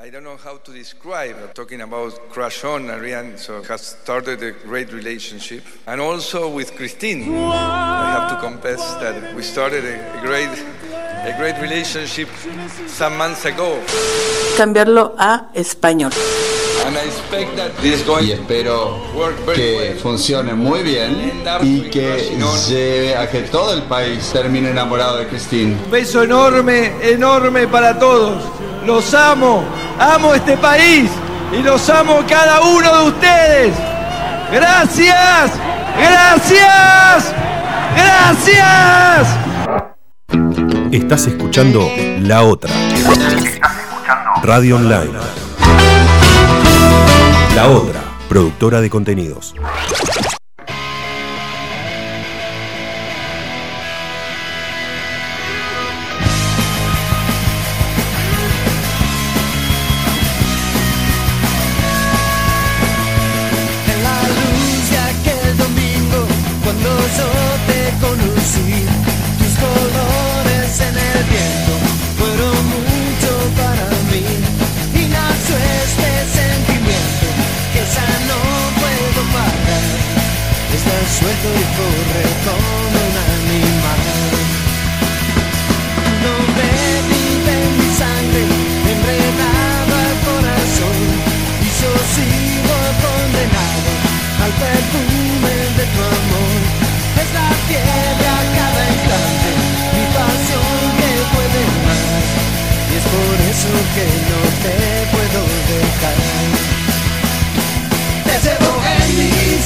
I 0.00 0.08
don't 0.08 0.24
know 0.24 0.38
how 0.38 0.56
to 0.56 0.72
describe. 0.72 1.36
I'm 1.42 1.52
talking 1.52 1.82
about 1.82 2.30
Crash 2.30 2.64
On, 2.64 2.88
Ariane, 2.88 3.36
so 3.36 3.62
has 3.64 3.82
started 3.82 4.42
a 4.42 4.52
great 4.52 4.92
relationship. 4.94 5.62
And 5.86 6.00
also 6.00 6.48
with 6.48 6.74
Christine. 6.74 7.34
I 7.34 8.12
have 8.12 8.30
to 8.30 8.36
confess 8.40 8.80
that 8.94 9.34
we 9.34 9.42
started 9.42 9.84
a, 9.84 10.18
a 10.18 10.20
great 10.22 10.48
a 11.26 11.36
great 11.36 11.56
relationship 11.60 12.28
some 12.86 13.18
months 13.18 13.44
ago. 13.44 13.82
Cambiarlo 14.56 15.14
a 15.18 15.50
español. 15.52 16.12
And 16.86 16.96
I 16.96 17.04
expect 17.04 17.56
that 17.56 17.76
this 17.82 18.02
going 18.06 18.24
y 18.24 18.32
espero 18.32 18.96
work 19.14 19.36
very 19.44 19.56
que 19.56 19.76
well. 19.76 19.98
funcione 19.98 20.54
muy 20.54 20.82
bien 20.82 21.42
y 21.60 21.90
que 21.90 22.38
lleve 22.68 23.16
a 23.16 23.28
que 23.28 23.42
todo 23.42 23.74
el 23.74 23.82
país 23.82 24.30
termine 24.32 24.70
enamorado 24.70 25.18
de 25.18 25.26
Christine. 25.26 25.76
Un 25.84 25.90
beso 25.90 26.22
enorme, 26.22 26.92
enorme 27.02 27.66
para 27.66 27.98
todos. 27.98 28.67
Los 28.84 29.12
amo, 29.14 29.64
amo 29.98 30.34
este 30.34 30.56
país 30.56 31.10
y 31.52 31.62
los 31.62 31.88
amo 31.90 32.20
cada 32.28 32.60
uno 32.62 33.02
de 33.02 33.08
ustedes. 33.08 33.74
Gracias, 34.52 35.50
gracias, 35.98 37.34
gracias. 37.96 39.28
Estás 40.90 41.26
escuchando 41.26 41.90
La 42.20 42.42
Otra. 42.42 42.72
Radio 44.42 44.76
Online. 44.76 45.12
La 47.54 47.68
Otra, 47.68 48.00
productora 48.28 48.80
de 48.80 48.88
contenidos. 48.88 49.54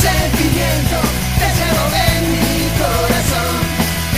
Sentimiento, 0.02 0.98
te 1.38 1.48
llevo 1.58 1.84
en 2.10 2.22
mi 2.34 2.58
corazón. 2.74 3.54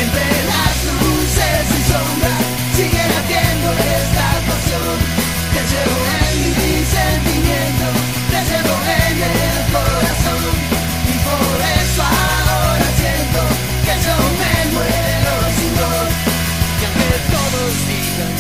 Entre 0.00 0.28
las 0.48 0.76
luces 1.04 1.64
y 1.76 1.80
sombras, 1.92 2.40
sigue 2.72 3.04
latiendo 3.14 3.68
esta 3.92 4.28
pasión. 4.48 4.96
Te 5.52 5.60
llevo 5.70 5.98
en 6.24 6.36
mi 6.56 6.74
sentimiento, 6.88 7.86
te 8.32 8.40
llevo 8.48 8.74
en 8.96 9.16
el 9.28 9.58
corazón. 9.76 10.42
Y 11.04 11.16
por 11.28 11.58
eso 11.80 12.00
ahora 12.00 12.88
siento 13.00 13.40
que 13.84 13.94
yo 14.06 14.16
me 14.40 14.54
muero 14.72 15.34
sin 15.58 15.72
vos. 15.80 16.08
Que 16.80 16.86
aunque 16.88 17.12
todos 17.28 17.72
digan. 17.88 18.32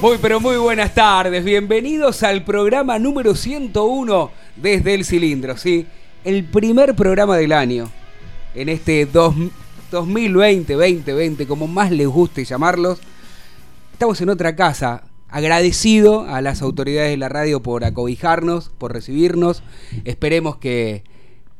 Muy 0.00 0.16
pero 0.18 0.40
muy 0.40 0.56
buenas 0.56 0.94
tardes, 0.94 1.44
bienvenidos 1.44 2.22
al 2.22 2.42
programa 2.42 2.98
número 2.98 3.34
101 3.34 4.30
desde 4.56 4.94
el 4.94 5.04
cilindro, 5.04 5.56
¿sí? 5.56 5.86
El 6.26 6.44
primer 6.44 6.96
programa 6.96 7.36
del 7.36 7.52
año 7.52 7.88
en 8.56 8.68
este 8.68 9.06
dos- 9.06 9.36
2020, 9.92 10.72
2020, 10.72 11.46
como 11.46 11.68
más 11.68 11.92
les 11.92 12.08
guste 12.08 12.44
llamarlos. 12.44 12.98
Estamos 13.92 14.20
en 14.20 14.30
otra 14.30 14.56
casa, 14.56 15.04
agradecido 15.28 16.22
a 16.28 16.40
las 16.40 16.62
autoridades 16.62 17.10
de 17.12 17.16
la 17.16 17.28
radio 17.28 17.62
por 17.62 17.84
acobijarnos, 17.84 18.70
por 18.76 18.92
recibirnos. 18.92 19.62
Esperemos 20.04 20.56
que, 20.56 21.04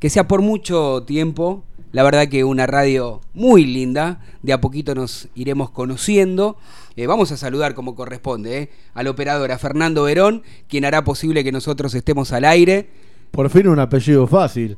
que 0.00 0.10
sea 0.10 0.27
por 0.27 0.43
mucho 0.43 1.04
tiempo. 1.06 1.62
La 1.93 2.03
verdad 2.03 2.27
que 2.27 2.43
una 2.43 2.66
radio 2.66 3.21
muy 3.34 3.65
linda, 3.65 4.21
de 4.43 4.53
a 4.53 4.60
poquito 4.60 4.97
nos 4.97 5.28
iremos 5.37 5.71
conociendo. 5.71 6.56
Eh, 6.97 7.06
vamos 7.06 7.31
a 7.31 7.37
saludar 7.37 7.75
como 7.75 7.94
corresponde 7.94 8.59
eh, 8.59 8.71
al 8.94 9.06
operador, 9.06 9.53
a 9.53 9.59
Fernando 9.59 10.03
Verón, 10.03 10.43
quien 10.69 10.84
hará 10.84 11.04
posible 11.04 11.44
que 11.44 11.53
nosotros 11.53 11.94
estemos 11.94 12.33
al 12.33 12.44
aire. 12.44 13.05
Por 13.36 13.50
fin 13.50 13.69
un 13.69 13.78
apellido 13.78 14.26
fácil. 14.26 14.76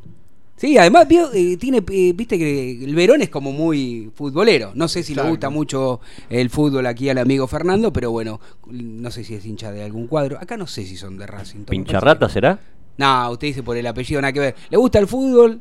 Sí, 0.56 0.76
además 0.76 1.06
vio, 1.06 1.30
eh, 1.32 1.56
tiene, 1.56 1.84
eh, 1.92 2.12
viste 2.16 2.36
que 2.36 2.82
el 2.84 2.92
Verón 2.96 3.22
es 3.22 3.28
como 3.30 3.52
muy 3.52 4.10
futbolero. 4.16 4.72
No 4.74 4.88
sé 4.88 5.04
si 5.04 5.14
le 5.14 5.22
gusta 5.22 5.50
mucho 5.50 6.00
el 6.28 6.50
fútbol 6.50 6.84
aquí 6.86 7.08
al 7.08 7.18
amigo 7.18 7.46
Fernando, 7.46 7.92
pero 7.92 8.10
bueno, 8.10 8.40
no 8.68 9.10
sé 9.12 9.22
si 9.22 9.34
es 9.34 9.46
hincha 9.46 9.70
de 9.70 9.84
algún 9.84 10.08
cuadro. 10.08 10.36
Acá 10.40 10.56
no 10.56 10.66
sé 10.66 10.84
si 10.84 10.96
son 10.96 11.16
de 11.16 11.28
Racing. 11.28 11.60
¿Pincharrata 11.60 12.18
parece 12.18 12.34
será? 12.34 12.56
que- 12.56 12.62
No, 12.98 13.30
usted 13.30 13.46
dice 13.46 13.62
por 13.62 13.76
el 13.76 13.86
apellido, 13.86 14.20
nada 14.20 14.32
que 14.32 14.40
ver. 14.40 14.56
¿Le 14.68 14.76
gusta 14.76 14.98
el 14.98 15.06
fútbol? 15.06 15.60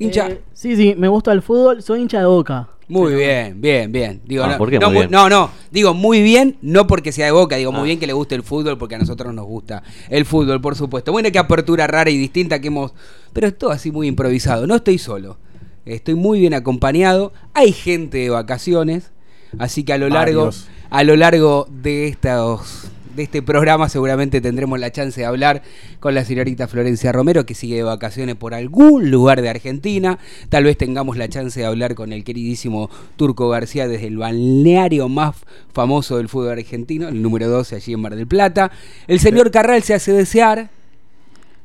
Hincha. 0.00 0.28
Eh, 0.28 0.40
sí, 0.52 0.74
sí, 0.74 0.96
me 0.98 1.06
gusta 1.06 1.30
el 1.30 1.40
fútbol, 1.40 1.80
soy 1.80 2.00
hincha 2.00 2.18
de 2.18 2.26
boca. 2.26 2.68
Muy 2.88 3.14
bien, 3.14 3.60
bien, 3.60 3.90
bien. 3.92 4.20
Digo, 4.26 4.44
Ah, 4.44 4.52
no, 4.52 4.58
¿por 4.58 4.70
qué 4.70 4.78
no, 4.78 4.88
muy 4.90 4.98
bien? 4.98 5.10
no, 5.10 5.28
no, 5.30 5.50
digo 5.70 5.94
muy 5.94 6.22
bien, 6.22 6.56
no 6.60 6.86
porque 6.86 7.12
sea 7.12 7.26
de 7.26 7.32
boca, 7.32 7.56
digo 7.56 7.72
muy 7.72 7.80
Ah. 7.80 7.84
bien 7.84 7.98
que 7.98 8.06
le 8.06 8.12
guste 8.12 8.34
el 8.34 8.42
fútbol, 8.42 8.76
porque 8.76 8.94
a 8.94 8.98
nosotros 8.98 9.32
nos 9.32 9.46
gusta 9.46 9.82
el 10.10 10.24
fútbol, 10.26 10.60
por 10.60 10.76
supuesto. 10.76 11.10
Bueno, 11.12 11.30
qué 11.32 11.38
apertura 11.38 11.86
rara 11.86 12.10
y 12.10 12.18
distinta 12.18 12.60
que 12.60 12.68
hemos. 12.68 12.92
Pero 13.32 13.46
es 13.46 13.56
todo 13.56 13.70
así 13.70 13.90
muy 13.90 14.06
improvisado. 14.06 14.66
No 14.66 14.74
estoy 14.76 14.98
solo. 14.98 15.38
Estoy 15.86 16.14
muy 16.14 16.40
bien 16.40 16.54
acompañado. 16.54 17.32
Hay 17.54 17.72
gente 17.72 18.18
de 18.18 18.30
vacaciones. 18.30 19.10
Así 19.58 19.84
que 19.84 19.92
a 19.92 19.98
lo 19.98 20.08
largo, 20.08 20.40
Varios. 20.46 20.68
a 20.90 21.04
lo 21.04 21.16
largo 21.16 21.66
de 21.70 22.08
estos. 22.08 22.90
De 23.14 23.22
este 23.22 23.42
programa 23.42 23.88
seguramente 23.88 24.40
tendremos 24.40 24.80
la 24.80 24.90
chance 24.90 25.20
de 25.20 25.26
hablar 25.26 25.62
con 26.00 26.14
la 26.14 26.24
señorita 26.24 26.66
Florencia 26.66 27.12
Romero, 27.12 27.46
que 27.46 27.54
sigue 27.54 27.76
de 27.76 27.82
vacaciones 27.84 28.34
por 28.34 28.54
algún 28.54 29.10
lugar 29.10 29.40
de 29.40 29.48
Argentina. 29.48 30.18
Tal 30.48 30.64
vez 30.64 30.76
tengamos 30.76 31.16
la 31.16 31.28
chance 31.28 31.60
de 31.60 31.66
hablar 31.66 31.94
con 31.94 32.12
el 32.12 32.24
queridísimo 32.24 32.90
Turco 33.16 33.48
García 33.48 33.86
desde 33.86 34.08
el 34.08 34.18
balneario 34.18 35.08
más 35.08 35.36
famoso 35.72 36.16
del 36.16 36.28
fútbol 36.28 36.58
argentino, 36.58 37.08
el 37.08 37.22
número 37.22 37.48
12 37.48 37.76
allí 37.76 37.92
en 37.92 38.00
Mar 38.00 38.16
del 38.16 38.26
Plata. 38.26 38.72
El 39.06 39.20
señor 39.20 39.52
Carral 39.52 39.82
se 39.84 39.94
hace 39.94 40.12
desear. 40.12 40.70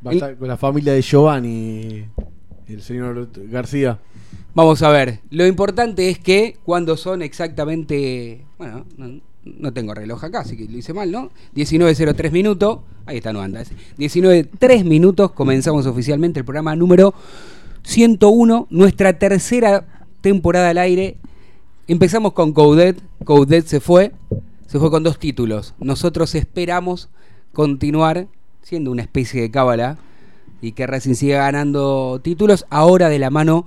Va 0.06 0.12
a 0.12 0.14
estar 0.14 0.38
con 0.38 0.48
la 0.48 0.58
familia 0.58 0.94
de 0.94 1.02
Giovanni 1.02 2.06
el 2.74 2.82
señor 2.82 3.30
García. 3.50 4.00
Vamos 4.54 4.82
a 4.82 4.90
ver, 4.90 5.20
lo 5.30 5.46
importante 5.46 6.10
es 6.10 6.20
que 6.20 6.58
cuando 6.64 6.98
son 6.98 7.22
exactamente, 7.22 8.46
bueno, 8.58 8.86
no, 9.58 9.74
tengo 9.74 9.94
reloj 9.94 10.24
acá, 10.24 10.42
así 10.42 10.56
que 10.56 10.66
lo 10.66 10.78
hice 10.78 10.94
mal, 10.94 11.12
¿no? 11.12 11.32
19.03 11.56 12.32
minutos, 12.32 12.80
ahí 13.06 13.18
está, 13.18 13.34
no 13.34 13.42
anda. 13.42 13.64
19.03 13.98 14.84
minutos, 14.84 15.32
comenzamos 15.32 15.86
oficialmente 15.86 16.40
el 16.40 16.46
programa 16.46 16.76
número 16.76 17.14
101, 17.84 18.68
nuestra 18.70 19.18
tercera 19.18 19.86
temporada 20.22 20.70
al 20.70 20.78
aire. 20.78 21.18
Empezamos 21.88 22.34
con 22.34 22.54
Coudet, 22.54 23.02
Coudet 23.24 23.66
se 23.66 23.80
fue, 23.80 24.12
se 24.68 24.80
fue 24.80 24.92
con 24.92 25.04
dos 25.04 25.18
títulos. 25.18 25.74
Nosotros 25.80 26.36
esperamos 26.36 27.10
continuar 27.54 28.28
siendo 28.62 28.92
una 28.92 29.02
especie 29.02 29.42
de 29.42 29.50
cábala 29.50 29.98
y 30.62 30.74
que 30.74 30.86
Racing 30.86 31.16
siga 31.16 31.40
ganando 31.40 32.20
títulos 32.22 32.66
ahora 32.70 33.10
de 33.10 33.20
la 33.20 33.30
mano 33.30 33.66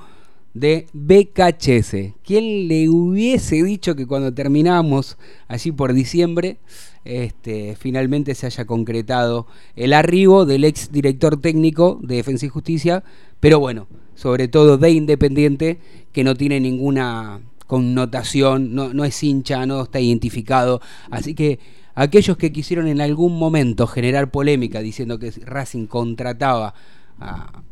de 0.55 0.87
BKHS. 0.93 2.15
¿Quién 2.25 2.69
le 2.69 2.89
hubiese 2.89 3.63
dicho 3.63 3.97
que 3.97 4.07
cuando 4.07 4.35
terminamos 4.35 5.17
allí 5.49 5.73
por 5.73 5.93
diciembre, 5.93 6.59
este, 7.05 7.77
finalmente 7.77 8.35
se 8.35 8.47
haya 8.47 8.65
concretado 8.65 9.47
el 9.77 9.93
arribo 9.93 10.47
del 10.47 10.65
ex 10.65 10.93
director 10.93 11.41
técnico 11.41 11.99
de 12.03 12.17
Defensa 12.17 12.47
y 12.47 12.51
Justicia, 12.51 13.03
pero 13.41 13.59
bueno, 13.59 13.89
sobre 14.15 14.49
todo 14.49 14.79
de 14.79 14.91
Independiente, 14.91 15.79
que 16.13 16.25
no 16.25 16.35
tiene 16.35 16.61
ninguna 16.61 17.41
connotación, 17.67 18.75
no, 18.75 19.05
es 19.05 19.23
hincha, 19.23 19.65
no 19.67 19.83
está 19.83 19.99
identificado. 19.99 20.81
Así 21.11 21.35
que 21.35 21.59
aquellos 21.95 22.37
que 22.37 22.53
quisieron 22.53 22.87
en 22.87 23.01
algún 23.01 23.39
momento 23.39 23.87
generar 23.87 24.31
polémica 24.31 24.81
diciendo 24.81 25.19
que 25.19 25.31
Racing 25.31 25.87
contrataba 25.87 26.75
a 27.19 27.63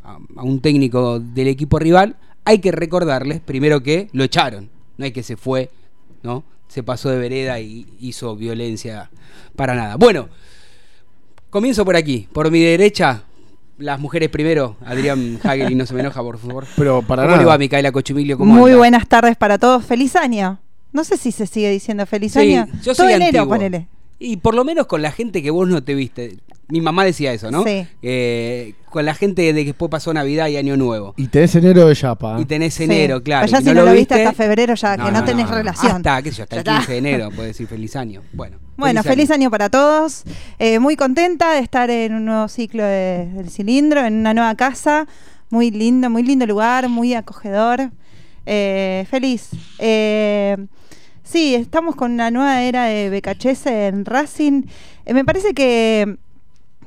un 0.43 0.59
técnico 0.59 1.19
del 1.19 1.47
equipo 1.47 1.77
rival, 1.77 2.17
hay 2.45 2.59
que 2.59 2.71
recordarles 2.71 3.39
primero 3.39 3.81
que 3.83 4.09
lo 4.13 4.23
echaron, 4.23 4.69
no 4.97 5.05
es 5.05 5.13
que 5.13 5.23
se 5.23 5.37
fue, 5.37 5.69
¿no? 6.23 6.43
se 6.67 6.83
pasó 6.83 7.09
de 7.09 7.17
vereda 7.17 7.59
y 7.59 7.85
hizo 7.99 8.33
violencia 8.37 9.09
para 9.57 9.75
nada. 9.75 9.97
Bueno, 9.97 10.29
comienzo 11.49 11.83
por 11.85 11.95
aquí, 11.95 12.27
por 12.31 12.49
mi 12.51 12.61
derecha. 12.61 13.23
Las 13.77 13.99
mujeres 13.99 14.29
primero, 14.29 14.77
Adrián 14.85 15.39
Hagel 15.43 15.71
y 15.71 15.75
no 15.75 15.85
se 15.87 15.93
me 15.95 16.01
enoja, 16.01 16.21
por 16.21 16.37
favor. 16.37 16.65
Pero 16.77 17.01
para 17.01 17.23
¿Cómo 17.25 17.35
le 17.37 17.45
va, 17.45 17.57
Micaela 17.57 17.91
Cochimilio? 17.91 18.37
¿Cómo 18.37 18.53
Muy 18.53 18.71
anda? 18.71 18.77
buenas 18.77 19.07
tardes 19.07 19.35
para 19.35 19.57
todos. 19.57 19.83
Feliz 19.83 20.15
año. 20.15 20.59
No 20.93 21.03
sé 21.03 21.17
si 21.17 21.31
se 21.31 21.47
sigue 21.47 21.69
diciendo 21.71 22.05
feliz 22.05 22.33
Sí, 22.33 22.39
año. 22.39 22.67
yo 22.83 22.93
Todo 22.93 23.07
soy 23.07 23.13
enero, 23.13 23.39
antiguo. 23.39 23.47
ponele. 23.55 23.87
Y 24.23 24.37
por 24.37 24.53
lo 24.53 24.63
menos 24.63 24.85
con 24.85 25.01
la 25.01 25.11
gente 25.11 25.41
que 25.41 25.49
vos 25.49 25.67
no 25.67 25.83
te 25.83 25.95
viste. 25.95 26.37
Mi 26.67 26.79
mamá 26.79 27.03
decía 27.03 27.33
eso, 27.33 27.49
¿no? 27.49 27.63
Sí. 27.63 27.87
Eh, 28.03 28.75
con 28.91 29.03
la 29.03 29.15
gente 29.15 29.41
de 29.41 29.53
que 29.61 29.65
después 29.71 29.89
pasó 29.89 30.13
Navidad 30.13 30.47
y 30.47 30.57
Año 30.57 30.77
Nuevo. 30.77 31.15
Y 31.17 31.27
tenés 31.27 31.55
enero 31.55 31.87
de 31.87 31.95
Yapa. 31.95 32.39
Y 32.39 32.45
tenés 32.45 32.75
Sí. 32.75 32.83
enero, 32.83 33.23
claro. 33.23 33.41
Pues 33.47 33.51
ya 33.51 33.61
si 33.67 33.73
no 33.75 33.83
lo 33.83 33.91
viste 33.93 34.13
hasta 34.13 34.31
febrero, 34.33 34.75
ya 34.75 34.95
que 34.95 35.11
no 35.11 35.23
tenés 35.23 35.49
relación. 35.49 35.93
Hasta, 35.97 36.21
qué 36.21 36.29
sé 36.31 36.37
yo, 36.37 36.43
hasta 36.43 36.55
el 36.57 36.63
Ya 36.63 36.71
está. 36.71 36.77
15 36.85 36.91
de 36.91 36.97
enero, 36.99 37.29
puedes 37.35 37.53
decir 37.53 37.67
feliz 37.67 37.95
año. 37.95 38.21
Bueno, 38.31 38.57
Bueno, 38.77 39.01
feliz 39.03 39.31
año 39.31 39.49
para 39.49 39.69
todos. 39.69 40.23
Eh, 40.59 40.77
muy 40.77 40.95
contenta 40.95 41.53
de 41.53 41.59
estar 41.59 41.89
en 41.89 42.13
un 42.13 42.25
nuevo 42.25 42.47
ciclo 42.47 42.83
de- 42.83 43.25
del 43.33 43.49
cilindro, 43.49 44.05
en 44.05 44.13
una 44.19 44.33
nueva 44.35 44.53
casa. 44.55 45.07
Muy 45.49 45.71
lindo, 45.71 46.09
muy 46.11 46.21
lindo 46.23 46.45
lugar, 46.45 46.87
muy 46.89 47.15
acogedor. 47.15 47.89
Eh, 48.45 49.05
feliz. 49.09 49.49
Eh, 49.79 50.57
sí, 51.31 51.55
estamos 51.55 51.95
con 51.95 52.11
una 52.11 52.29
nueva 52.29 52.61
era 52.61 52.85
de 52.85 53.09
BKHS 53.09 53.65
en 53.67 54.05
Racing. 54.05 54.63
Eh, 55.05 55.13
me 55.13 55.23
parece 55.23 55.53
que, 55.53 56.17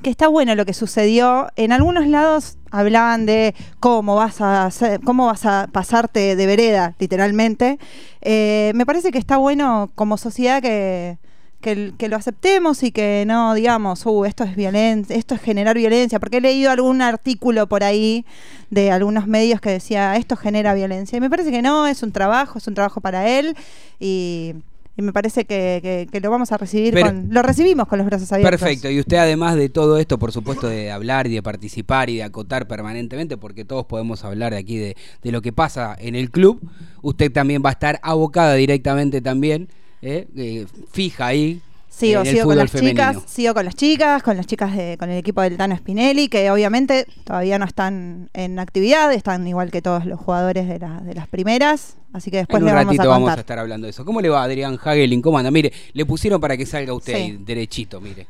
que 0.02 0.10
está 0.10 0.28
bueno 0.28 0.54
lo 0.54 0.66
que 0.66 0.74
sucedió. 0.74 1.48
En 1.56 1.72
algunos 1.72 2.06
lados 2.06 2.58
hablaban 2.70 3.24
de 3.24 3.54
cómo 3.80 4.16
vas 4.16 4.40
a 4.40 4.68
cómo 5.04 5.26
vas 5.26 5.46
a 5.46 5.68
pasarte 5.72 6.36
de 6.36 6.46
vereda, 6.46 6.94
literalmente. 6.98 7.78
Eh, 8.20 8.72
me 8.74 8.84
parece 8.84 9.12
que 9.12 9.18
está 9.18 9.38
bueno 9.38 9.90
como 9.94 10.18
sociedad 10.18 10.60
que, 10.60 11.18
que, 11.64 11.92
que 11.98 12.08
lo 12.08 12.14
aceptemos 12.16 12.82
y 12.84 12.92
que 12.92 13.24
no 13.26 13.54
digamos, 13.54 14.06
uh, 14.06 14.24
esto 14.26 14.44
es 14.44 14.54
violencia, 14.54 15.16
esto 15.16 15.34
es 15.34 15.40
generar 15.40 15.76
violencia, 15.76 16.20
porque 16.20 16.36
he 16.36 16.40
leído 16.40 16.70
algún 16.70 17.02
artículo 17.02 17.66
por 17.68 17.82
ahí 17.82 18.24
de 18.70 18.92
algunos 18.92 19.26
medios 19.26 19.60
que 19.60 19.70
decía 19.70 20.14
esto 20.16 20.36
genera 20.36 20.74
violencia. 20.74 21.16
Y 21.16 21.20
me 21.20 21.30
parece 21.30 21.50
que 21.50 21.62
no, 21.62 21.86
es 21.88 22.02
un 22.04 22.12
trabajo, 22.12 22.58
es 22.58 22.66
un 22.68 22.74
trabajo 22.74 23.00
para 23.00 23.28
él 23.28 23.56
y, 23.98 24.54
y 24.96 25.02
me 25.02 25.12
parece 25.12 25.44
que, 25.44 25.80
que- 25.82 26.06
que 26.12 26.20
lo 26.20 26.30
vamos 26.30 26.52
a 26.52 26.56
recibir 26.56 26.94
Pero- 26.94 27.06
con, 27.06 27.28
lo 27.30 27.42
recibimos 27.42 27.88
con 27.88 27.98
los 27.98 28.06
brazos 28.06 28.30
abiertos. 28.30 28.60
Perfecto, 28.60 28.90
y 28.90 29.00
usted 29.00 29.16
además 29.16 29.56
de 29.56 29.68
todo 29.68 29.98
esto, 29.98 30.18
por 30.18 30.30
supuesto, 30.30 30.68
de 30.68 30.92
hablar 30.92 31.26
y 31.26 31.34
de 31.34 31.42
participar 31.42 32.10
y 32.10 32.16
de 32.18 32.22
acotar 32.24 32.68
permanentemente, 32.68 33.36
porque 33.36 33.64
todos 33.64 33.86
podemos 33.86 34.22
hablar 34.24 34.52
de 34.52 34.58
aquí 34.58 34.76
de, 34.76 34.96
de 35.22 35.32
lo 35.32 35.42
que 35.42 35.52
pasa 35.52 35.96
en 35.98 36.14
el 36.14 36.30
club, 36.30 36.60
usted 37.02 37.32
también 37.32 37.62
va 37.64 37.70
a 37.70 37.72
estar 37.72 37.98
abocada 38.02 38.54
directamente 38.54 39.20
también, 39.20 39.68
¿eh? 40.04 40.26
Eh, 40.36 40.66
fija 40.92 41.26
ahí. 41.26 41.60
Sigo, 41.88 42.22
en 42.22 42.26
el 42.26 42.32
sigo 42.34 42.46
con 42.46 42.56
las 42.56 42.70
femenino. 42.72 42.90
chicas, 43.12 43.22
sigo 43.30 43.54
con 43.54 43.64
las 43.64 43.74
chicas, 43.76 44.22
con 44.24 44.36
las 44.36 44.46
chicas 44.48 44.76
de, 44.76 44.96
con 44.98 45.10
el 45.10 45.18
equipo 45.18 45.42
del 45.42 45.56
Tano 45.56 45.76
Spinelli, 45.76 46.26
que 46.28 46.50
obviamente 46.50 47.06
todavía 47.22 47.56
no 47.56 47.64
están 47.66 48.30
en 48.34 48.58
actividad, 48.58 49.12
están 49.12 49.46
igual 49.46 49.70
que 49.70 49.80
todos 49.80 50.04
los 50.04 50.18
jugadores 50.18 50.66
de, 50.66 50.80
la- 50.80 51.00
de 51.02 51.14
las 51.14 51.28
primeras, 51.28 51.96
así 52.12 52.32
que 52.32 52.38
después 52.38 52.58
en 52.60 52.64
un 52.64 52.70
le 52.70 52.74
vamos 52.74 52.86
ratito 52.96 53.02
a 53.04 53.06
vamos 53.14 53.30
a 53.30 53.34
estar 53.38 53.60
hablando 53.60 53.84
de 53.86 53.90
eso. 53.92 54.04
¿Cómo 54.04 54.20
le 54.20 54.28
va 54.28 54.42
Adrián 54.42 54.76
Hagelin? 54.82 55.22
¿Cómo 55.22 55.38
anda? 55.38 55.52
Mire, 55.52 55.72
le 55.92 56.04
pusieron 56.04 56.40
para 56.40 56.56
que 56.56 56.66
salga 56.66 56.92
usted 56.92 57.12
Sí. 57.14 57.18
ahí, 57.20 57.38
derechito, 57.46 58.00
mire. 58.00 58.26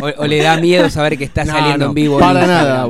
O, 0.00 0.22
o 0.22 0.26
le 0.26 0.38
da 0.38 0.56
miedo 0.58 0.88
saber 0.88 1.18
que 1.18 1.24
está 1.24 1.44
No, 1.44 1.52
saliendo 1.52 1.84
no, 1.84 1.90
en 1.90 1.94
vivo. 1.94 2.18
Para 2.18 2.46
nada. 2.46 2.88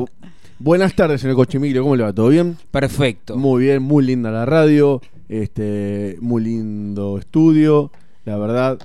Buenas 0.60 0.94
tardes, 0.94 1.20
señor 1.20 1.34
Cochimilio. 1.36 1.82
¿Cómo 1.82 1.96
le 1.96 2.04
va? 2.04 2.12
¿Todo 2.12 2.28
bien? 2.28 2.56
Perfecto. 2.70 3.36
Muy 3.36 3.64
bien, 3.64 3.82
muy 3.82 4.04
linda 4.04 4.30
la 4.30 4.44
radio. 4.46 5.00
Este, 5.32 6.18
muy 6.20 6.42
lindo 6.44 7.16
estudio. 7.16 7.90
La 8.26 8.36
verdad, 8.36 8.78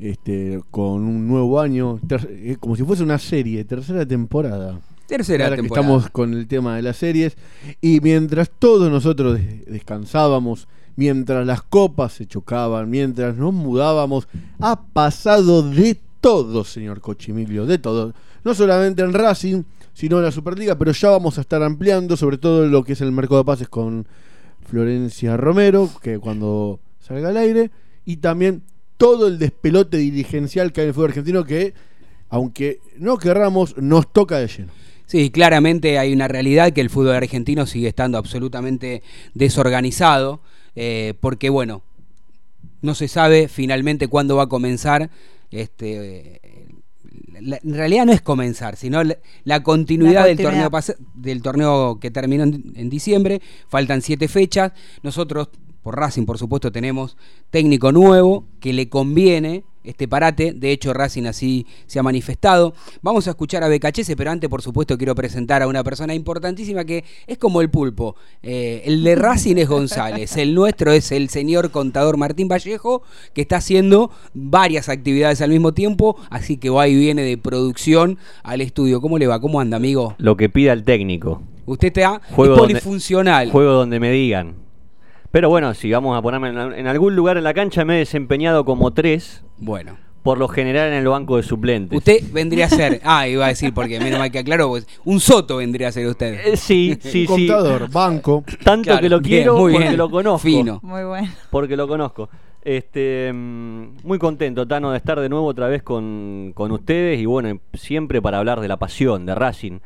este, 0.00 0.60
con 0.72 1.04
un 1.04 1.28
nuevo 1.28 1.60
año. 1.60 2.00
ter- 2.08 2.28
eh, 2.32 2.56
como 2.58 2.74
si 2.74 2.82
fuese 2.82 3.04
una 3.04 3.18
serie, 3.20 3.64
tercera 3.64 4.04
temporada. 4.04 4.80
Tercera 5.06 5.44
Ahora 5.44 5.54
que 5.56 5.62
temporada. 5.62 5.86
estamos 5.86 6.10
con 6.10 6.34
el 6.34 6.48
tema 6.48 6.74
de 6.74 6.82
las 6.82 6.96
series. 6.96 7.36
Y 7.80 8.00
mientras 8.00 8.50
todos 8.58 8.90
nosotros 8.90 9.34
des- 9.36 9.66
descansábamos, 9.66 10.66
mientras 10.96 11.46
las 11.46 11.62
copas 11.62 12.14
se 12.14 12.26
chocaban, 12.26 12.90
mientras 12.90 13.36
nos 13.36 13.54
mudábamos, 13.54 14.26
ha 14.58 14.82
pasado 14.92 15.62
de 15.62 15.96
todo, 16.20 16.64
señor 16.64 17.00
Cochimilio, 17.02 17.66
de 17.66 17.78
todo. 17.78 18.14
No 18.42 18.52
solamente 18.54 19.02
en 19.02 19.12
Racing, 19.12 19.62
sino 19.92 20.16
en 20.18 20.24
la 20.24 20.32
Superliga, 20.32 20.76
pero 20.76 20.90
ya 20.90 21.10
vamos 21.10 21.38
a 21.38 21.42
estar 21.42 21.62
ampliando, 21.62 22.16
sobre 22.16 22.36
todo 22.38 22.66
lo 22.66 22.82
que 22.82 22.94
es 22.94 23.00
el 23.00 23.12
mercado 23.12 23.38
de 23.38 23.44
pases 23.44 23.68
con 23.68 24.08
Florencia 24.64 25.36
Romero, 25.36 25.90
que 26.02 26.18
cuando 26.18 26.80
salga 27.00 27.28
al 27.28 27.36
aire, 27.36 27.70
y 28.04 28.16
también 28.16 28.62
todo 28.96 29.28
el 29.28 29.38
despelote 29.38 29.96
dirigencial 29.96 30.72
que 30.72 30.80
hay 30.80 30.84
en 30.84 30.88
el 30.88 30.94
fútbol 30.94 31.10
argentino 31.10 31.44
que, 31.44 31.74
aunque 32.28 32.80
no 32.98 33.18
querramos, 33.18 33.76
nos 33.76 34.12
toca 34.12 34.38
de 34.38 34.48
lleno. 34.48 34.72
Sí, 35.06 35.30
claramente 35.30 35.98
hay 35.98 36.12
una 36.12 36.28
realidad 36.28 36.72
que 36.72 36.80
el 36.80 36.90
fútbol 36.90 37.14
argentino 37.14 37.66
sigue 37.66 37.88
estando 37.88 38.16
absolutamente 38.16 39.02
desorganizado, 39.34 40.40
eh, 40.76 41.14
porque 41.20 41.50
bueno, 41.50 41.82
no 42.80 42.94
se 42.94 43.08
sabe 43.08 43.48
finalmente 43.48 44.08
cuándo 44.08 44.36
va 44.36 44.44
a 44.44 44.48
comenzar. 44.48 45.10
Este, 45.50 46.40
la- 47.40 47.58
en 47.62 47.74
realidad 47.74 48.06
no 48.06 48.12
es 48.12 48.20
comenzar, 48.22 48.76
sino 48.76 49.02
la, 49.04 49.16
la 49.44 49.62
continuidad, 49.62 50.22
La 50.22 50.26
Del, 50.26 50.36
torneo 50.38 50.70
del 51.14 51.42
torneo 51.42 51.98
que 52.00 52.10
terminó 52.10 52.44
en, 52.44 52.72
en 52.76 52.90
diciembre. 52.90 53.40
Faltan 53.68 54.02
siete 54.02 54.28
fechas. 54.28 54.72
Nosotros, 55.02 55.48
por 55.84 55.96
Racing, 55.98 56.24
por 56.24 56.38
supuesto, 56.38 56.72
tenemos 56.72 57.16
técnico 57.50 57.92
nuevo 57.92 58.46
que 58.58 58.72
le 58.72 58.88
conviene 58.88 59.64
este 59.84 60.08
parate. 60.08 60.52
De 60.54 60.72
hecho, 60.72 60.94
Racing 60.94 61.24
así 61.26 61.66
se 61.86 61.98
ha 61.98 62.02
manifestado. 62.02 62.72
Vamos 63.02 63.26
a 63.26 63.30
escuchar 63.32 63.62
a 63.62 63.68
BKHS, 63.68 64.14
pero 64.16 64.30
antes, 64.30 64.48
por 64.48 64.62
supuesto, 64.62 64.96
quiero 64.96 65.14
presentar 65.14 65.60
a 65.62 65.68
una 65.68 65.84
persona 65.84 66.14
importantísima 66.14 66.86
que 66.86 67.04
es 67.26 67.36
como 67.36 67.60
el 67.60 67.68
pulpo. 67.68 68.16
Eh, 68.42 68.80
el 68.86 69.04
de 69.04 69.14
Racing 69.14 69.56
es 69.56 69.68
González, 69.68 70.38
el 70.38 70.54
nuestro 70.54 70.90
es 70.90 71.12
el 71.12 71.28
señor 71.28 71.70
contador 71.70 72.16
Martín 72.16 72.48
Vallejo, 72.48 73.02
que 73.34 73.42
está 73.42 73.56
haciendo 73.58 74.10
varias 74.32 74.88
actividades 74.88 75.42
al 75.42 75.50
mismo 75.50 75.74
tiempo, 75.74 76.16
así 76.30 76.56
que 76.56 76.70
va 76.70 76.88
y 76.88 76.96
viene 76.96 77.20
de 77.20 77.36
producción 77.36 78.16
al 78.42 78.62
estudio. 78.62 79.02
¿Cómo 79.02 79.18
le 79.18 79.26
va? 79.26 79.38
¿Cómo 79.38 79.60
anda, 79.60 79.76
amigo? 79.76 80.14
Lo 80.16 80.38
que 80.38 80.48
pida 80.48 80.72
el 80.72 80.82
técnico. 80.82 81.42
Usted 81.66 81.88
está 81.88 82.22
Juego 82.30 82.54
es 82.54 82.58
donde- 82.58 82.74
polifuncional. 82.74 83.50
Juego 83.50 83.72
donde 83.72 84.00
me 84.00 84.10
digan. 84.10 84.63
Pero 85.34 85.48
bueno, 85.48 85.74
si 85.74 85.90
vamos 85.90 86.16
a 86.16 86.22
ponerme 86.22 86.50
en, 86.50 86.74
en 86.74 86.86
algún 86.86 87.16
lugar 87.16 87.36
en 87.36 87.42
la 87.42 87.52
cancha, 87.52 87.84
me 87.84 87.96
he 87.96 87.98
desempeñado 87.98 88.64
como 88.64 88.92
tres. 88.92 89.42
Bueno. 89.58 89.96
Por 90.22 90.38
lo 90.38 90.46
general 90.46 90.92
en 90.92 90.94
el 90.94 91.08
banco 91.08 91.38
de 91.38 91.42
suplentes. 91.42 91.98
Usted 91.98 92.20
vendría 92.32 92.66
a 92.66 92.68
ser, 92.68 93.00
ah, 93.04 93.26
iba 93.26 93.46
a 93.46 93.48
decir 93.48 93.74
porque 93.74 93.98
menos 93.98 94.20
mal 94.20 94.30
que 94.30 94.38
aclaro, 94.38 94.68
pues 94.68 94.86
un 95.04 95.18
soto 95.18 95.56
vendría 95.56 95.88
a 95.88 95.90
ser 95.92 96.06
usted. 96.06 96.34
Eh, 96.34 96.56
sí, 96.56 96.96
sí, 97.00 97.10
sí. 97.10 97.26
Contador, 97.26 97.90
banco. 97.90 98.44
Tanto 98.62 98.84
Claro, 98.84 99.00
que 99.02 99.08
lo 99.08 99.18
bien, 99.18 99.38
quiero 99.40 99.56
muy 99.58 99.72
porque 99.72 99.88
bien. 99.88 99.98
lo 99.98 100.08
conozco. 100.08 100.38
Fino. 100.38 100.78
Muy 100.84 101.02
bueno. 101.02 101.28
Porque 101.50 101.76
lo 101.76 101.88
conozco. 101.88 102.28
Este, 102.62 103.32
mm, 103.34 104.06
muy 104.06 104.20
contento, 104.20 104.68
Tano, 104.68 104.92
de 104.92 104.98
estar 104.98 105.18
de 105.18 105.28
nuevo 105.28 105.46
otra 105.48 105.66
vez 105.66 105.82
con, 105.82 106.52
con 106.54 106.70
ustedes 106.70 107.18
y 107.18 107.26
bueno, 107.26 107.58
siempre 107.72 108.22
para 108.22 108.38
hablar 108.38 108.60
de 108.60 108.68
la 108.68 108.76
pasión 108.76 109.26
de 109.26 109.34
Racing. 109.34 109.80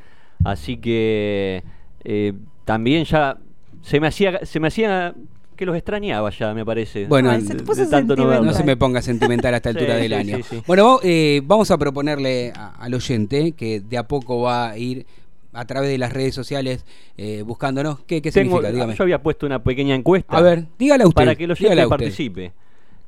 Así 0.44 0.76
que 0.76 1.64
eh, 2.04 2.34
también 2.66 3.04
ya 3.06 3.38
se 3.80 3.98
me 3.98 4.08
hacía 4.08 4.40
se 4.44 4.60
me 4.60 4.68
hacía 4.68 5.14
que 5.58 5.66
los 5.66 5.76
extrañaba 5.76 6.30
ya, 6.30 6.54
me 6.54 6.64
parece. 6.64 7.06
Bueno, 7.06 7.30
Ay, 7.30 7.42
se 7.42 7.54
te 7.54 7.62
puso 7.64 7.82
de 7.82 7.88
tanto 7.88 8.16
no. 8.16 8.42
No 8.42 8.52
se 8.54 8.64
me 8.64 8.76
ponga 8.76 9.02
sentimental 9.02 9.52
a 9.52 9.58
esta 9.58 9.68
altura 9.70 9.96
Sí, 9.96 10.02
del 10.02 10.12
sí, 10.12 10.14
año. 10.14 10.36
sí, 10.38 10.42
sí. 10.44 10.62
Bueno, 10.66 10.84
vamos, 10.84 11.00
eh, 11.04 11.42
vamos 11.44 11.70
a 11.70 11.76
proponerle 11.76 12.52
a- 12.56 12.70
al 12.78 12.94
oyente 12.94 13.52
que 13.52 13.80
de 13.80 13.98
a 13.98 14.08
poco 14.08 14.40
va 14.42 14.70
a 14.70 14.78
ir 14.78 15.04
a 15.52 15.64
través 15.66 15.90
de 15.90 15.98
las 15.98 16.12
redes 16.12 16.34
sociales 16.34 16.86
eh, 17.16 17.42
buscándonos. 17.44 18.00
¿Qué, 18.06 18.22
qué 18.22 18.30
Tengo- 18.30 18.52
significa? 18.56 18.72
Dígame. 18.72 18.94
yo 18.94 19.02
había 19.02 19.22
puesto 19.22 19.44
una 19.46 19.62
pequeña 19.62 19.94
encuesta. 19.94 20.36
A 20.36 20.40
ver, 20.40 20.64
dígala 20.78 21.06
usted. 21.06 21.16
Para 21.22 21.34
que 21.34 21.44
el 21.44 21.50
oyente 21.50 21.86
participe. 21.88 22.52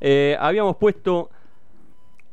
Eh, 0.01 0.37
habíamos 0.41 0.77
puesto, 0.77 1.31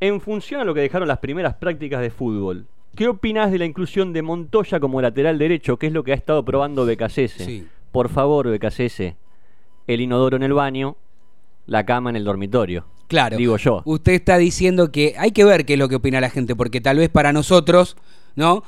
en 0.00 0.20
función 0.20 0.60
a 0.60 0.64
lo 0.64 0.74
que 0.74 0.80
dejaron 0.80 1.06
las 1.08 1.18
primeras 1.18 1.54
prácticas 1.54 2.00
de 2.00 2.10
fútbol, 2.10 2.66
¿qué 2.96 3.06
opinás 3.08 3.52
de 3.52 3.58
la 3.58 3.64
inclusión 3.66 4.12
de 4.12 4.22
Montoya 4.22 4.80
como 4.80 5.00
lateral 5.02 5.38
derecho, 5.38 5.76
que 5.76 5.86
es 5.88 5.92
lo 5.92 6.02
que 6.02 6.12
ha 6.12 6.16
estado 6.16 6.44
probando 6.44 6.84
Becasese? 6.86 7.44
Sí. 7.44 7.66
Por 7.92 8.08
favor, 8.08 8.48
Becasese, 8.48 9.16
el 9.88 10.00
inodoro 10.00 10.36
en 10.36 10.44
el 10.44 10.52
baño, 10.52 10.96
la 11.66 11.84
cama 11.84 12.10
en 12.10 12.16
el 12.16 12.24
dormitorio. 12.24 12.84
Claro. 13.08 13.36
Digo 13.36 13.56
yo. 13.56 13.82
Usted 13.86 14.12
está 14.12 14.36
diciendo 14.38 14.92
que 14.92 15.14
hay 15.18 15.32
que 15.32 15.44
ver 15.44 15.64
qué 15.64 15.72
es 15.72 15.78
lo 15.78 15.88
que 15.88 15.96
opina 15.96 16.20
la 16.20 16.30
gente, 16.30 16.54
porque 16.54 16.80
tal 16.80 16.98
vez 16.98 17.08
para 17.08 17.32
nosotros, 17.32 17.96
¿no? 18.36 18.62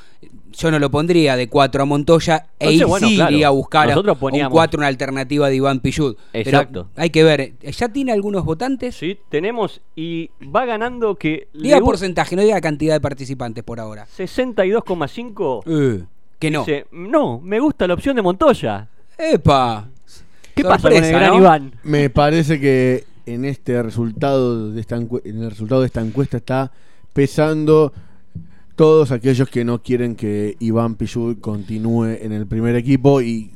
Yo 0.53 0.71
no 0.71 0.79
lo 0.79 0.91
pondría 0.91 1.37
de 1.37 1.49
4 1.49 1.83
a 1.83 1.85
Montoya 1.85 2.47
e 2.59 2.65
Entonces, 2.65 2.81
ir 2.81 2.87
bueno, 2.87 3.09
sí 3.09 3.15
claro. 3.17 3.33
iría 3.33 3.47
a 3.49 3.51
buscar 3.51 3.91
a 3.91 3.99
un 4.01 4.05
poníamos- 4.19 4.51
4, 4.53 4.79
una 4.79 4.87
alternativa 4.89 5.49
de 5.49 5.57
Iván 5.57 5.81
Pillud. 5.81 6.17
Exacto. 6.33 6.89
Pero 6.95 7.03
hay 7.03 7.11
que 7.11 7.23
ver, 7.23 7.53
¿ya 7.61 7.89
tiene 7.91 8.13
algunos 8.13 8.45
votantes? 8.45 8.97
Sí, 8.97 9.19
tenemos 9.29 9.81
y 9.95 10.31
va 10.43 10.65
ganando 10.65 11.15
que... 11.17 11.49
Diga 11.53 11.79
porcentaje, 11.81 12.35
no 12.35 12.43
diga 12.43 12.61
cantidad 12.63 12.95
de 12.95 13.01
participantes 13.01 13.63
por 13.63 13.79
ahora. 13.79 14.07
62,5 14.07 15.63
Eh, 15.67 16.05
que 16.39 16.51
no. 16.51 16.61
dice, 16.61 16.87
no, 16.93 17.41
me 17.41 17.61
gusta 17.61 17.87
la 17.87 17.95
opción 17.95 18.17
de 18.17 18.23
Montoya. 18.23 18.89
¡Epa! 19.19 19.87
¿Qué 20.63 20.69
pasa 20.69 20.83
con 20.89 20.93
el 20.93 20.99
Sorpresa, 21.05 21.19
gran 21.19 21.31
¿no? 21.33 21.39
Iván? 21.39 21.73
Me 21.85 22.11
parece 22.11 22.61
que 22.61 23.05
en 23.27 23.45
este 23.45 23.83
resultado 23.83 24.71
de 24.73 24.81
esta 24.81 24.97
encue- 24.99 25.23
en 25.25 25.43
el 25.43 25.51
resultado 25.51 25.81
de 25.83 25.87
esta 25.87 26.01
encuesta 26.01 26.37
está 26.39 26.73
pesando 27.13 27.93
todos 28.77 29.11
aquellos 29.13 29.49
que 29.49 29.65
no 29.65 29.83
quieren 29.83 30.17
que 30.17 30.57
Iván 30.59 30.95
Pichul 30.95 31.39
continúe 31.41 32.07
en 32.23 32.33
el 32.33 32.47
primer 32.47 32.77
equipo 32.77 33.21
y 33.21 33.51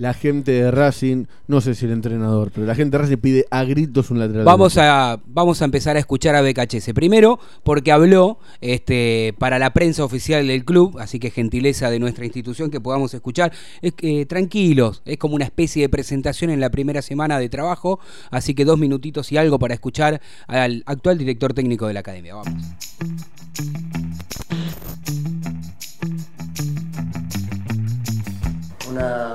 la 0.00 0.14
gente 0.14 0.50
de 0.50 0.70
Racing, 0.70 1.26
no 1.46 1.60
sé 1.60 1.74
si 1.74 1.84
el 1.84 1.92
entrenador, 1.92 2.50
pero 2.54 2.66
la 2.66 2.74
gente 2.74 2.96
de 2.96 3.02
Racing 3.02 3.18
pide 3.18 3.46
a 3.50 3.64
gritos 3.64 4.10
un 4.10 4.18
lateral. 4.18 4.46
Vamos 4.46 4.78
a, 4.78 5.20
vamos 5.26 5.60
a 5.60 5.66
empezar 5.66 5.96
a 5.96 5.98
escuchar 5.98 6.34
a 6.34 6.40
BKHS. 6.40 6.94
Primero, 6.94 7.38
porque 7.62 7.92
habló 7.92 8.38
este, 8.62 9.34
para 9.38 9.58
la 9.58 9.74
prensa 9.74 10.02
oficial 10.02 10.46
del 10.46 10.64
club, 10.64 10.98
así 10.98 11.18
que 11.18 11.30
gentileza 11.30 11.90
de 11.90 11.98
nuestra 11.98 12.24
institución 12.24 12.70
que 12.70 12.80
podamos 12.80 13.12
escuchar. 13.12 13.52
Es 13.82 13.92
que, 13.92 14.24
tranquilos, 14.24 15.02
es 15.04 15.18
como 15.18 15.34
una 15.34 15.44
especie 15.44 15.82
de 15.82 15.90
presentación 15.90 16.50
en 16.50 16.60
la 16.60 16.70
primera 16.70 17.02
semana 17.02 17.38
de 17.38 17.50
trabajo, 17.50 18.00
así 18.30 18.54
que 18.54 18.64
dos 18.64 18.78
minutitos 18.78 19.30
y 19.32 19.36
algo 19.36 19.58
para 19.58 19.74
escuchar 19.74 20.22
al 20.46 20.82
actual 20.86 21.18
director 21.18 21.52
técnico 21.52 21.86
de 21.86 21.92
la 21.92 22.00
academia. 22.00 22.36
Vamos. 22.36 22.54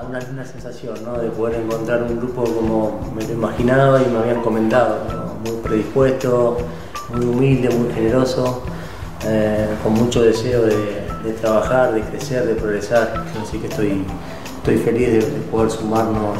Una, 0.08 0.20
una 0.32 0.46
sensación, 0.46 0.96
¿no? 1.04 1.18
De 1.18 1.30
poder 1.30 1.62
encontrar 1.62 2.04
un 2.04 2.18
grupo 2.18 2.44
como 2.44 3.12
me 3.16 3.24
lo 3.24 3.34
imaginaba 3.34 4.02
y 4.02 4.06
me 4.06 4.20
habían 4.20 4.42
comentado, 4.42 5.00
¿no? 5.12 5.52
Muy 5.52 5.62
predispuesto, 5.62 6.58
muy 7.10 7.26
humilde, 7.26 7.70
muy 7.70 7.94
generoso, 7.94 8.64
eh, 9.26 9.68
con 9.84 9.94
mucho 9.94 10.22
deseo 10.22 10.64
de, 10.64 11.06
de 11.24 11.34
trabajar, 11.42 11.94
de 11.94 12.02
crecer, 12.02 12.46
de 12.46 12.56
progresar. 12.56 13.24
Así 13.42 13.58
que 13.58 13.68
estoy, 13.68 14.04
estoy 14.58 14.78
feliz 14.78 15.08
de, 15.08 15.20
de 15.20 15.42
poder 15.52 15.72
sumarnos 15.72 16.40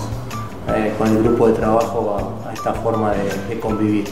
eh, 0.76 0.94
con 0.98 1.08
el 1.08 1.22
grupo 1.24 1.48
de 1.48 1.54
trabajo 1.54 2.18
a, 2.18 2.50
a 2.50 2.54
esta 2.54 2.74
forma 2.74 3.14
de, 3.14 3.60
convivir. 3.60 4.06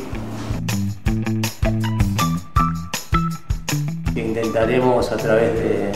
intentaremos 4.16 5.12
a 5.12 5.18
través 5.18 5.54
de, 5.56 5.92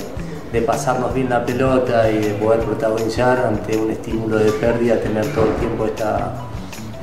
de 0.52 0.62
pasarnos 0.62 1.14
bien 1.14 1.30
la 1.30 1.46
pelota 1.46 2.10
y 2.10 2.20
de 2.20 2.30
poder 2.36 2.62
protagonizar 2.62 3.38
ante 3.40 3.78
un 3.78 3.92
estímulo 3.92 4.38
de 4.38 4.52
pérdida, 4.52 5.00
tener 5.00 5.26
todo 5.34 5.46
el 5.46 5.56
tiempo 5.56 5.86
esta, 5.86 6.34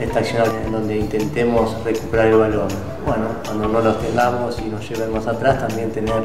esta 0.00 0.18
acción 0.18 0.44
en 0.64 0.72
donde 0.72 0.96
intentemos 0.96 1.76
recuperar 1.84 2.26
el 2.28 2.36
balón. 2.36 2.68
Bueno, 3.06 3.26
cuando 3.44 3.68
no 3.68 3.80
los 3.80 4.00
tengamos 4.00 4.58
y 4.60 4.68
nos 4.68 4.88
lleven 4.88 5.12
más 5.12 5.26
atrás, 5.26 5.66
también 5.66 5.90
tener 5.90 6.24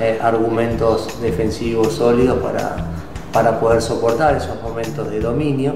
eh, 0.00 0.18
argumentos 0.22 1.20
defensivos 1.20 1.94
sólidos 1.94 2.38
para, 2.38 2.76
para 3.32 3.60
poder 3.60 3.80
soportar 3.80 4.36
esos 4.36 4.60
momentos 4.62 5.10
de 5.10 5.20
dominio 5.20 5.74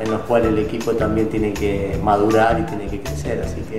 en 0.00 0.10
los 0.10 0.22
cuales 0.22 0.48
el 0.48 0.58
equipo 0.58 0.92
también 0.92 1.28
tiene 1.28 1.52
que 1.52 1.98
madurar 2.02 2.58
y 2.58 2.62
tiene 2.62 2.86
que 2.86 3.00
crecer. 3.02 3.42
Así 3.44 3.60
que 3.62 3.78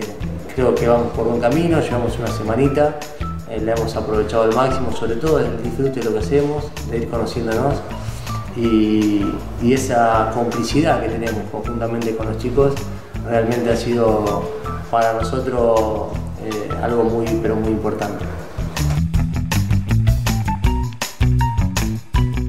creo 0.53 0.75
que 0.75 0.87
vamos 0.87 1.11
por 1.13 1.25
buen 1.25 1.41
camino, 1.41 1.81
llevamos 1.81 2.17
una 2.19 2.27
semanita, 2.27 2.95
eh, 3.51 3.59
la 3.59 3.73
hemos 3.73 3.93
aprovechado 3.97 4.43
al 4.43 4.55
máximo, 4.55 4.93
sobre 4.93 5.15
todo 5.15 5.39
el 5.39 5.61
disfrute 5.61 5.99
de 5.99 6.05
lo 6.05 6.13
que 6.13 6.19
hacemos, 6.19 6.71
de 6.89 6.99
ir 6.99 7.09
conociéndonos 7.09 7.75
y, 8.55 9.25
esa 9.61 10.31
complicidad 10.33 11.01
que 11.01 11.09
tenemos 11.09 11.49
conjuntamente 11.51 12.15
con 12.15 12.27
los 12.27 12.37
chicos 12.37 12.73
realmente 13.25 13.71
ha 13.71 13.75
sido 13.75 14.43
para 14.89 15.13
nosotros 15.13 16.11
eh, 16.43 16.69
algo 16.81 17.03
muy, 17.03 17.25
pero 17.41 17.55
muy 17.57 17.69
importante. 17.69 18.23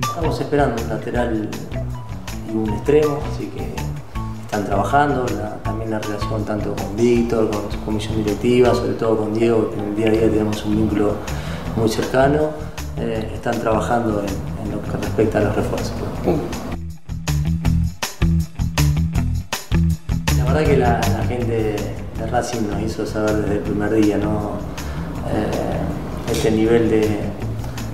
Estamos 0.02 0.40
esperando 0.40 0.82
un 0.82 0.88
lateral 0.88 1.48
y 2.48 2.56
un 2.56 2.70
extremo, 2.70 3.18
así 3.34 3.46
que 3.46 3.71
están 4.52 4.66
trabajando, 4.66 5.24
también 5.64 5.90
la 5.90 5.98
relación 5.98 6.44
tanto 6.44 6.76
con 6.76 6.94
Víctor, 6.94 7.50
con 7.50 7.72
su 7.72 7.80
comisión 7.86 8.16
directiva, 8.16 8.74
sobre 8.74 8.92
todo 8.92 9.16
con 9.16 9.32
Diego, 9.32 9.70
que 9.70 9.80
en 9.80 9.84
el 9.86 9.96
día 9.96 10.08
a 10.08 10.10
día 10.10 10.30
tenemos 10.30 10.62
un 10.66 10.76
vínculo 10.76 11.14
muy 11.74 11.88
cercano, 11.88 12.50
eh, 12.98 13.30
están 13.34 13.58
trabajando 13.58 14.20
en, 14.20 14.70
lo 14.70 14.82
que 14.82 14.90
respecta 14.90 15.38
a 15.38 15.44
los 15.44 15.56
refuerzos. 15.56 15.92
La 20.36 20.44
verdad 20.44 20.64
que 20.66 20.76
la, 20.76 21.00
la 21.00 21.24
gente 21.26 21.76
de 22.18 22.26
Racing 22.26 22.68
nos 22.70 22.82
hizo 22.82 23.06
saber 23.06 23.36
desde 23.36 23.54
el 23.54 23.60
primer 23.60 23.90
día, 23.94 24.18
¿no? 24.18 24.58
Eh, 25.32 26.30
este 26.30 26.50
nivel 26.50 26.90
de, 26.90 27.20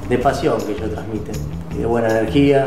de 0.09 0.19
pasión 0.19 0.61
que 0.63 0.73
ellos 0.73 0.91
transmiten 0.91 1.37
y 1.73 1.79
de 1.79 1.87
buena 1.87 2.09
energía. 2.09 2.67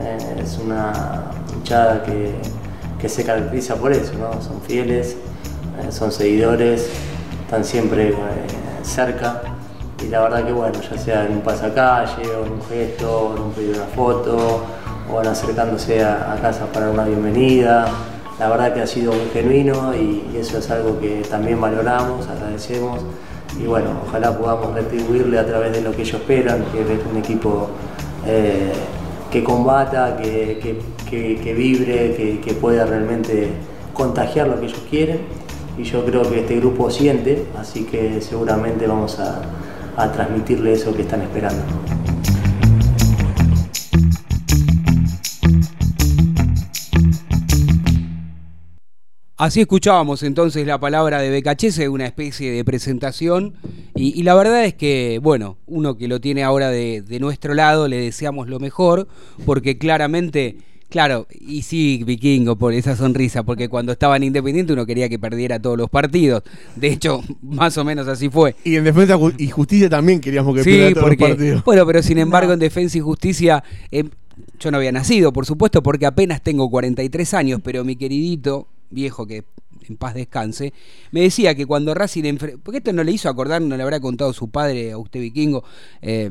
Eh, 0.00 0.40
es 0.40 0.56
una 0.64 1.32
hinchada 1.56 2.04
que, 2.04 2.57
que 2.98 3.08
se 3.08 3.24
caracteriza 3.24 3.76
por 3.76 3.92
eso, 3.92 4.12
¿no? 4.14 4.42
Son 4.42 4.60
fieles, 4.60 5.16
eh, 5.80 5.92
son 5.92 6.12
seguidores, 6.12 6.88
están 7.44 7.64
siempre 7.64 8.10
eh, 8.10 8.14
cerca. 8.82 9.42
Y 10.04 10.08
la 10.08 10.20
verdad 10.20 10.44
que 10.44 10.52
bueno, 10.52 10.80
ya 10.80 10.98
sea 10.98 11.26
en 11.26 11.32
un 11.32 11.40
pasacalle, 11.40 12.28
o 12.30 12.46
en 12.46 12.52
un 12.52 12.62
gesto, 12.62 13.20
o 13.20 13.36
en 13.36 13.42
un 13.42 13.52
pedido 13.52 13.72
de 13.72 13.78
una 13.80 13.88
foto, 13.88 14.62
o 15.12 15.20
en 15.20 15.26
acercándose 15.26 16.04
a, 16.04 16.38
casa 16.40 16.66
para 16.72 16.90
una 16.90 17.04
bienvenida. 17.04 17.88
La 18.38 18.48
verdad 18.48 18.72
que 18.72 18.82
ha 18.82 18.86
sido 18.86 19.12
muy 19.12 19.28
genuino 19.32 19.94
y, 19.94 20.30
y 20.32 20.36
eso 20.38 20.58
es 20.58 20.70
algo 20.70 21.00
que 21.00 21.22
también 21.28 21.60
valoramos, 21.60 22.28
agradecemos. 22.28 23.00
Y 23.60 23.66
bueno, 23.66 23.90
ojalá 24.06 24.36
podamos 24.36 24.74
retribuirle 24.74 25.38
a 25.38 25.46
través 25.46 25.72
de 25.72 25.80
lo 25.80 25.90
que 25.92 26.02
ellos 26.02 26.20
esperan, 26.20 26.64
que 26.72 26.80
es 26.80 27.00
un 27.10 27.16
equipo 27.16 27.68
eh, 28.26 28.72
que 29.30 29.44
combata, 29.44 30.16
que, 30.16 30.58
que- 30.62 30.78
que- 31.08 31.40
que 31.42 31.54
vibre, 31.54 32.14
que, 32.16 32.40
pueda 32.54 32.84
realmente 32.86 33.48
contagiar 33.94 34.48
lo 34.48 34.58
que 34.60 34.66
ellos 34.66 34.82
quieren. 34.90 35.20
Y 35.78 35.84
yo 35.84 36.04
creo 36.04 36.22
que 36.22 36.40
este 36.40 36.56
grupo 36.56 36.90
siente, 36.90 37.44
así 37.58 37.84
que 37.84 38.20
seguramente 38.20 38.86
vamos 38.86 39.18
a, 39.20 39.42
a 39.96 40.10
transmitirle 40.12 40.72
eso 40.72 40.94
que 40.94 41.02
están 41.02 41.22
esperando. 41.22 41.62
Así 49.38 49.60
escuchábamos 49.60 50.24
entonces 50.24 50.66
la 50.66 50.80
palabra 50.80 51.20
de 51.20 51.30
BKHS, 51.40 51.78
una 51.88 52.06
especie 52.06 52.50
de 52.50 52.64
presentación. 52.64 53.54
Y, 53.94 54.18
y 54.18 54.24
la 54.24 54.34
verdad 54.34 54.64
es 54.64 54.74
que, 54.74 55.20
bueno, 55.22 55.58
uno 55.66 55.96
que 55.96 56.08
lo 56.08 56.20
tiene 56.20 56.42
ahora 56.42 56.70
de, 56.70 57.02
de 57.02 57.20
nuestro 57.20 57.54
lado, 57.54 57.86
le 57.86 57.98
deseamos 58.00 58.48
lo 58.48 58.58
mejor, 58.58 59.06
porque 59.46 59.78
claramente, 59.78 60.56
claro, 60.88 61.28
y 61.40 61.62
sí, 61.62 62.02
Vikingo, 62.04 62.56
por 62.56 62.72
esa 62.74 62.96
sonrisa, 62.96 63.44
porque 63.44 63.68
cuando 63.68 63.92
estaba 63.92 64.16
en 64.16 64.24
Independiente 64.24 64.72
uno 64.72 64.84
quería 64.84 65.08
que 65.08 65.20
perdiera 65.20 65.62
todos 65.62 65.78
los 65.78 65.88
partidos. 65.88 66.42
De 66.74 66.88
hecho, 66.88 67.22
más 67.42 67.78
o 67.78 67.84
menos 67.84 68.08
así 68.08 68.28
fue. 68.30 68.56
Y 68.64 68.74
en 68.74 68.82
Defensa 68.82 69.16
y 69.38 69.46
Justicia 69.50 69.88
también 69.88 70.20
queríamos 70.20 70.52
que 70.56 70.64
Sí, 70.64 70.70
pierda 70.70 70.94
todos 70.94 71.04
porque, 71.04 71.20
los 71.22 71.30
partidos. 71.36 71.64
bueno, 71.64 71.86
pero 71.86 72.02
sin 72.02 72.18
embargo 72.18 72.52
en 72.54 72.58
Defensa 72.58 72.98
y 72.98 73.02
Justicia 73.02 73.62
eh, 73.92 74.02
yo 74.58 74.72
no 74.72 74.78
había 74.78 74.90
nacido, 74.90 75.32
por 75.32 75.46
supuesto, 75.46 75.80
porque 75.80 76.06
apenas 76.06 76.42
tengo 76.42 76.68
43 76.68 77.34
años, 77.34 77.60
pero 77.62 77.84
mi 77.84 77.94
queridito 77.94 78.66
viejo 78.90 79.26
que 79.26 79.44
en 79.88 79.96
paz 79.96 80.14
descanse, 80.14 80.72
me 81.12 81.20
decía 81.20 81.54
que 81.54 81.66
cuando 81.66 81.94
Racing 81.94 82.36
porque 82.62 82.78
esto 82.78 82.92
no 82.92 83.04
le 83.04 83.12
hizo 83.12 83.28
acordar, 83.28 83.62
no 83.62 83.76
le 83.76 83.82
habrá 83.82 84.00
contado 84.00 84.32
su 84.32 84.50
padre 84.50 84.92
a 84.92 84.98
usted 84.98 85.20
vikingo, 85.20 85.64
eh, 86.02 86.30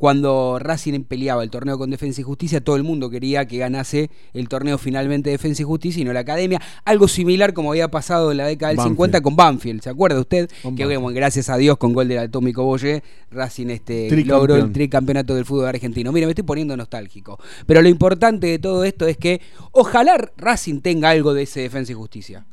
cuando 0.00 0.58
Racing 0.58 1.04
peleaba 1.04 1.42
el 1.42 1.50
torneo 1.50 1.76
con 1.76 1.90
Defensa 1.90 2.22
y 2.22 2.24
Justicia, 2.24 2.62
todo 2.62 2.76
el 2.76 2.84
mundo 2.84 3.10
quería 3.10 3.46
que 3.46 3.58
ganase 3.58 4.08
el 4.32 4.48
torneo 4.48 4.78
finalmente 4.78 5.28
Defensa 5.28 5.60
y 5.60 5.66
Justicia 5.66 6.00
y 6.00 6.06
no 6.06 6.14
la 6.14 6.20
Academia. 6.20 6.58
Algo 6.86 7.06
similar 7.06 7.52
como 7.52 7.72
había 7.72 7.90
pasado 7.90 8.30
en 8.30 8.38
la 8.38 8.46
década 8.46 8.70
del 8.70 8.78
Banfield. 8.78 8.96
50 8.96 9.20
con 9.20 9.36
Banfield, 9.36 9.82
¿se 9.82 9.90
acuerda 9.90 10.18
usted? 10.18 10.48
Con 10.62 10.74
que 10.74 10.86
bueno, 10.86 11.08
gracias 11.08 11.50
a 11.50 11.58
Dios 11.58 11.76
con 11.76 11.92
gol 11.92 12.08
del 12.08 12.16
Atómico 12.16 12.64
Boye, 12.64 13.02
Racing 13.30 13.66
este, 13.66 14.10
logró 14.24 14.56
el 14.56 14.72
tricampeonato 14.72 15.34
del 15.34 15.44
fútbol 15.44 15.66
argentino. 15.66 16.12
Mira, 16.12 16.26
me 16.26 16.30
estoy 16.30 16.44
poniendo 16.44 16.74
nostálgico. 16.78 17.38
Pero 17.66 17.82
lo 17.82 17.90
importante 17.90 18.46
de 18.46 18.58
todo 18.58 18.84
esto 18.84 19.06
es 19.06 19.18
que 19.18 19.42
ojalá 19.72 20.30
Racing 20.38 20.80
tenga 20.80 21.10
algo 21.10 21.34
de 21.34 21.42
ese 21.42 21.60
Defensa 21.60 21.92
y 21.92 21.94
Justicia. 21.94 22.46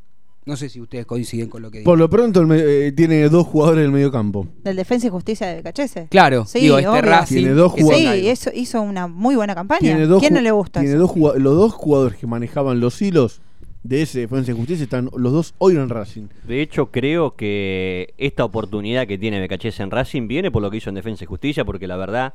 No 0.48 0.56
sé 0.56 0.70
si 0.70 0.80
ustedes 0.82 1.06
coinciden 1.06 1.50
con 1.50 1.62
lo 1.62 1.70
que 1.70 1.80
digo. 1.80 1.92
Por 1.92 2.00
lo 2.00 2.10
pronto 2.10 2.40
el 2.42 2.48
me- 2.48 2.58
eh, 2.88 2.92
tiene 2.94 3.28
dos 3.30 3.46
jugadores 3.46 3.84
del 3.84 3.92
medio 3.92 4.12
campo. 4.12 4.48
Del 4.64 4.76
Defensa 4.78 5.08
y 5.08 5.10
Justicia 5.10 5.48
de 5.48 5.62
Cachese. 5.62 6.08
Claro, 6.10 6.46
sí, 6.46 6.60
digo, 6.62 6.78
este 6.78 6.90
obvio. 6.90 7.02
Racing 7.02 7.36
Tiene 7.36 7.52
dos 7.52 7.74
que 7.76 7.82
jugadores. 7.84 8.22
Sí, 8.22 8.30
eso 8.30 8.50
hizo 8.54 8.82
una 8.82 9.08
muy 9.08 9.36
buena 9.36 9.54
campaña. 9.54 9.82
Tiene 9.82 10.06
dos 10.08 10.22
¿Quién 10.22 10.34
no 10.34 10.40
ju- 10.40 10.44
le 10.44 10.52
gusta 10.52 10.80
tiene 10.80 10.96
eso? 10.96 11.02
dos 11.02 11.12
jugado- 11.12 11.38
los 11.38 11.56
dos 11.56 11.74
jugadores 11.74 12.18
que 12.18 12.26
manejaban 12.28 12.80
los 12.80 13.02
hilos 13.02 13.42
de 13.84 14.02
ese 14.02 14.22
Defensa 14.22 14.52
y 14.52 14.56
Justicia 14.56 14.84
están 14.84 15.10
los 15.16 15.32
dos 15.34 15.54
hoy 15.60 15.76
en 15.76 15.90
Racing. 15.90 16.28
De 16.48 16.62
hecho, 16.62 16.88
creo 16.92 17.36
que 17.36 18.14
esta 18.18 18.44
oportunidad 18.46 19.06
que 19.06 19.18
tiene 19.18 19.40
Becachese 19.40 19.84
en 19.84 19.92
Racing 19.92 20.28
viene 20.28 20.50
por 20.52 20.62
lo 20.62 20.72
que 20.72 20.78
hizo 20.78 20.90
en 20.90 20.96
Defensa 20.96 21.24
y 21.24 21.28
Justicia, 21.28 21.64
porque 21.66 21.88
la 21.88 21.98
verdad. 21.98 22.34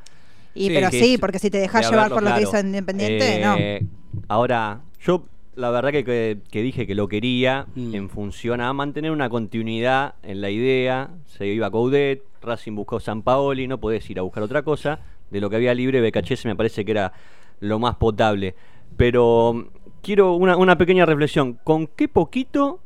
Y 0.55 0.69
pero 0.69 0.91
que 0.91 1.01
sí, 1.01 1.15
es- 1.15 1.21
porque 1.21 1.39
si 1.39 1.49
te 1.51 1.59
dejas 1.59 1.83
de 1.87 1.91
llevar 1.91 2.11
por 2.11 2.23
lo 2.23 2.29
que 2.35 2.41
claro. 2.43 2.49
hizo 2.59 2.67
Independiente, 2.67 3.41
no. 3.43 3.57
Eh, 3.59 3.87
Ahora, 4.29 4.83
yo 5.05 5.25
la 5.55 5.71
verdad 5.71 5.91
que, 5.93 6.05
que- 6.05 6.39
que 6.51 6.63
dije 6.63 6.87
que 6.87 6.95
lo 6.95 7.09
quería 7.09 7.67
Mm. 7.75 7.95
en 7.95 8.09
función 8.09 8.61
a 8.61 8.73
mantener 8.73 9.11
una 9.11 9.29
continuidad 9.29 10.15
en 10.23 10.41
la 10.41 10.51
idea. 10.51 11.11
Se 11.27 11.47
iba 11.47 11.71
Coudet, 11.71 12.23
Racing 12.41 12.75
buscó 12.75 13.01
San 13.01 13.23
Paoli, 13.23 13.67
no 13.69 13.79
podés 13.79 14.09
ir 14.11 14.19
a 14.19 14.23
buscar 14.23 14.43
otra 14.43 14.63
cosa. 14.63 15.01
De 15.31 15.41
lo 15.41 15.49
que 15.51 15.57
había 15.57 15.75
libre, 15.75 16.01
Becachese 16.01 16.49
me 16.49 16.57
parece 16.57 16.85
que 16.85 16.91
era 16.93 17.13
lo 17.61 17.79
más 17.79 17.97
potable. 17.97 18.55
Pero 18.97 19.53
mm, 19.55 19.65
quiero 20.03 20.35
una, 20.35 20.57
una 20.57 20.77
pequeña 20.77 21.07
reflexión. 21.07 21.59
¿Con 21.65 21.87
qué 21.87 22.09
poquito 22.09 22.81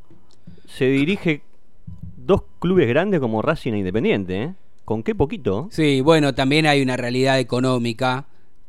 se 0.67 0.87
dirige 0.87 1.43
dos 2.17 2.43
clubes 2.59 2.89
grandes 2.89 3.21
como 3.21 3.43
Racing 3.43 3.73
e 3.75 3.79
Independiente, 3.79 4.43
¿eh? 4.43 4.55
¿Con 4.85 5.03
qué 5.03 5.15
poquito? 5.15 5.69
Sí, 5.71 6.01
bueno, 6.01 6.35
también 6.35 6.67
hay 6.67 6.81
una 6.83 6.97
realidad 6.97 7.39
económica 7.41 8.27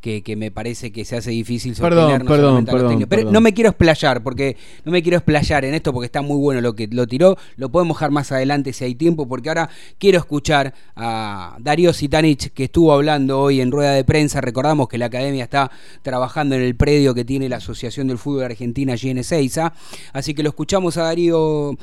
que, 0.08 0.22
que 0.22 0.36
me 0.38 0.52
parece 0.52 0.92
que 0.94 1.04
se 1.04 1.18
hace 1.18 1.32
difícil 1.32 1.74
Perdón, 1.76 2.04
sostener. 2.12 2.24
no 2.24 2.32
perdón, 2.32 2.56
los 2.56 2.66
perdón, 2.66 2.88
técnicos. 2.92 3.10
Pero 3.10 3.20
perdón. 3.24 3.34
no 3.34 3.42
me 3.42 3.54
quiero 3.54 3.70
explayar, 3.72 4.24
porque 4.24 4.56
no 4.86 4.92
me 4.94 5.04
quiero 5.04 5.18
explayar 5.18 5.66
en 5.66 5.74
esto 5.74 5.92
porque 5.92 6.06
está 6.06 6.22
muy 6.22 6.38
bueno 6.38 6.62
lo 6.62 6.74
que 6.76 6.88
lo 6.88 7.06
tiró. 7.08 7.36
Lo 7.58 7.70
podemos 7.70 7.98
dejar 7.98 8.12
más 8.12 8.32
adelante 8.32 8.72
si 8.72 8.86
hay 8.86 8.96
tiempo, 8.96 9.28
porque 9.28 9.50
ahora 9.50 9.70
quiero 9.98 10.18
escuchar 10.20 10.74
a 10.96 11.58
Darío 11.60 11.92
Sitanich, 11.92 12.52
que 12.54 12.64
estuvo 12.66 12.94
hablando 12.94 13.40
hoy 13.42 13.60
en 13.60 13.70
rueda 13.72 13.92
de 13.92 14.06
prensa. 14.06 14.40
Recordamos 14.40 14.88
que 14.88 14.98
la 14.98 15.08
academia 15.08 15.44
está 15.44 15.70
trabajando 16.04 16.56
en 16.56 16.62
el 16.62 16.76
predio 16.76 17.14
que 17.14 17.26
tiene 17.26 17.50
la 17.50 17.58
Asociación 17.58 18.08
del 18.08 18.18
Fútbol 18.18 18.44
Argentina 18.46 18.94
allí 18.94 19.10
en 19.10 19.18
Ezeiza. 19.18 19.74
Así 20.14 20.34
que 20.34 20.42
lo 20.44 20.50
escuchamos 20.50 20.96
a 20.98 21.04
Darío. 21.04 21.78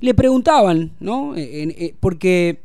Le 0.00 0.14
preguntaban, 0.14 0.92
¿no? 1.00 1.34
En- 1.36 1.74
porque 2.00 2.60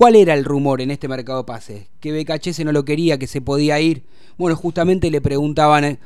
¿Cuál 0.00 0.16
era 0.16 0.32
el 0.32 0.46
rumor 0.46 0.80
en 0.80 0.90
este 0.90 1.08
mercado 1.08 1.40
de 1.40 1.44
pases? 1.44 1.88
Que 2.00 2.10
BKHS 2.10 2.64
no 2.64 2.72
lo 2.72 2.86
quería, 2.86 3.18
que 3.18 3.26
se 3.26 3.42
podía 3.42 3.78
ir. 3.80 4.06
Bueno, 4.38 4.56
justamente 4.56 5.10
le 5.10 5.20
preguntaban 5.20 5.84
eh, 5.84 5.98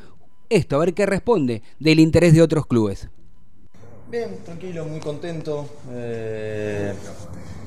esto, 0.48 0.74
a 0.74 0.78
ver 0.80 0.94
qué 0.94 1.06
responde, 1.06 1.62
del 1.78 2.00
interés 2.00 2.34
de 2.34 2.42
otros 2.42 2.66
clubes. 2.66 3.08
Bien, 4.10 4.38
tranquilo, 4.44 4.84
muy 4.86 4.98
contento. 4.98 5.68
Eh, 5.92 6.92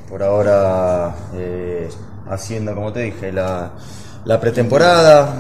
por 0.10 0.22
ahora 0.22 1.16
eh, 1.34 1.88
haciendo, 2.28 2.76
como 2.76 2.92
te 2.92 3.04
dije, 3.04 3.32
la, 3.32 3.72
pretemporada, 4.42 5.34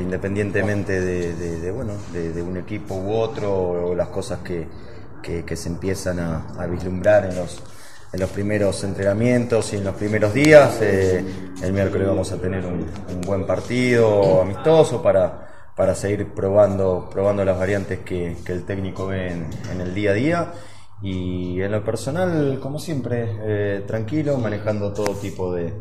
independientemente 0.00 1.00
de, 1.00 1.70
bueno, 1.72 1.94
de, 2.12 2.40
un 2.40 2.56
equipo 2.56 2.94
u 2.94 3.14
otro, 3.14 3.88
o 3.88 3.94
las 3.96 4.10
cosas 4.10 4.38
que, 4.44 4.68
se 5.56 5.68
empiezan 5.68 6.20
a 6.20 6.66
vislumbrar 6.66 7.24
en 7.24 7.34
los, 7.34 7.60
en 8.12 8.20
los 8.20 8.30
primeros 8.30 8.82
entrenamientos 8.84 9.72
y 9.72 9.76
en 9.76 9.84
los 9.84 9.94
primeros 9.94 10.34
días. 10.34 10.78
Eh, 10.82 11.24
el 11.62 11.72
miércoles 11.72 12.08
vamos 12.08 12.32
a 12.32 12.36
tener 12.40 12.64
un, 12.66 12.86
buen 13.26 13.46
partido 13.46 14.40
amistoso 14.42 15.02
para 15.02 15.46
para 15.76 15.94
seguir 15.94 16.34
probando, 16.34 17.08
probando 17.10 17.42
las 17.42 17.58
variantes 17.58 18.00
que, 18.00 18.36
que 18.44 18.52
el 18.52 18.64
técnico 18.64 19.06
ve 19.06 19.28
en, 19.32 19.80
el 19.80 19.94
día 19.94 20.10
a 20.10 20.14
día. 20.14 20.52
Y 21.00 21.62
en 21.62 21.72
lo 21.72 21.82
personal, 21.82 22.58
como 22.60 22.78
siempre, 22.78 23.26
eh, 23.42 23.84
tranquilo, 23.86 24.36
manejando 24.36 24.92
todo 24.92 25.14
tipo 25.14 25.54
de, 25.54 25.72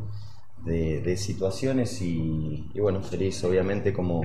de- 0.63 1.01
de 1.01 1.17
situaciones 1.17 2.01
y, 2.01 2.69
y 2.73 2.79
bueno, 2.79 3.01
feliz 3.01 3.43
obviamente 3.43 3.91
como, 3.91 4.21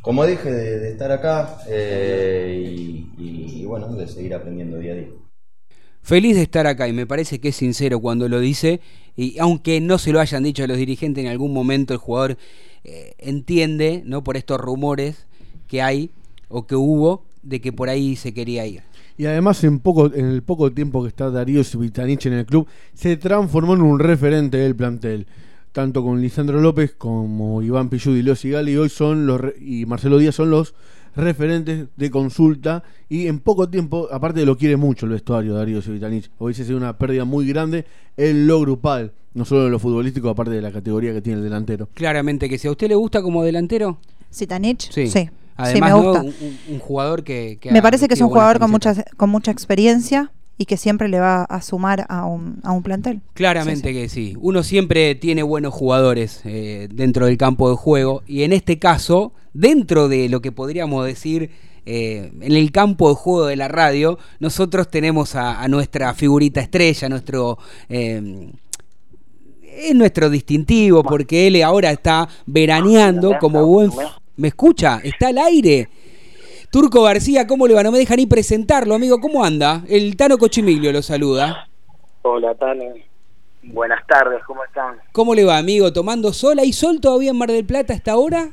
como 0.00 0.24
dije 0.24 0.50
de, 0.50 0.78
de 0.78 0.92
estar 0.92 1.12
acá 1.12 1.58
eh, 1.68 2.58
y, 2.66 3.12
y- 3.18 3.62
y 3.62 3.66
bueno, 3.66 3.88
de 3.88 4.08
seguir 4.08 4.32
aprendiendo 4.34 4.78
día 4.78 4.92
a 4.92 4.96
día. 4.96 5.08
Feliz 6.02 6.34
de 6.34 6.42
estar 6.42 6.66
acá 6.66 6.88
y 6.88 6.92
me 6.92 7.06
parece 7.06 7.40
que 7.40 7.48
es 7.48 7.56
sincero 7.56 8.00
cuando 8.00 8.28
lo 8.28 8.40
dice 8.40 8.80
y 9.16 9.38
aunque 9.38 9.80
no 9.80 9.98
se 9.98 10.12
lo 10.12 10.20
hayan 10.20 10.42
dicho 10.42 10.64
a 10.64 10.66
los 10.66 10.78
dirigentes 10.78 11.22
en 11.22 11.30
algún 11.30 11.52
momento 11.52 11.92
el 11.92 11.98
jugador 11.98 12.38
eh, 12.84 13.12
entiende, 13.18 14.02
¿no? 14.06 14.24
Por 14.24 14.36
estos 14.36 14.58
rumores 14.58 15.26
que 15.68 15.82
hay 15.82 16.10
o 16.48 16.66
que 16.66 16.74
hubo 16.74 17.24
de 17.42 17.60
que 17.60 17.72
por 17.72 17.88
ahí 17.88 18.16
se 18.16 18.32
quería 18.32 18.66
ir. 18.66 18.82
Y 19.16 19.26
además 19.26 19.62
en 19.64 19.80
poco 19.80 20.12
en 20.12 20.26
el 20.26 20.42
poco 20.42 20.72
tiempo 20.72 21.02
que 21.02 21.08
está 21.08 21.30
Darío 21.30 21.62
Subitanich 21.62 22.26
en 22.26 22.32
el 22.32 22.46
club, 22.46 22.66
se 22.94 23.16
transformó 23.16 23.74
en 23.74 23.82
un 23.82 23.98
referente 23.98 24.56
del 24.56 24.74
plantel. 24.74 25.26
Tanto 25.72 26.02
con 26.02 26.20
Lisandro 26.20 26.60
López 26.60 26.94
como 26.96 27.62
Iván 27.62 27.90
Pillud 27.90 28.16
y 28.16 28.22
Leo 28.22 28.34
Sigali 28.34 28.76
hoy 28.76 28.88
son 28.88 29.26
los 29.26 29.40
y 29.60 29.86
Marcelo 29.86 30.18
Díaz 30.18 30.34
son 30.34 30.50
los 30.50 30.74
referentes 31.16 31.86
de 31.96 32.10
consulta 32.10 32.82
y 33.08 33.26
en 33.26 33.40
poco 33.40 33.68
tiempo, 33.68 34.08
aparte 34.10 34.44
lo 34.44 34.56
quiere 34.56 34.76
mucho 34.76 35.06
el 35.06 35.12
vestuario 35.12 35.54
Darío 35.54 35.82
Subitanich. 35.82 36.30
Hoy 36.38 36.54
se 36.54 36.62
hace 36.62 36.74
una 36.74 36.96
pérdida 36.96 37.24
muy 37.24 37.46
grande 37.46 37.84
en 38.16 38.46
lo 38.46 38.60
grupal, 38.60 39.12
no 39.34 39.44
solo 39.44 39.66
en 39.66 39.72
lo 39.72 39.78
futbolístico, 39.78 40.28
aparte 40.28 40.52
de 40.52 40.62
la 40.62 40.72
categoría 40.72 41.12
que 41.12 41.20
tiene 41.20 41.38
el 41.38 41.44
delantero. 41.44 41.88
Claramente 41.94 42.48
que 42.48 42.58
si 42.58 42.68
a 42.68 42.70
usted 42.70 42.88
le 42.88 42.94
gusta 42.94 43.22
como 43.22 43.42
delantero, 43.44 43.98
Sitanich, 44.30 44.90
sí. 44.92 45.06
sí. 45.08 45.28
Además, 45.56 45.72
sí, 45.72 45.80
me 45.96 46.02
¿no? 46.02 46.02
gusta. 46.02 46.20
un, 46.22 46.26
un- 46.28 46.74
un 46.74 46.78
jugador 46.78 47.22
que, 47.22 47.58
que 47.60 47.70
Me 47.70 47.82
parece 47.82 48.08
que 48.08 48.14
es 48.14 48.20
un 48.20 48.28
jugador 48.28 48.58
con 48.58 48.70
mucha, 48.70 48.94
con 49.16 49.28
mucha 49.28 49.50
experiencia 49.50 50.32
y 50.60 50.66
que 50.66 50.76
siempre 50.76 51.08
le 51.08 51.18
va 51.18 51.44
a 51.44 51.62
sumar 51.62 52.04
a 52.10 52.26
un, 52.26 52.60
a 52.64 52.72
un 52.72 52.82
plantel. 52.82 53.22
Claramente 53.32 53.94
que 53.94 54.10
sí. 54.10 54.36
Uno 54.38 54.62
siempre 54.62 55.14
tiene 55.14 55.42
buenos 55.42 55.72
jugadores 55.72 56.42
eh, 56.44 56.86
dentro 56.92 57.24
del 57.24 57.38
campo 57.38 57.70
de 57.70 57.76
juego 57.76 58.22
y 58.26 58.42
en 58.42 58.52
este 58.52 58.78
caso, 58.78 59.32
dentro 59.54 60.06
de 60.06 60.28
lo 60.28 60.42
que 60.42 60.52
podríamos 60.52 61.06
decir 61.06 61.50
eh, 61.86 62.30
en 62.42 62.52
el 62.52 62.72
campo 62.72 63.08
de 63.08 63.14
juego 63.14 63.46
de 63.46 63.56
la 63.56 63.68
radio, 63.68 64.18
nosotros 64.38 64.90
tenemos 64.90 65.34
a, 65.34 65.62
a 65.62 65.66
nuestra 65.68 66.12
figurita 66.12 66.60
estrella, 66.60 67.08
nuestro... 67.08 67.56
eh, 67.88 68.52
es 69.62 69.94
nuestro 69.94 70.28
distintivo 70.28 71.02
porque 71.02 71.46
él 71.46 71.62
ahora 71.62 71.90
está 71.90 72.28
veraneando 72.44 73.38
como 73.40 73.64
buen... 73.64 73.90
¿Me 74.36 74.48
escucha? 74.48 75.00
Está 75.04 75.28
al 75.28 75.38
aire. 75.38 75.88
Turco 76.70 77.02
García, 77.02 77.48
¿cómo 77.48 77.66
le 77.66 77.74
va? 77.74 77.82
No 77.82 77.90
me 77.90 77.98
deja 77.98 78.14
ni 78.14 78.26
presentarlo, 78.26 78.94
amigo. 78.94 79.20
¿Cómo 79.20 79.44
anda? 79.44 79.82
El 79.88 80.16
Tano 80.16 80.38
Cochimiglio 80.38 80.92
lo 80.92 81.02
saluda. 81.02 81.68
Hola, 82.22 82.54
Tano. 82.54 82.84
Buenas 83.62 84.06
tardes, 84.06 84.42
¿cómo 84.44 84.64
están? 84.64 85.00
¿Cómo 85.10 85.34
le 85.34 85.44
va, 85.44 85.58
amigo? 85.58 85.92
¿Tomando 85.92 86.32
sol? 86.32 86.60
¿Hay 86.60 86.72
sol 86.72 87.00
todavía 87.00 87.30
en 87.30 87.38
Mar 87.38 87.50
del 87.50 87.66
Plata 87.66 87.92
hasta 87.92 88.12
ahora? 88.12 88.50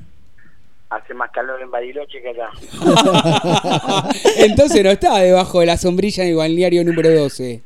Hace 0.89 1.13
más 1.13 1.29
calor 1.29 1.61
en 1.61 1.69
Bariloche 1.69 2.19
que 2.21 2.29
acá. 2.29 2.49
Entonces 4.37 4.83
no 4.83 4.89
está 4.89 5.19
debajo 5.19 5.59
de 5.59 5.67
la 5.67 5.77
sombrilla 5.77 6.23
en 6.23 6.29
el 6.31 6.35
balneario 6.37 6.83
número 6.83 7.11
12. 7.11 7.61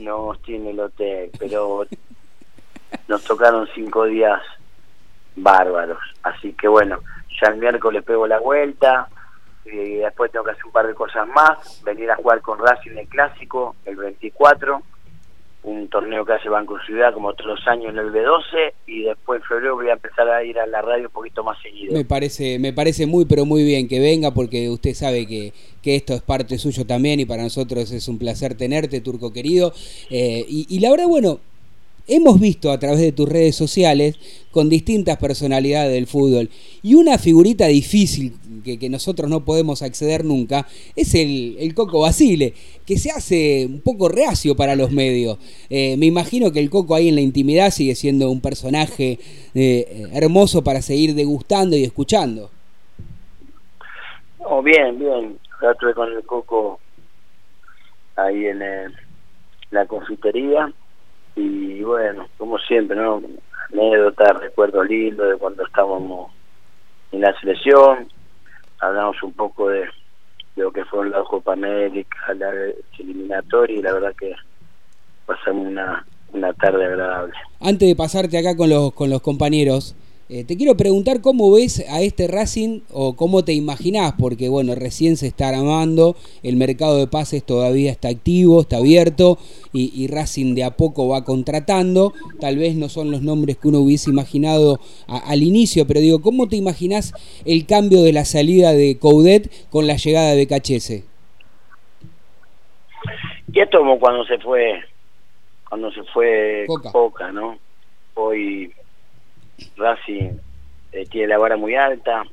No 0.00 0.34
tiene 0.44 0.70
el 0.70 0.78
hotel, 0.78 1.30
pero 1.36 1.84
nos 3.08 3.24
tocaron 3.24 3.66
cinco 3.74 4.04
días 4.04 4.40
bárbaros. 5.34 5.98
Así 6.22 6.52
que 6.52 6.68
bueno, 6.68 7.00
ya 7.42 7.48
el 7.48 7.56
miércoles 7.58 8.04
pego 8.04 8.26
la 8.28 8.38
vuelta 8.38 9.08
y 9.72 9.96
después 9.96 10.30
tengo 10.30 10.44
que 10.44 10.52
hacer 10.52 10.64
un 10.66 10.72
par 10.72 10.86
de 10.86 10.94
cosas 10.94 11.26
más. 11.28 11.82
Venir 11.84 12.10
a 12.10 12.16
jugar 12.16 12.40
con 12.40 12.58
Racing 12.58 12.96
el 12.96 13.08
Clásico 13.08 13.76
el 13.84 13.96
24, 13.96 14.82
un 15.64 15.88
torneo 15.88 16.24
que 16.24 16.32
hace 16.32 16.48
Banco 16.48 16.78
Ciudad 16.86 17.12
como 17.12 17.34
todos 17.34 17.58
los 17.58 17.68
años 17.68 17.90
en 17.92 17.98
el 17.98 18.12
B12 18.12 18.72
y 18.86 19.02
después 19.02 19.40
en 19.40 19.48
febrero 19.48 19.74
voy 19.74 19.88
a 19.88 19.94
empezar 19.94 20.28
a 20.28 20.44
ir 20.44 20.58
a 20.58 20.66
la 20.66 20.80
radio 20.80 21.06
un 21.06 21.12
poquito 21.12 21.42
más 21.42 21.60
seguido. 21.60 21.92
Me 21.92 22.04
parece, 22.04 22.58
me 22.58 22.72
parece 22.72 23.06
muy, 23.06 23.24
pero 23.24 23.44
muy 23.44 23.64
bien 23.64 23.88
que 23.88 23.98
venga 23.98 24.30
porque 24.32 24.70
usted 24.70 24.94
sabe 24.94 25.26
que, 25.26 25.52
que 25.82 25.96
esto 25.96 26.14
es 26.14 26.22
parte 26.22 26.56
suyo 26.58 26.86
también 26.86 27.18
y 27.18 27.24
para 27.24 27.42
nosotros 27.42 27.90
es 27.90 28.06
un 28.08 28.18
placer 28.18 28.56
tenerte, 28.56 29.00
Turco 29.00 29.32
querido. 29.32 29.72
Eh, 30.08 30.44
y, 30.48 30.66
y 30.68 30.78
la 30.78 30.90
verdad, 30.90 31.08
bueno, 31.08 31.40
hemos 32.08 32.40
visto 32.40 32.70
a 32.70 32.78
través 32.78 33.00
de 33.00 33.12
tus 33.12 33.28
redes 33.28 33.56
sociales 33.56 34.18
con 34.50 34.68
distintas 34.68 35.18
personalidades 35.18 35.92
del 35.92 36.06
fútbol 36.06 36.48
y 36.82 36.94
una 36.94 37.18
figurita 37.18 37.66
difícil 37.66 38.34
que, 38.64 38.88
nosotros 38.88 39.28
no 39.28 39.44
podemos 39.44 39.82
acceder 39.82 40.24
nunca 40.24 40.66
es 40.94 41.14
el, 41.14 41.56
el 41.58 41.74
Coco 41.74 42.00
Basile, 42.00 42.54
que 42.86 42.98
se 42.98 43.10
hace 43.10 43.66
un 43.66 43.80
poco 43.80 44.08
reacio 44.08 44.56
para 44.56 44.76
los 44.76 44.92
medios. 44.92 45.38
Eh, 45.68 45.96
me 45.96 46.06
imagino 46.06 46.52
que 46.52 46.60
el 46.60 46.70
Coco 46.70 46.94
ahí 46.94 47.08
en 47.08 47.16
la 47.16 47.20
intimidad 47.20 47.70
sigue 47.70 47.94
siendo 47.94 48.30
un 48.30 48.40
personaje 48.40 49.18
eh, 49.54 50.08
hermoso 50.12 50.62
para 50.62 50.82
seguir 50.82 51.14
degustando 51.14 51.76
y 51.76 51.84
escuchando. 51.84 52.50
Oh, 54.38 54.62
bien, 54.62 54.98
bien. 54.98 55.38
Ya 55.60 55.70
estuve 55.72 55.94
con 55.94 56.12
el 56.12 56.22
Coco 56.24 56.78
ahí 58.16 58.46
en 58.46 58.62
eh, 58.62 58.86
la 59.70 59.86
confitería 59.86 60.72
y 61.36 61.82
bueno, 61.82 62.26
como 62.38 62.58
siempre, 62.58 62.96
¿no? 62.96 63.22
Anécdotas, 63.72 64.40
recuerdos 64.40 64.88
lindos 64.88 65.28
de 65.28 65.36
cuando 65.36 65.64
estábamos 65.64 66.32
en 67.12 67.20
la 67.20 67.38
selección. 67.40 68.08
Hablamos 68.80 69.22
un 69.22 69.32
poco 69.32 69.68
de, 69.68 69.80
de 69.80 70.62
lo 70.62 70.72
que 70.72 70.84
fue 70.86 71.08
la 71.08 71.22
Copa 71.22 71.52
América, 71.52 72.34
la 72.34 72.50
eliminatoria 72.98 73.76
y 73.76 73.82
la 73.82 73.92
verdad 73.92 74.14
que 74.18 74.34
pasamos 75.26 75.66
una, 75.66 76.06
una 76.32 76.52
tarde 76.54 76.86
agradable. 76.86 77.34
Antes 77.60 77.88
de 77.88 77.96
pasarte 77.96 78.38
acá 78.38 78.56
con 78.56 78.70
los, 78.70 78.92
con 78.92 79.10
los 79.10 79.20
compañeros, 79.20 79.94
eh, 80.28 80.42
te 80.44 80.56
quiero 80.56 80.76
preguntar 80.76 81.20
cómo 81.20 81.52
ves 81.52 81.84
a 81.88 82.02
este 82.02 82.26
Racing 82.26 82.80
o 82.92 83.14
cómo 83.14 83.44
te 83.44 83.52
imaginás, 83.52 84.14
porque 84.18 84.48
bueno, 84.48 84.74
recién 84.74 85.16
se 85.16 85.28
está 85.28 85.50
armando, 85.50 86.16
el 86.42 86.56
mercado 86.56 86.98
de 86.98 87.06
pases 87.06 87.44
todavía 87.44 87.92
está 87.92 88.08
activo, 88.08 88.62
está 88.62 88.78
abierto 88.78 89.38
y, 89.72 89.92
y 89.94 90.08
Racing 90.08 90.54
de 90.56 90.64
a 90.64 90.76
poco 90.76 91.06
va 91.06 91.24
contratando, 91.24 92.12
tal 92.40 92.56
vez 92.58 92.74
no 92.74 92.88
son 92.88 93.12
los 93.12 93.22
nombres 93.22 93.56
que 93.56 93.68
uno 93.68 93.78
hubiese 93.78 94.10
imaginado 94.10 94.80
a- 95.06 95.18
al 95.18 95.44
inicio, 95.44 95.86
pero 95.86 96.00
digo, 96.00 96.20
¿cómo 96.20 96.48
te 96.48 96.56
imaginás 96.56 97.12
el 97.44 97.64
cambio 97.66 98.02
de 98.02 98.12
la 98.12 98.24
salida 98.24 98.72
de 98.72 98.98
Coudet 98.98 99.48
con 99.70 99.86
la 99.86 99.94
llegada 99.96 100.34
de 100.34 100.44
BKHS? 100.44 101.04
Y 103.52 103.60
esto 103.60 103.78
como 103.78 103.98
cuando 104.00 104.24
se 104.24 104.38
fue, 104.38 104.80
cuando 105.68 105.90
se 105.92 106.02
fue 106.12 106.64
Coca. 106.66 106.90
Coca, 106.92 107.32
¿no? 107.32 107.56
Hoy 108.14 108.72
Racing 109.76 110.38
eh, 110.92 111.06
tiene 111.06 111.28
la 111.28 111.38
vara 111.38 111.56
muy 111.56 111.74
alta, 111.74 112.24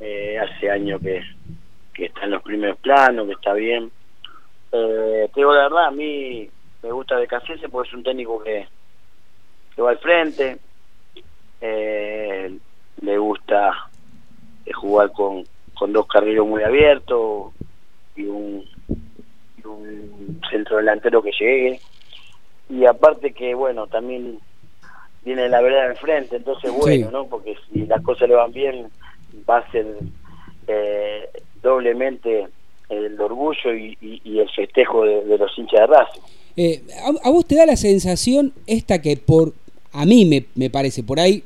eh, 0.00 0.38
hace 0.38 0.70
años 0.70 1.00
que, 1.00 1.22
que 1.92 2.06
está 2.06 2.24
en 2.24 2.30
los 2.32 2.42
primeros 2.42 2.78
planos, 2.78 3.26
que 3.26 3.34
está 3.34 3.52
bien, 3.54 3.90
Eh, 4.72 5.28
te 5.34 5.40
digo 5.40 5.52
la 5.52 5.64
verdad, 5.64 5.86
a 5.86 5.90
mí 5.90 6.48
me 6.82 6.92
gusta 6.92 7.16
de 7.16 7.26
Casese 7.26 7.68
porque 7.68 7.88
es 7.88 7.94
un 7.94 8.04
técnico 8.04 8.40
que, 8.40 8.68
que 9.74 9.82
va 9.82 9.90
al 9.90 9.98
frente, 9.98 10.58
eh, 11.60 12.56
le 13.02 13.18
gusta 13.18 13.90
eh, 14.64 14.72
jugar 14.72 15.10
con, 15.10 15.44
con 15.74 15.92
dos 15.92 16.06
carriles 16.06 16.44
muy 16.44 16.62
abiertos 16.62 17.52
y 18.14 18.26
un 18.26 18.64
centro 20.50 20.76
delantero 20.76 21.20
que 21.20 21.32
llegue. 21.32 21.80
Y 22.68 22.86
aparte 22.86 23.32
que, 23.32 23.54
bueno, 23.54 23.88
también 23.88 24.38
viene 25.24 25.48
la 25.48 25.60
verdad 25.60 25.88
del 25.88 25.96
frente, 25.96 26.36
entonces 26.36 26.70
bueno, 26.72 27.06
Sí. 27.08 27.12
¿no? 27.12 27.26
Porque 27.26 27.56
si 27.72 27.80
las 27.86 28.00
cosas 28.02 28.28
le 28.28 28.34
van 28.34 28.52
bien, 28.52 28.86
va 29.48 29.58
a 29.58 29.70
ser 29.70 29.86
eh, 30.66 31.28
doblemente 31.62 32.46
el 32.88 33.20
orgullo 33.20 33.74
y, 33.74 33.96
y- 34.00 34.20
y 34.24 34.38
el 34.40 34.48
festejo 34.50 35.04
de, 35.04 35.24
de 35.24 35.38
los 35.38 35.56
hinchas 35.56 35.80
de 35.80 35.86
Racing. 35.86 36.20
Eh, 36.56 36.82
a, 37.22 37.28
a 37.28 37.30
vos 37.30 37.44
te 37.46 37.54
da 37.54 37.66
la 37.66 37.76
sensación 37.76 38.52
esta 38.66 39.00
que 39.00 39.16
por 39.16 39.52
a 39.92 40.04
mí 40.04 40.24
me, 40.24 40.44
me 40.54 40.70
parece 40.70 41.02
por 41.02 41.20
ahí 41.20 41.42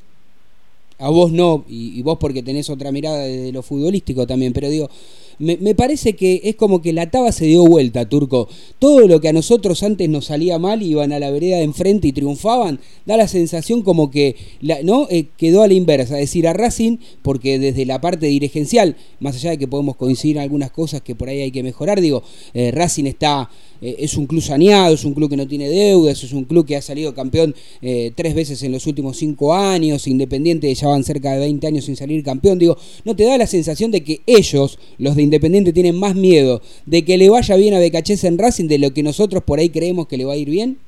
a 0.99 1.11
vos 1.11 1.33
no 1.33 1.65
y, 1.69 1.99
y 1.99 2.03
vos 2.03 2.19
porque 2.19 2.43
tenés 2.43 2.71
otra 2.71 2.91
mirada 2.93 3.19
de 3.19 3.53
lo 3.53 3.63
futbolístico 3.63 4.27
también 4.27 4.53
pero 4.53 4.69
digo 4.69 4.89
me, 5.38 5.57
me 5.57 5.75
parece 5.75 6.14
que 6.14 6.42
es 6.44 6.57
como 6.57 6.83
que 6.83 6.92
la 6.92 7.11
taba 7.11 7.33
se 7.33 7.47
dio 7.47 7.64
vuelta 7.64 8.09
turco. 8.09 8.49
Todo 8.79 9.07
lo 9.09 9.20
que 9.20 9.29
a 9.29 9.33
nosotros 9.33 9.83
antes 9.83 10.09
nos 10.09 10.27
salía 10.27 10.59
mal 10.59 10.83
iban 10.83 11.12
a 11.12 11.18
la 11.18 11.31
vereda 11.31 11.59
de 11.59 11.64
enfrente 11.64 12.09
y 12.09 12.12
triunfaban 12.12 12.81
da 13.07 13.16
la 13.16 13.29
sensación 13.29 13.83
como 13.83 14.11
que 14.11 14.37
la, 14.61 14.83
no 14.83 15.05
Eh, 15.11 15.29
quedó 15.37 15.62
a 15.62 15.68
la 15.68 15.75
inversa. 15.75 16.14
Es 16.14 16.31
decir 16.31 16.49
a 16.49 16.53
Racing 16.53 16.99
porque 17.23 17.59
desde 17.59 17.87
la 17.87 18.01
parte 18.01 18.27
dirigencial 18.27 18.97
más 19.20 19.37
allá 19.37 19.51
de 19.51 19.59
que 19.59 19.68
podemos 19.68 19.97
coincidir 19.97 20.37
en 20.37 20.42
algunas 20.42 20.70
cosas 20.70 21.03
que 21.03 21.14
por 21.14 21.29
ahí 21.29 21.40
hay 21.40 21.51
que 21.51 21.62
mejorar 21.62 22.01
digo 22.01 22.23
eh, 22.53 22.70
Racing 22.73 23.05
está 23.05 23.49
eh, 23.85 23.97
es 23.99 24.16
un 24.16 24.27
club 24.27 24.40
saneado, 24.40 24.94
es 24.94 25.05
un 25.05 25.12
club 25.12 25.29
que 25.29 25.37
no 25.37 25.47
tiene 25.47 25.68
deudas, 25.68 26.25
es 26.25 26.33
un 26.33 26.44
club 26.44 26.66
que 26.66 26.75
ha 26.75 26.81
salido 26.81 27.14
campeón 27.14 27.55
eh, 27.83 28.12
tres 28.16 28.35
veces 28.35 28.62
en 28.62 28.73
los 28.73 28.87
últimos 28.87 29.18
cinco 29.18 29.55
años, 29.55 30.07
Independiente 30.07 30.75
ya 30.75 30.88
van 30.88 31.05
cerca 31.05 31.33
de 31.33 31.40
20 31.40 31.66
años 31.66 31.85
sin 31.85 31.94
salir 31.94 32.25
campeón. 32.25 32.59
Digo, 32.59 32.79
¿no 33.05 33.14
te 33.14 33.27
da 33.27 33.37
la 33.37 33.47
sensación 33.47 33.90
de 33.90 34.03
que 34.03 34.20
ellos, 34.27 34.79
los 34.97 35.16
de 35.16 35.23
Independiente, 35.23 35.75
tienen 35.75 36.01
más 36.01 36.14
miedo 36.14 36.62
de 36.87 37.05
que 37.05 37.18
le 37.18 37.29
vaya 37.29 37.57
bien 37.57 37.75
a 37.75 37.79
Becachese 37.79 38.27
en 38.27 38.38
Racing 38.38 38.68
de 38.68 38.79
lo 38.79 38.94
que 38.94 39.03
nosotros 39.03 39.42
por 39.42 39.59
ahí 39.59 39.68
creemos 39.68 40.09
que 40.09 40.16
le 40.16 40.25
va 40.25 40.33
a 40.33 40.37
ir 40.37 40.49
bien? 40.49 40.79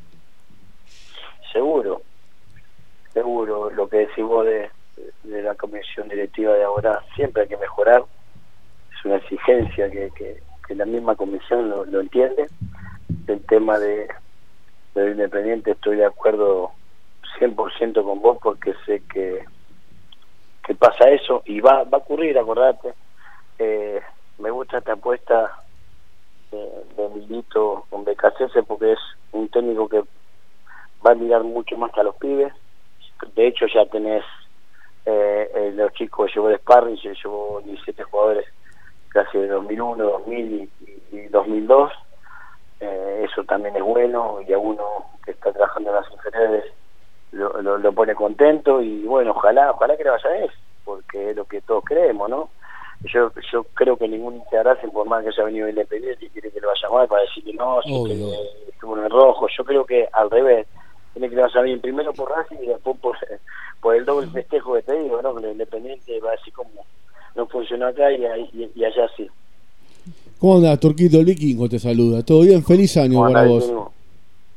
Seguro, 1.52 2.00
seguro, 3.12 3.70
lo 3.70 3.88
que 3.90 3.98
decís 3.98 4.24
vos 4.24 4.46
de, 4.46 4.70
de 5.24 5.42
la 5.42 5.54
comisión 5.54 6.08
directiva 6.08 6.54
de 6.54 6.64
ahora, 6.64 7.02
siempre 7.14 7.42
hay 7.42 7.48
que 7.48 7.58
mejorar, 7.58 8.04
es 8.98 9.04
una 9.04 9.16
exigencia 9.16 9.90
que, 9.90 10.10
que, 10.16 10.36
que 10.66 10.74
la 10.74 10.84
misma 10.84 11.14
comisión 11.14 11.68
lo, 11.68 11.84
lo 11.84 12.00
entiende. 12.00 12.46
El 13.26 13.44
tema 13.46 13.78
de, 13.78 14.08
de 14.94 15.10
Independiente 15.10 15.72
estoy 15.72 15.96
de 15.96 16.06
acuerdo 16.06 16.72
100% 17.38 18.04
con 18.04 18.20
vos 18.20 18.38
porque 18.42 18.74
sé 18.84 19.02
que, 19.12 19.44
que 20.64 20.74
pasa 20.74 21.10
eso 21.10 21.42
y 21.44 21.60
va, 21.60 21.84
va 21.84 21.98
a 21.98 22.00
ocurrir, 22.00 22.38
acordate. 22.38 22.94
Eh, 23.58 24.00
me 24.38 24.50
gusta 24.50 24.78
esta 24.78 24.92
apuesta 24.92 25.62
de, 26.50 26.58
de 26.96 27.08
Milito 27.08 27.86
con 27.90 28.04
Becasese 28.04 28.62
porque 28.62 28.92
es 28.92 28.98
un 29.32 29.48
técnico 29.48 29.88
que 29.88 30.02
va 31.04 31.12
a 31.12 31.14
mirar 31.14 31.42
mucho 31.42 31.76
más 31.76 31.92
que 31.92 32.00
a 32.00 32.04
los 32.04 32.16
pibes. 32.16 32.52
De 33.34 33.46
hecho, 33.46 33.66
ya 33.66 33.86
tenés 33.86 34.24
eh, 35.06 35.50
eh, 35.54 35.72
los 35.72 35.92
chicos 35.92 36.32
llevó 36.34 36.48
de 36.48 36.58
Sparring, 36.58 36.98
se 36.98 37.14
llevó 37.14 37.62
17 37.64 38.02
jugadores 38.02 38.44
casi 39.08 39.38
de 39.38 39.46
2001, 39.46 40.04
2000 40.04 40.70
y, 41.12 41.16
y 41.16 41.28
2002. 41.28 41.92
Eh, 42.80 43.26
eso 43.30 43.44
también 43.44 43.74
es 43.76 43.82
bueno 43.82 44.38
y 44.46 44.52
a 44.52 44.58
uno 44.58 44.82
que 45.24 45.30
está 45.30 45.52
trabajando 45.52 45.90
en 45.90 45.96
las 45.96 46.12
inferiores 46.12 46.64
lo, 47.32 47.62
lo, 47.62 47.78
lo 47.78 47.92
pone 47.92 48.14
contento 48.14 48.82
y 48.82 49.04
bueno, 49.04 49.32
ojalá 49.32 49.70
ojalá 49.70 49.96
que 49.96 50.04
le 50.04 50.10
vaya 50.10 50.30
bien, 50.30 50.50
porque 50.84 51.30
es 51.30 51.36
lo 51.36 51.44
que 51.44 51.60
todos 51.62 51.84
creemos, 51.84 52.28
¿no? 52.28 52.50
Yo 53.12 53.30
yo 53.52 53.64
creo 53.74 53.96
que 53.96 54.08
ningún 54.08 54.42
Racing, 54.50 54.88
por 54.88 55.06
más 55.06 55.22
que 55.22 55.28
haya 55.28 55.44
venido 55.44 55.68
independiente 55.68 56.26
y 56.26 56.30
quiere 56.30 56.50
que 56.50 56.60
le 56.60 56.66
vaya 56.66 56.88
mal 56.90 57.06
para 57.08 57.22
decir 57.22 57.44
que 57.44 57.52
no, 57.52 57.80
que 57.82 58.70
estuvo 58.70 58.96
en 58.96 59.04
el 59.04 59.10
rojo, 59.10 59.46
yo 59.56 59.64
creo 59.64 59.84
que 59.84 60.08
al 60.12 60.30
revés, 60.30 60.66
tiene 61.12 61.28
que 61.28 61.36
le 61.36 61.42
vaya 61.42 61.60
bien 61.62 61.80
primero 61.80 62.12
por 62.12 62.30
Racing 62.30 62.56
y 62.62 62.66
después 62.66 62.96
por, 62.98 63.16
por 63.80 63.96
el 63.96 64.04
doble 64.04 64.28
festejo 64.28 64.74
que 64.74 64.82
te 64.82 64.98
digo, 64.98 65.20
¿no? 65.20 65.34
Que 65.34 65.44
el 65.44 65.52
independiente 65.52 66.20
va 66.20 66.30
a 66.30 66.36
decir 66.36 66.52
como 66.54 66.86
no 67.34 67.46
funcionó 67.46 67.88
acá 67.88 68.10
y, 68.12 68.24
y, 68.24 68.72
y 68.74 68.84
allá 68.84 69.08
sí. 69.16 69.30
¿Cómo 70.38 70.56
andás, 70.56 70.78
Turquito? 70.78 71.18
El 71.18 71.24
vikingo 71.24 71.68
te 71.68 71.78
saluda. 71.78 72.22
¿Todo 72.22 72.42
bien? 72.42 72.62
Feliz 72.62 72.96
año 72.98 73.20
para 73.20 73.46
vos. 73.46 73.72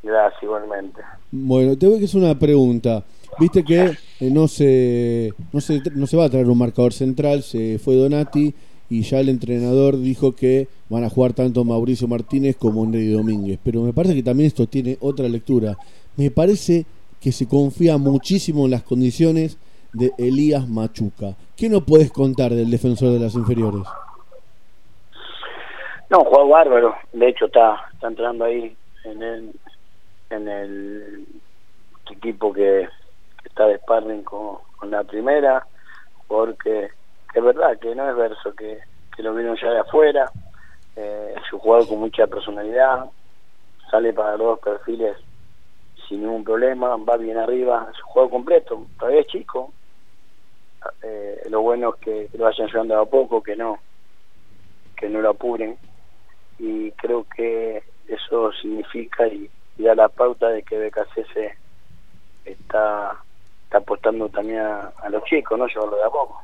Gracias, 0.04 0.44
igualmente. 0.44 1.02
Bueno, 1.32 1.78
te 1.78 1.88
voy 1.88 2.02
a 2.02 2.06
hacer 2.06 2.22
una 2.22 2.38
pregunta. 2.38 3.04
Viste 3.40 3.64
que 3.64 3.94
eh, 4.20 4.30
no, 4.30 4.48
se, 4.50 5.34
no, 5.54 5.62
se, 5.62 5.82
no 5.96 6.06
se 6.08 6.18
va 6.18 6.26
a 6.26 6.30
traer 6.30 6.50
un 6.50 6.58
marcador 6.58 6.92
central, 6.92 7.44
se 7.44 7.80
fue 7.80 7.96
Donati 7.96 8.54
y 8.90 9.04
ya 9.04 9.20
el 9.20 9.30
entrenador 9.30 9.98
dijo 9.98 10.36
que 10.36 10.68
van 10.90 11.06
a 11.06 11.10
jugar 11.10 11.34
tanto 11.34 11.64
Mauricio 11.64 12.08
Martínez 12.08 12.58
como 12.58 12.86
Neri 12.86 13.12
Domínguez. 13.12 13.60
Pero 13.64 13.84
me 13.84 13.94
parece 13.94 14.16
que 14.16 14.24
también 14.24 14.48
esto 14.48 14.68
tiene 14.68 14.98
otra 15.00 15.30
lectura. 15.30 15.78
Me 16.18 16.32
parece 16.32 16.86
que 17.22 17.32
se 17.32 17.48
confía 17.48 17.98
muchísimo 17.98 18.66
en 18.66 18.72
las 18.72 18.84
condiciones 18.84 19.58
de 19.94 20.12
Elías 20.18 20.68
Machuca. 20.68 21.38
¿Qué 21.56 21.70
no 21.70 21.86
puedes 21.86 22.12
contar 22.12 22.54
del 22.54 22.72
defensor 22.72 23.14
de 23.14 23.20
las 23.20 23.36
inferiores? 23.36 23.84
No, 26.10 26.24
juega 26.26 26.46
bárbaro. 26.46 26.96
De 27.14 27.28
hecho, 27.28 27.46
está, 27.46 27.88
está 27.94 28.08
entrando 28.08 28.46
ahí 28.46 28.76
en 29.04 29.22
el, 29.22 29.54
en 30.32 30.48
el 30.48 31.28
equipo 32.10 32.52
que, 32.52 32.88
está 33.46 33.68
de 33.68 33.78
sparring 33.78 34.24
con, 34.24 34.58
la 34.90 35.04
primera, 35.04 35.68
porque 36.28 36.90
que 37.32 37.40
es 37.40 37.46
verdad 37.46 37.78
que 37.80 37.94
no 37.94 38.10
es 38.10 38.16
verso, 38.16 38.56
que, 38.56 38.80
lo 39.20 39.36
vieron 39.36 39.58
ya 39.58 39.70
de 39.70 39.80
afuera. 39.80 40.32
Eh, 40.96 41.36
es 41.36 41.54
un 41.54 41.60
jugador 41.60 41.88
con 41.88 42.00
mucha 42.00 42.26
personalidad, 42.26 43.06
sale 43.92 44.14
para 44.14 44.38
los 44.38 44.48
dos 44.48 44.60
perfiles 44.60 45.18
sin 46.08 46.22
ningún 46.22 46.44
problema, 46.44 46.96
va 46.96 47.18
bien 47.18 47.38
arriba, 47.38 47.88
es 47.92 48.00
un 48.00 48.10
juego 48.12 48.30
completo, 48.30 48.88
todavía 48.98 49.22
es 49.22 49.28
chico. 49.28 49.74
Eh, 51.04 51.44
lo 51.50 51.62
bueno 51.62 51.94
es 51.94 52.02
que, 52.02 52.30
lo 52.38 52.46
vayan 52.46 52.68
llevando 52.68 52.98
a 52.98 53.06
poco, 53.06 53.44
que 53.44 53.56
no, 53.56 53.78
que 54.96 55.10
no 55.10 55.22
lo 55.22 55.32
apuren 55.32 55.78
y 56.60 56.92
creo 56.92 57.26
que 57.36 57.82
eso 58.08 58.52
significa 58.62 59.28
y, 59.28 59.50
da 59.78 59.96
la 59.96 60.10
pauta 60.10 60.50
de 60.50 60.62
que 60.64 60.78
BKCS 60.78 61.56
está, 62.44 63.16
está 63.64 63.78
apostando 63.78 64.28
también 64.28 64.60
a, 64.60 64.92
a 65.02 65.10
los 65.10 65.24
chicos, 65.24 65.58
¿no? 65.58 65.68
Llevarlo 65.68 65.96
de 65.96 66.04
a 66.04 66.10
poco. 66.10 66.38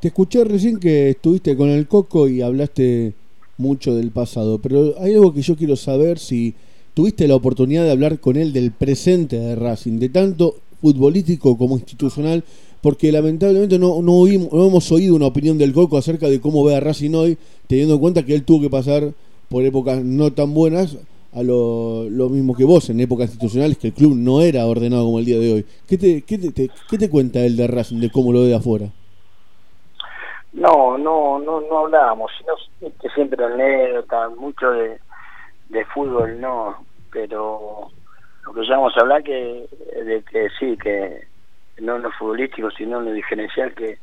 Te 0.00 0.08
escuché 0.08 0.42
recién 0.44 0.80
que 0.80 1.10
estuviste 1.10 1.56
con 1.56 1.68
el 1.68 1.86
Coco 1.86 2.28
y 2.28 2.40
hablaste 2.40 3.12
mucho 3.58 3.94
del 3.94 4.10
pasado, 4.10 4.58
pero 4.58 4.94
hay 4.98 5.14
algo 5.14 5.34
que 5.34 5.42
yo 5.42 5.56
quiero 5.56 5.76
saber 5.76 6.18
si 6.18 6.54
tuviste 6.94 7.28
la 7.28 7.36
oportunidad 7.36 7.84
de 7.84 7.92
hablar 7.92 8.18
con 8.18 8.36
él 8.36 8.52
del 8.52 8.72
presente 8.72 9.38
de 9.38 9.54
Racing, 9.54 9.98
de 9.98 10.08
tanto 10.08 10.56
futbolístico 10.80 11.56
como 11.56 11.76
institucional, 11.76 12.44
porque 12.82 13.12
lamentablemente 13.12 13.78
no, 13.78 14.02
no, 14.02 14.12
oímos- 14.12 14.52
no 14.52 14.66
hemos 14.66 14.90
oído 14.90 15.14
una 15.14 15.26
opinión 15.26 15.56
del 15.56 15.72
Coco 15.72 15.96
acerca 15.96 16.28
de 16.28 16.40
cómo 16.40 16.64
ve 16.64 16.76
a 16.76 16.80
Racing 16.80 17.14
hoy, 17.14 17.38
teniendo 17.68 17.94
en 17.94 18.00
cuenta 18.00 18.24
que 18.24 18.34
él 18.34 18.44
tuvo 18.44 18.62
que 18.62 18.70
pasar 18.70 19.12
por 19.48 19.62
épocas 19.64 20.02
no 20.04 20.32
tan 20.32 20.52
buenas 20.52 20.98
a 21.32 21.42
lo, 21.42 22.08
mismo 22.28 22.54
que 22.54 22.64
vos, 22.64 22.90
en 22.90 23.00
épocas 23.00 23.30
institucionales, 23.30 23.78
que 23.78 23.88
el 23.88 23.92
club 23.94 24.14
no 24.16 24.42
era 24.42 24.66
ordenado 24.66 25.04
como 25.04 25.18
el 25.20 25.24
día 25.24 25.38
de 25.38 25.52
hoy. 25.52 25.66
¿Qué 25.88 25.96
te, 25.96 26.22
qué 26.22 26.36
te, 26.38 26.70
qué 26.90 26.98
te 26.98 27.08
cuenta 27.08 27.40
él 27.40 27.56
de 27.56 27.66
Racing, 27.68 28.00
de 28.00 28.10
cómo 28.10 28.32
lo 28.32 28.40
ve 28.40 28.48
de 28.48 28.56
afuera? 28.56 28.86
No, 30.52 30.98
no, 30.98 31.38
no, 31.38 31.60
no 31.62 31.78
hablábamos, 31.78 32.30
sino 32.38 32.90
que 33.00 33.08
siempre 33.10 33.42
anécdota, 33.42 34.28
mucho 34.30 34.70
de, 34.70 34.98
de 35.70 35.84
fútbol 35.86 36.38
no, 36.40 36.76
pero 37.10 37.88
lo 38.44 38.52
que 38.52 38.60
llamamos 38.62 38.92
a 38.96 39.00
hablar 39.00 39.22
que 39.22 39.66
de 40.04 40.22
que 40.30 40.48
sí, 40.58 40.76
que 40.76 41.31
no 41.82 41.96
en 41.96 42.02
lo 42.02 42.10
futbolístico, 42.12 42.70
sino 42.70 42.98
en 43.00 43.06
lo 43.06 43.12
diferencial 43.12 43.74
que, 43.74 43.98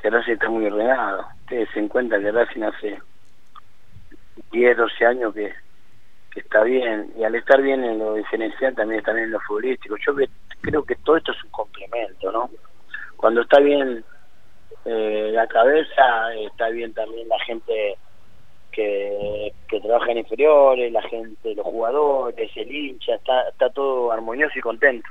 que 0.00 0.10
Racing 0.10 0.32
está 0.32 0.48
muy 0.48 0.66
ordenado. 0.66 1.26
Ustedes 1.42 1.68
se 1.74 1.80
encuentran 1.80 2.22
que 2.22 2.32
Racing 2.32 2.62
hace 2.62 2.98
10, 4.52 4.76
12 4.76 5.06
años 5.06 5.34
que, 5.34 5.52
que 6.30 6.40
está 6.40 6.62
bien, 6.62 7.12
y 7.18 7.24
al 7.24 7.34
estar 7.34 7.60
bien 7.60 7.84
en 7.84 7.98
lo 7.98 8.14
diferencial 8.14 8.74
también 8.74 9.00
está 9.00 9.12
bien 9.12 9.26
en 9.26 9.32
lo 9.32 9.40
futbolístico. 9.40 9.96
Yo 10.06 10.14
que- 10.14 10.28
creo 10.60 10.84
que 10.84 10.94
todo 10.96 11.16
esto 11.16 11.32
es 11.32 11.44
un 11.44 11.50
complemento, 11.50 12.32
¿no? 12.32 12.48
Cuando 13.16 13.42
está 13.42 13.58
bien 13.60 14.04
eh, 14.84 15.30
la 15.32 15.46
cabeza, 15.46 16.34
está 16.34 16.68
bien 16.68 16.92
también 16.94 17.28
la 17.28 17.38
gente 17.40 17.96
que, 18.70 19.52
que 19.68 19.80
trabaja 19.80 20.10
en 20.12 20.18
inferiores, 20.18 20.92
la 20.92 21.02
gente, 21.02 21.54
los 21.54 21.64
jugadores, 21.64 22.50
el 22.56 22.74
hincha, 22.74 23.14
está, 23.14 23.48
está 23.48 23.70
todo 23.70 24.10
armonioso 24.12 24.58
y 24.58 24.62
contento. 24.62 25.08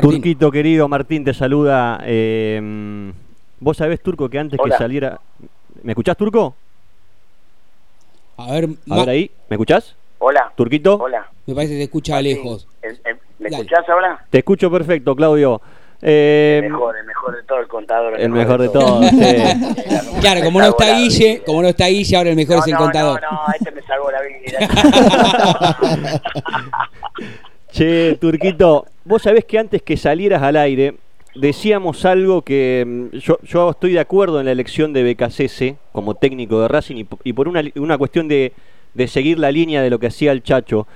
Turquito 0.00 0.50
querido, 0.50 0.88
Martín 0.88 1.24
te 1.24 1.32
saluda. 1.34 2.00
eh, 2.04 3.12
Vos 3.60 3.76
sabés, 3.78 4.00
Turco, 4.02 4.28
que 4.28 4.38
antes 4.38 4.58
Hola. 4.60 4.74
que 4.74 4.78
saliera... 4.82 5.20
¿Me 5.82 5.92
escuchás, 5.92 6.16
Turco? 6.16 6.54
A 8.36 8.50
ver, 8.52 8.68
A 8.90 8.96
ver 8.96 9.08
ahí, 9.08 9.30
¿me 9.48 9.54
escuchás? 9.54 9.94
Hola. 10.18 10.52
Turquito. 10.56 10.96
Hola. 10.96 11.26
Me 11.46 11.54
parece 11.54 11.72
que 11.74 11.78
te 11.78 11.84
escucha 11.84 12.20
lejos. 12.20 12.66
¿El- 12.82 13.00
el- 13.04 13.16
¿Me 13.38 13.48
Dale. 13.50 13.62
escuchás 13.64 13.88
ahora? 13.88 14.24
Te 14.30 14.38
escucho 14.38 14.70
perfecto, 14.70 15.14
Claudio. 15.16 15.60
Eh, 16.02 16.60
El 16.64 16.70
mejor, 16.72 16.96
el 16.98 17.06
mejor 17.06 17.36
de 17.36 17.42
todo, 17.44 17.58
el 17.60 17.68
contador. 17.68 18.20
el 18.20 18.28
mejor 18.30 18.60
de 18.60 18.68
todos. 18.68 19.06
sí. 19.10 19.16
Claro, 20.20 20.40
como 20.44 20.58
no 20.60 20.66
está 20.68 20.94
Guille, 20.96 21.42
como 21.46 21.62
no 21.62 21.68
está 21.68 21.86
Guille, 21.86 22.16
ahora 22.16 22.30
el 22.30 22.36
mejor 22.36 22.58
es 22.58 22.66
el 22.66 22.76
contador. 22.76 23.20
No, 23.22 23.30
no, 23.30 23.40
este 23.58 23.70
me 23.70 23.82
salvó 23.82 24.10
la 24.10 24.20
vida. 24.22 26.20
Che, 27.70 28.16
Turquito, 28.16 28.86
vos 29.06 29.22
sabés 29.22 29.44
que 29.44 29.58
antes 29.58 29.82
que 29.82 29.96
salieras 29.96 30.42
al 30.42 30.56
aire 30.56 30.96
decíamos 31.36 32.04
algo 32.04 32.42
que 32.42 32.84
mm, 32.86 33.16
yo, 33.18 33.38
yo 33.42 33.70
estoy 33.70 33.92
de 33.92 34.00
acuerdo 34.00 34.40
en 34.40 34.46
la 34.46 34.52
elección 34.52 34.92
de 34.92 35.04
BKCS 35.04 35.76
como 35.92 36.14
técnico 36.14 36.60
de 36.60 36.68
Racing 36.68 36.96
y, 36.96 37.06
y 37.24 37.32
por 37.32 37.46
una, 37.48 37.62
una 37.76 37.98
cuestión 37.98 38.26
de, 38.26 38.52
de 38.94 39.06
seguir 39.06 39.38
la 39.38 39.52
línea 39.52 39.80
de 39.80 39.90
lo 39.90 40.00
que 40.00 40.08
hacía 40.08 40.32
el 40.32 40.42
Chacho, 40.42 40.88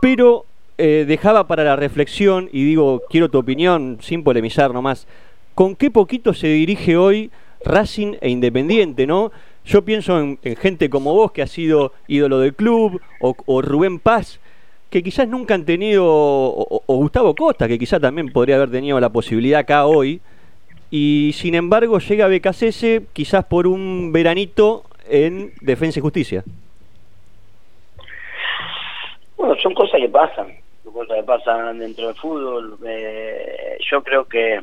pero 0.00 0.44
eh, 0.78 1.04
dejaba 1.06 1.46
para 1.46 1.62
la 1.62 1.76
reflexión 1.76 2.48
y 2.52 2.64
digo, 2.64 3.02
quiero 3.08 3.30
tu 3.30 3.38
opinión 3.38 3.98
sin 4.00 4.24
polemizar 4.24 4.74
nomás, 4.74 5.06
¿con 5.54 5.76
qué 5.76 5.90
poquito 5.90 6.34
se 6.34 6.48
dirige 6.48 6.96
hoy 6.96 7.30
Racing 7.64 8.14
e 8.20 8.28
Independiente, 8.28 9.06
no? 9.06 9.30
Yo 9.64 9.84
pienso 9.84 10.20
en, 10.20 10.38
en 10.42 10.56
gente 10.56 10.90
como 10.90 11.14
vos 11.14 11.32
que 11.32 11.42
ha 11.42 11.46
sido 11.46 11.92
ídolo 12.08 12.40
del 12.40 12.54
club 12.54 13.00
o, 13.20 13.36
o 13.46 13.62
Rubén 13.62 13.98
Paz 14.00 14.40
que 14.90 15.02
quizás 15.02 15.28
nunca 15.28 15.54
han 15.54 15.64
tenido, 15.64 16.04
o, 16.06 16.82
Gustavo 16.86 17.34
Costa, 17.34 17.68
que 17.68 17.78
quizás 17.78 18.00
también 18.00 18.32
podría 18.32 18.56
haber 18.56 18.70
tenido 18.70 18.98
la 19.00 19.10
posibilidad 19.10 19.60
acá 19.60 19.86
hoy, 19.86 20.20
y 20.90 21.32
sin 21.34 21.54
embargo 21.54 21.98
llega 21.98 22.28
BKCS 22.28 23.02
quizás 23.12 23.44
por 23.44 23.66
un 23.66 24.12
veranito 24.12 24.84
en 25.08 25.52
Defensa 25.60 25.98
y 25.98 26.02
Justicia. 26.02 26.44
Bueno, 29.36 29.54
son 29.62 29.74
cosas 29.74 30.00
que 30.00 30.08
pasan, 30.08 30.48
son 30.84 30.92
cosas 30.92 31.16
que 31.16 31.22
pasan 31.24 31.78
dentro 31.78 32.06
del 32.06 32.16
fútbol. 32.16 32.78
Eh, 32.86 33.78
yo 33.90 34.02
creo 34.02 34.24
que 34.24 34.60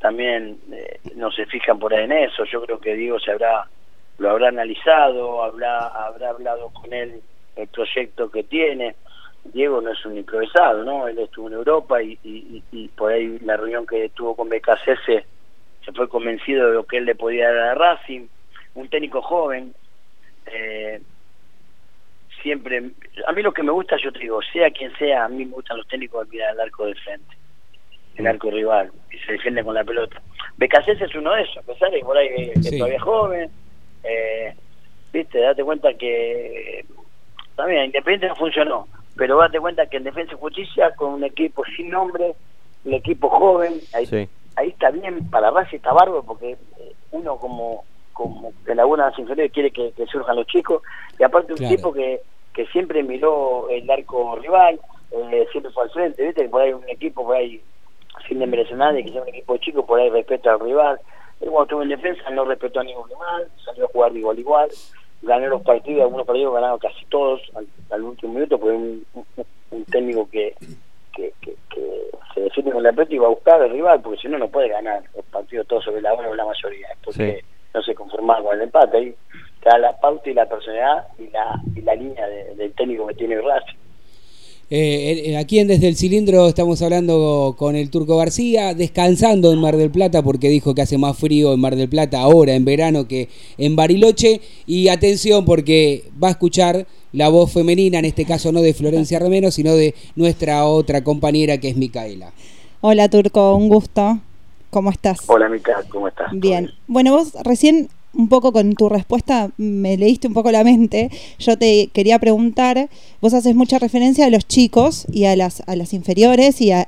también 0.00 0.58
eh, 0.70 0.98
no 1.14 1.30
se 1.30 1.46
fijan 1.46 1.78
por 1.78 1.94
ahí 1.94 2.04
en 2.04 2.12
eso. 2.12 2.44
Yo 2.44 2.60
creo 2.62 2.78
que 2.78 2.94
Diego 2.94 3.18
se 3.18 3.30
habrá 3.30 3.66
lo 4.18 4.30
habrá 4.30 4.48
analizado, 4.48 5.42
habrá 5.42 5.86
habrá 5.88 6.30
hablado 6.30 6.70
con 6.70 6.92
él 6.92 7.20
el 7.56 7.68
proyecto 7.68 8.30
que 8.30 8.44
tiene. 8.44 8.94
Diego 9.52 9.80
no 9.80 9.92
es 9.92 10.04
un 10.06 10.16
improvisado, 10.16 10.82
¿no? 10.84 11.06
Él 11.06 11.18
estuvo 11.18 11.48
en 11.48 11.54
Europa 11.54 12.02
y, 12.02 12.18
y, 12.24 12.62
y 12.72 12.88
por 12.88 13.12
ahí 13.12 13.38
la 13.40 13.56
reunión 13.56 13.86
que 13.86 14.08
tuvo 14.10 14.34
con 14.34 14.48
BKC 14.48 15.04
se, 15.06 15.24
se 15.84 15.92
fue 15.92 16.08
convencido 16.08 16.68
de 16.68 16.74
lo 16.74 16.84
que 16.86 16.96
él 16.98 17.04
le 17.04 17.14
podía 17.14 17.52
dar 17.52 17.68
a 17.68 17.74
Racing. 17.74 18.26
Un 18.74 18.88
técnico 18.88 19.22
joven, 19.22 19.72
eh, 20.46 21.00
siempre 22.42 22.90
a 23.26 23.32
mí 23.32 23.42
lo 23.42 23.52
que 23.52 23.62
me 23.62 23.72
gusta 23.72 23.96
yo 23.96 24.12
te 24.12 24.18
digo 24.18 24.40
sea 24.52 24.70
quien 24.70 24.94
sea 24.96 25.24
a 25.24 25.28
mí 25.28 25.44
me 25.46 25.52
gustan 25.52 25.78
los 25.78 25.88
técnicos 25.88 26.24
que 26.26 26.32
miran 26.32 26.54
el 26.54 26.60
arco 26.60 26.84
de 26.86 26.94
frente 26.96 27.36
el 28.16 28.26
arco 28.26 28.50
rival 28.50 28.92
y 29.10 29.18
se 29.20 29.32
defiende 29.32 29.64
con 29.64 29.74
la 29.74 29.84
pelota 29.84 30.20
Becasés 30.58 31.00
es 31.00 31.14
uno 31.14 31.32
de 31.32 31.42
esos 31.42 31.56
a 31.58 31.62
pesar 31.62 31.90
de 31.90 31.98
que 32.00 32.04
por 32.04 32.16
ahí 32.18 32.28
eh, 32.28 32.52
Sí. 32.60 32.76
todavía 32.76 32.96
es 32.96 33.02
joven 33.02 33.50
eh, 34.02 34.54
viste 35.12 35.38
date 35.40 35.64
cuenta 35.64 35.94
que 35.94 36.84
también 37.56 37.86
Independiente 37.86 38.28
no 38.28 38.36
funcionó 38.36 38.88
pero 39.16 39.38
date 39.38 39.60
cuenta 39.60 39.86
que 39.86 39.96
en 39.98 40.04
Defensa 40.04 40.34
y 40.34 40.38
Justicia 40.38 40.94
con 40.96 41.14
un 41.14 41.24
equipo 41.24 41.62
sin 41.76 41.90
nombre 41.90 42.34
un 42.84 42.94
equipo 42.94 43.28
joven 43.30 43.80
ahí, 43.94 44.06
Sí. 44.06 44.28
ahí 44.56 44.68
está 44.68 44.90
bien 44.90 45.28
para 45.30 45.50
Racing 45.50 45.76
está 45.76 45.92
bárbaro 45.92 46.22
porque 46.22 46.52
eh, 46.52 46.92
uno 47.12 47.36
como 47.36 47.84
como 48.12 48.52
que 48.64 48.74
la 48.74 48.84
buena 48.84 49.12
inferiores 49.16 49.50
quiere 49.52 49.70
que, 49.72 49.90
que 49.92 50.06
surjan 50.06 50.36
los 50.36 50.46
chicos 50.46 50.82
y 51.18 51.22
aparte 51.24 51.52
un 51.52 51.58
Claro. 51.58 51.74
tipo 51.76 51.92
que, 51.92 52.20
que 52.52 52.66
siempre 52.66 53.02
miró 53.02 53.68
el 53.70 53.90
arco 53.90 54.36
rival 54.36 54.78
eh, 55.10 55.46
siempre 55.50 55.72
fue 55.72 55.84
al 55.84 55.90
frente 55.90 56.24
viste 56.24 56.42
que 56.42 56.48
por 56.48 56.62
ahí 56.62 56.72
un 56.72 56.88
equipo 56.88 57.24
por 57.24 57.36
ahí 57.36 57.60
sin 58.28 58.38
desmerecer 58.38 58.74
a 58.74 58.76
nadie 58.76 59.04
que 59.04 59.10
sea 59.12 59.22
un 59.22 59.28
equipo 59.28 59.56
chico 59.58 59.84
por 59.86 59.98
ahí 60.00 60.10
respeta 60.10 60.52
al 60.52 60.60
rival 60.60 61.00
él 61.40 61.48
cuando 61.50 61.62
estuvo 61.64 61.82
en 61.82 61.88
defensa 61.88 62.30
no 62.30 62.44
respetó 62.44 62.80
a 62.80 62.84
ningún 62.84 63.08
rival 63.08 63.48
salió 63.64 63.84
a 63.86 63.88
jugar 63.88 64.12
de 64.12 64.18
igual 64.20 64.36
a 64.36 64.40
igual 64.40 64.68
ganó 65.24 65.46
los 65.48 65.62
partidos 65.62 66.02
algunos 66.02 66.26
partidos 66.26 66.54
ganaron 66.54 66.78
casi 66.78 67.04
todos 67.06 67.40
al, 67.54 67.66
al 67.90 68.02
último 68.02 68.34
minuto 68.34 68.58
porque 68.58 68.76
un, 68.76 69.06
un, 69.14 69.24
un 69.70 69.84
técnico 69.86 70.28
que 70.30 70.54
que, 71.14 71.32
que, 71.40 71.54
que 71.70 72.10
se 72.34 72.40
defiende 72.40 72.72
con 72.72 72.82
la 72.82 72.92
pelota 72.92 73.14
y 73.14 73.18
va 73.18 73.26
a 73.26 73.30
buscar 73.30 73.62
al 73.62 73.70
rival, 73.70 74.00
porque 74.02 74.18
si 74.20 74.26
no, 74.28 74.36
no 74.36 74.48
puede 74.48 74.68
ganar 74.68 75.00
los 75.14 75.24
partidos 75.26 75.64
todos 75.68 75.84
sobre 75.84 76.00
la 76.02 76.12
hora 76.12 76.28
o 76.28 76.34
la 76.34 76.44
mayoría, 76.44 76.88
porque 77.04 77.36
Sí. 77.40 77.46
no 77.72 77.82
se 77.82 77.94
conformaba 77.94 78.42
con 78.42 78.56
el 78.56 78.62
empate. 78.62 78.96
Ahí 78.96 79.14
da 79.62 79.78
la 79.78 79.96
pauta 80.00 80.28
y 80.28 80.34
la 80.34 80.46
personalidad 80.48 81.06
y 81.18 81.28
la, 81.30 81.54
y 81.76 81.80
la 81.82 81.94
línea 81.94 82.26
de- 82.26 82.56
del 82.56 82.72
técnico 82.74 83.06
que 83.06 83.14
tiene 83.14 83.40
Racing. 83.40 83.78
Eh, 84.76 85.36
aquí 85.36 85.60
en 85.60 85.68
Desde 85.68 85.86
el 85.86 85.96
Cilindro 85.96 86.48
estamos 86.48 86.82
hablando 86.82 87.54
con 87.56 87.76
el 87.76 87.90
Turco 87.90 88.16
García, 88.16 88.74
descansando 88.74 89.52
en 89.52 89.60
Mar 89.60 89.76
del 89.76 89.92
Plata 89.92 90.20
porque 90.20 90.48
dijo 90.48 90.74
que 90.74 90.82
hace 90.82 90.98
más 90.98 91.16
frío 91.16 91.52
en 91.52 91.60
Mar 91.60 91.76
del 91.76 91.88
Plata 91.88 92.20
ahora 92.20 92.54
en 92.54 92.64
verano 92.64 93.06
que 93.06 93.28
en 93.56 93.76
Bariloche. 93.76 94.40
Y 94.66 94.88
atención 94.88 95.44
porque 95.44 96.10
va 96.20 96.26
a 96.26 96.30
escuchar 96.32 96.88
la 97.12 97.28
voz 97.28 97.52
femenina, 97.52 98.00
en 98.00 98.04
este 98.04 98.24
caso 98.24 98.50
no 98.50 98.62
de 98.62 98.74
Florencia 98.74 99.20
Romero, 99.20 99.52
sino 99.52 99.76
de 99.76 99.94
nuestra 100.16 100.64
otra 100.64 101.04
compañera 101.04 101.58
que 101.58 101.68
es 101.68 101.76
Micaela. 101.76 102.32
Hola 102.80 103.08
Turco, 103.08 103.54
un 103.54 103.68
gusto. 103.68 104.18
¿Cómo 104.70 104.90
estás? 104.90 105.20
Hola, 105.28 105.48
Mica, 105.48 105.84
¿cómo 105.88 106.08
estás? 106.08 106.32
Bien. 106.32 106.72
Bueno, 106.88 107.12
vos 107.12 107.32
recién 107.44 107.90
un 108.14 108.28
poco 108.28 108.52
con 108.52 108.72
tu 108.74 108.88
respuesta 108.88 109.50
me 109.56 109.96
leíste 109.96 110.28
un 110.28 110.34
poco 110.34 110.50
la 110.50 110.64
mente. 110.64 111.10
Yo 111.38 111.58
te 111.58 111.88
quería 111.92 112.18
preguntar, 112.18 112.88
vos 113.20 113.34
haces 113.34 113.54
mucha 113.54 113.78
referencia 113.78 114.26
a 114.26 114.30
los 114.30 114.46
chicos 114.46 115.06
y 115.12 115.24
a 115.24 115.36
las, 115.36 115.62
inferiores 115.92 116.60
y 116.60 116.72
a, 116.72 116.86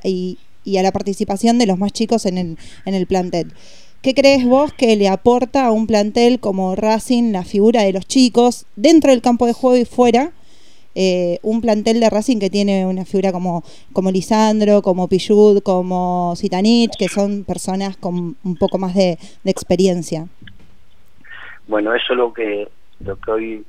la 0.65 0.93
participación 0.93 1.59
de 1.59 1.67
los 1.67 1.79
más 1.79 1.93
chicos 1.93 2.27
en 2.27 2.39
el, 2.39 2.59
en 2.85 2.95
el 2.95 3.07
plantel. 3.07 3.53
¿Qué 4.03 4.15
crees 4.15 4.47
vos 4.47 4.73
que 4.73 4.97
le 4.97 5.09
aporta 5.09 5.67
a 5.67 5.73
un 5.73 5.87
plantel 5.87 6.39
como 6.39 6.77
Racing 6.77 7.33
la 7.33 7.45
figura 7.45 7.83
de 7.83 7.93
los 7.93 8.07
chicos 8.07 8.67
dentro 8.77 9.11
del 9.11 9.23
campo 9.23 9.47
de 9.47 9.53
juego 9.53 9.77
y 9.77 9.85
fuera? 9.85 10.33
eh, 10.99 11.39
un 11.43 11.61
plantel 11.61 12.01
de 12.01 12.09
Racing 12.09 12.39
que 12.39 12.49
tiene 12.49 12.87
una 12.87 13.05
figura 13.05 13.31
como, 13.31 13.63
como 13.93 14.11
Lisandro, 14.11 14.81
como 14.81 15.09
Pillud, 15.09 15.63
como 15.63 16.33
Zitanich, 16.37 16.97
que 16.99 17.09
son 17.09 17.45
personas 17.45 17.99
con 17.99 18.37
un 18.43 18.57
poco 18.57 18.79
más 18.79 18.95
de 18.95 19.19
experiencia. 19.45 20.27
Bueno, 21.67 21.95
eso 21.95 22.13
es 22.13 22.17
lo 22.19 22.33
que, 22.33 22.69
lo 23.01 23.17
que 23.17 23.31
hoy 23.31 23.65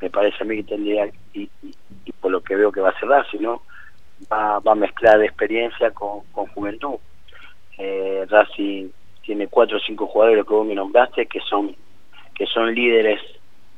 me 0.00 0.10
parece 0.10 0.42
a 0.42 0.46
mí 0.46 0.56
que 0.56 0.64
tendría, 0.64 1.06
y, 1.34 1.42
y- 1.62 1.74
y 2.04 2.12
por 2.12 2.30
lo 2.32 2.40
que 2.42 2.56
veo 2.56 2.72
que 2.72 2.80
va 2.80 2.90
a 2.90 2.98
ser 2.98 3.08
Racing, 3.08 3.40
¿no? 3.40 3.62
Va, 4.30 4.58
va 4.58 4.72
a 4.72 4.76
mezclar 4.76 5.22
experiencia 5.22 5.90
con, 5.92 6.20
con 6.32 6.46
juventud. 6.48 6.96
Eh, 7.78 8.26
Racing 8.28 8.88
tiene 9.22 9.46
cuatro 9.48 9.76
o 9.76 9.80
cinco 9.80 10.06
jugadores 10.06 10.44
que 10.44 10.52
vos 10.54 10.66
me 10.66 10.74
nombraste 10.74 11.26
que 11.26 11.40
son 11.40 11.74
que 12.34 12.46
son 12.46 12.74
líderes 12.74 13.20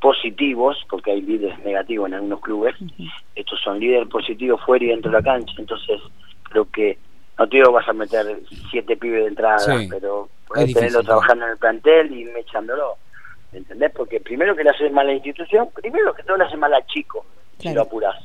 positivos, 0.00 0.84
porque 0.88 1.10
hay 1.12 1.20
líderes 1.22 1.58
negativos 1.64 2.08
en 2.08 2.14
algunos 2.14 2.40
clubes, 2.40 2.76
estos 3.34 3.60
son 3.60 3.78
líderes 3.80 4.08
positivos 4.08 4.60
fuera 4.62 4.84
y 4.84 4.88
dentro 4.88 5.10
de 5.10 5.16
la 5.18 5.22
cancha, 5.22 5.52
entonces 5.58 6.00
creo 6.44 6.68
que 6.70 6.96
no 7.38 7.48
te 7.48 7.56
digo 7.56 7.72
vas 7.72 7.88
a 7.88 7.92
meter 7.92 8.40
siete 8.70 8.96
pibes 8.96 9.22
de 9.22 9.28
entrada, 9.28 9.58
Sí. 9.58 9.88
pero 9.90 10.28
Es 10.42 10.46
podés 10.48 10.66
difícil, 10.66 10.74
tenerlo 10.88 11.02
trabajando 11.02 11.44
en 11.46 11.50
el 11.52 11.58
plantel 11.58 12.12
y 12.12 12.20
irme 12.22 12.40
echándolo, 12.40 12.96
¿entendés? 13.52 13.90
Porque 13.94 14.20
primero 14.20 14.54
que 14.56 14.64
le 14.64 14.70
hace 14.70 14.88
mal 14.90 15.06
a 15.06 15.10
la 15.10 15.14
institución, 15.14 15.68
primero 15.74 16.14
que 16.14 16.22
todo 16.22 16.36
le 16.36 16.44
hace 16.44 16.56
mal 16.56 16.72
al 16.72 16.86
chico, 16.86 17.24
si 17.56 17.62
Claro. 17.62 17.76
lo 17.76 17.82
apurás. 17.82 18.16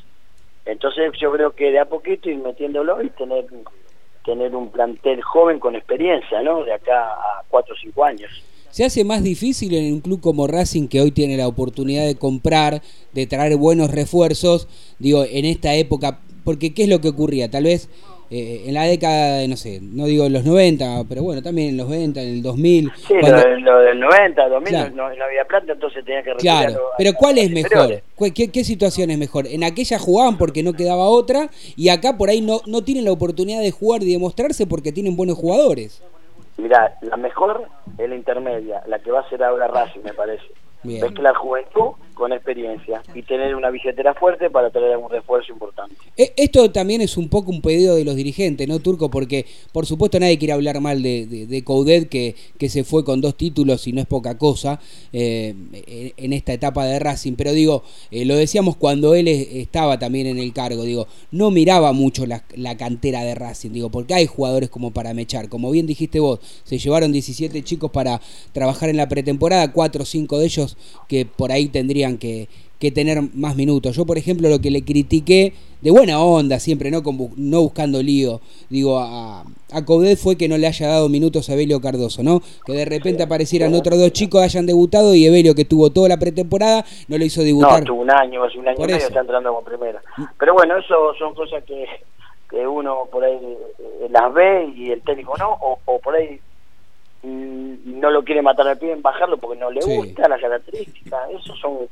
Entonces 0.65 1.11
yo 1.19 1.31
creo 1.31 1.51
que 1.51 1.71
de 1.71 1.79
a 1.79 1.85
poquito 1.85 2.29
ir 2.29 2.37
metiéndolo 2.37 3.01
y 3.01 3.09
tener 3.11 3.45
tener 4.25 4.53
un 4.53 4.69
plantel 4.69 5.21
joven 5.21 5.57
con 5.57 5.73
experiencia, 5.75 6.41
¿no? 6.41 6.65
De 6.65 6.73
acá 6.73 7.13
a 7.13 7.43
cuatro 7.47 7.73
o 7.73 7.77
cinco 7.81 8.03
años. 8.03 8.29
¿Se 8.71 8.83
hace 8.83 9.05
más 9.05 9.23
difícil 9.23 9.73
en 9.73 9.93
un 9.93 10.01
club 10.01 10.19
como 10.19 10.45
Racing 10.47 10.89
que 10.89 10.99
hoy 10.99 11.11
tiene 11.11 11.37
la 11.37 11.47
oportunidad 11.47 12.05
de 12.05 12.17
comprar, 12.17 12.81
de 13.13 13.25
traer 13.25 13.55
buenos 13.55 13.89
refuerzos, 13.89 14.67
digo, 14.99 15.23
en 15.23 15.45
esta 15.45 15.73
época? 15.75 16.19
Porque 16.43 16.73
¿qué 16.73 16.83
es 16.83 16.89
lo 16.89 16.99
que 16.99 17.07
ocurría? 17.07 17.49
Tal 17.49 17.63
vez 17.63 17.89
eh, 18.29 18.63
en 18.67 18.73
la 18.73 18.83
década 18.83 19.37
de, 19.37 19.47
no 19.47 19.55
sé, 19.55 19.79
no 19.81 20.05
digo 20.05 20.27
los 20.29 20.43
90, 20.43 21.03
pero 21.07 21.23
bueno, 21.23 21.41
también 21.41 21.69
en 21.69 21.77
los 21.77 21.87
90, 21.87 22.21
en 22.21 22.27
el 22.29 22.41
2000. 22.41 22.91
Sí, 23.07 23.13
cuando- 23.19 23.47
lo, 23.47 23.57
lo 23.59 23.79
del 23.79 23.99
90, 23.99 24.49
2000 24.49 24.69
Claro. 24.69 24.95
no, 24.95 25.15
no 25.15 25.23
había 25.25 25.45
plata, 25.45 25.71
entonces 25.73 26.03
tenía 26.03 26.23
que 26.23 26.33
retirarlo 26.33 26.67
Claro, 26.73 26.87
a- 26.87 26.97
pero 26.97 27.13
¿cuál 27.13 27.37
es 27.37 27.49
mejor? 27.49 27.71
inferiores. 27.71 28.03
¿Cu- 28.15 28.33
¿Qué, 28.35 28.49
qué 28.51 28.63
situación 28.63 29.09
es 29.11 29.17
mejor? 29.17 29.47
En 29.47 29.63
aquella 29.63 29.97
jugaban 29.99 30.37
porque 30.37 30.63
no 30.63 30.73
quedaba 30.73 31.07
otra 31.07 31.49
y 31.75 31.89
acá 31.89 32.17
por 32.17 32.29
ahí 32.29 32.41
no, 32.41 32.61
no 32.65 32.81
tienen 32.83 33.05
la 33.05 33.11
oportunidad 33.11 33.61
de 33.61 33.71
jugar 33.71 34.03
y 34.03 34.11
demostrarse 34.11 34.67
porque 34.67 34.91
tienen 34.91 35.15
buenos 35.15 35.37
jugadores. 35.37 36.01
Mirá, 36.57 36.97
la 37.01 37.17
mejor 37.17 37.67
es 37.97 38.09
la 38.09 38.15
intermedia, 38.15 38.81
la 38.87 38.99
que 38.99 39.11
va 39.11 39.19
a 39.21 39.29
ser 39.29 39.43
ahora 39.43 39.67
Racing, 39.67 40.01
me 40.03 40.13
parece. 40.13 40.43
Bien. 40.83 41.01
Mezclar 41.01 41.35
juventud 41.35 41.91
con 42.17 42.33
experiencia 42.33 43.01
y 43.13 43.21
tener 43.23 43.55
una 43.55 43.69
billetera 43.69 44.13
fuerte 44.15 44.49
para 44.49 44.69
traer 44.69 44.93
algún 44.93 45.09
refuerzo 45.11 45.51
importante. 45.53 45.95
E- 46.17 46.33
Esto 46.35 46.71
también 46.71 47.01
es 47.01 47.15
un 47.17 47.29
poco 47.29 47.51
un 47.51 47.61
pedido 47.61 47.95
de 47.95 48.03
los 48.03 48.15
dirigentes, 48.15 48.67
¿no, 48.67 48.79
Turco? 48.79 49.09
Porque, 49.09 49.45
por 49.71 49.85
supuesto, 49.85 50.19
nadie 50.19 50.37
quiere 50.37 50.53
hablar 50.53 50.81
mal 50.81 51.01
de, 51.03 51.27
de, 51.27 51.45
de 51.47 51.63
Coudet, 51.63 52.09
que, 52.09 52.35
que 52.57 52.69
se 52.69 52.83
fue 52.83 53.03
con 53.05 53.21
dos 53.21 53.35
títulos 53.37 53.87
y 53.87 53.93
no 53.93 54.01
es 54.01 54.07
poca 54.07 54.37
cosa 54.37 54.79
eh, 55.13 55.53
en- 56.17 56.33
esta 56.33 56.53
etapa 56.53 56.85
de 56.85 56.99
Racing. 56.99 57.33
Pero 57.33 57.51
digo, 57.53 57.83
eh, 58.11 58.25
lo 58.25 58.35
decíamos 58.35 58.75
cuando 58.77 59.13
él 59.15 59.27
es- 59.27 59.47
estaba 59.51 59.99
también 59.99 60.27
en 60.27 60.37
el 60.39 60.53
cargo, 60.53 60.83
digo, 60.83 61.07
no 61.31 61.51
miraba 61.51 61.93
mucho 61.93 62.25
la, 62.25 62.43
la 62.55 62.77
cantera 62.77 63.23
de 63.23 63.35
Racing, 63.35 63.71
digo, 63.71 63.89
porque 63.89 64.13
hay 64.13 64.25
jugadores 64.25 64.69
como 64.69 64.91
para 64.91 65.13
mechar. 65.13 65.49
Como 65.49 65.69
bien 65.71 65.85
dijiste 65.87 66.19
vos, 66.19 66.39
se 66.63 66.77
llevaron 66.79 67.11
17 67.11 67.63
chicos 67.63 67.91
para 67.91 68.21
trabajar 68.53 68.89
en 68.89 68.97
la 68.97 69.07
pretemporada, 69.07 69.71
4 69.71 70.03
o 70.03 70.05
5 70.05 70.39
de 70.39 70.45
ellos 70.45 70.77
que 71.07 71.25
por 71.25 71.51
ahí 71.51 71.67
tendrían 71.67 72.06
que, 72.15 72.47
que 72.79 72.91
tener 72.91 73.21
más 73.33 73.57
minutos. 73.57 73.93
Yo, 73.97 74.05
por 74.05 74.17
ejemplo, 74.17 74.47
lo 74.47 74.59
que 74.61 74.71
le 74.71 74.83
critiqué, 74.85 75.51
de 75.81 75.91
buena 75.91 76.21
onda 76.21 76.57
siempre, 76.59 76.89
no, 76.91 77.03
Con 77.03 77.17
bu- 77.17 77.33
no 77.35 77.61
buscando 77.63 78.01
lío, 78.01 78.39
digo, 78.69 78.99
a, 78.99 79.41
a 79.71 79.85
Coudet 79.85 80.17
fue 80.17 80.37
que 80.37 80.47
no 80.47 80.57
le 80.57 80.67
haya 80.67 80.87
dado 80.87 81.09
minutos 81.09 81.49
a 81.49 81.53
Evelio 81.53 81.81
Cardoso, 81.81 82.23
¿no? 82.23 82.41
Que 82.65 82.71
de 82.73 82.85
repente 82.85 83.23
aparecieran 83.23 83.73
otros 83.73 83.99
dos 83.99 84.11
chicos, 84.13 84.41
hayan 84.41 84.65
debutado 84.65 85.13
y 85.13 85.25
Evelio, 85.25 85.53
que 85.55 85.65
tuvo 85.65 85.89
toda 85.89 86.07
la 86.07 86.17
pretemporada, 86.17 86.85
no 87.09 87.17
lo 87.17 87.25
hizo 87.25 87.41
No, 87.41 87.45
debutar. 87.47 87.83
tuvo 87.83 88.01
un 88.03 88.11
año, 88.11 88.43
hace 88.43 88.57
un 88.57 88.67
año 88.69 88.77
Por 88.77 88.89
y 88.89 88.93
medio 88.93 89.07
está 89.07 89.19
entrando 89.19 89.49
como 89.49 89.63
primera. 89.65 90.01
Pero 90.39 90.53
bueno, 90.53 90.77
eso 90.77 90.95
son 91.19 91.33
cosas 91.35 91.63
que, 91.65 91.85
que 92.49 92.65
uno 92.65 93.05
por 93.11 93.23
ahí 93.23 93.35
eh, 93.41 94.07
las 94.09 94.33
ve 94.33 94.71
y 94.77 94.91
el 94.91 95.01
técnico 95.01 95.35
no, 95.37 95.49
o, 95.51 95.79
o 95.85 95.99
por 95.99 96.15
ahí 96.15 96.29
mm, 96.35 96.39
no 97.23 98.09
lo 98.11 98.23
quiere 98.23 98.41
matar 98.41 98.67
al 98.67 98.77
pie 98.77 98.91
en 98.91 99.01
bajarlo 99.01 99.37
porque 99.37 99.59
no 99.59 99.69
le 99.71 99.81
Sí. 99.81 99.95
gusta 99.95 100.27
la 100.29 100.39
característica. 100.39 101.29
Eso 101.31 101.55
son, 101.55 101.89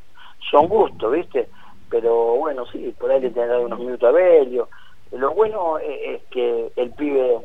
son 0.51 0.67
gustos, 0.67 1.11
¿viste? 1.11 1.47
Pero 1.89 2.35
bueno, 2.35 2.65
sí, 2.71 2.93
por 2.99 3.11
ahí 3.11 3.21
le 3.21 3.29
dar 3.29 3.59
unos 3.59 3.79
minutos 3.79 4.07
a 4.09 4.11
Belio. 4.11 4.69
Lo 5.11 5.31
bueno 5.33 5.77
es, 5.79 6.15
es 6.15 6.21
que 6.31 6.71
el 6.75 6.91
pibe 6.91 7.37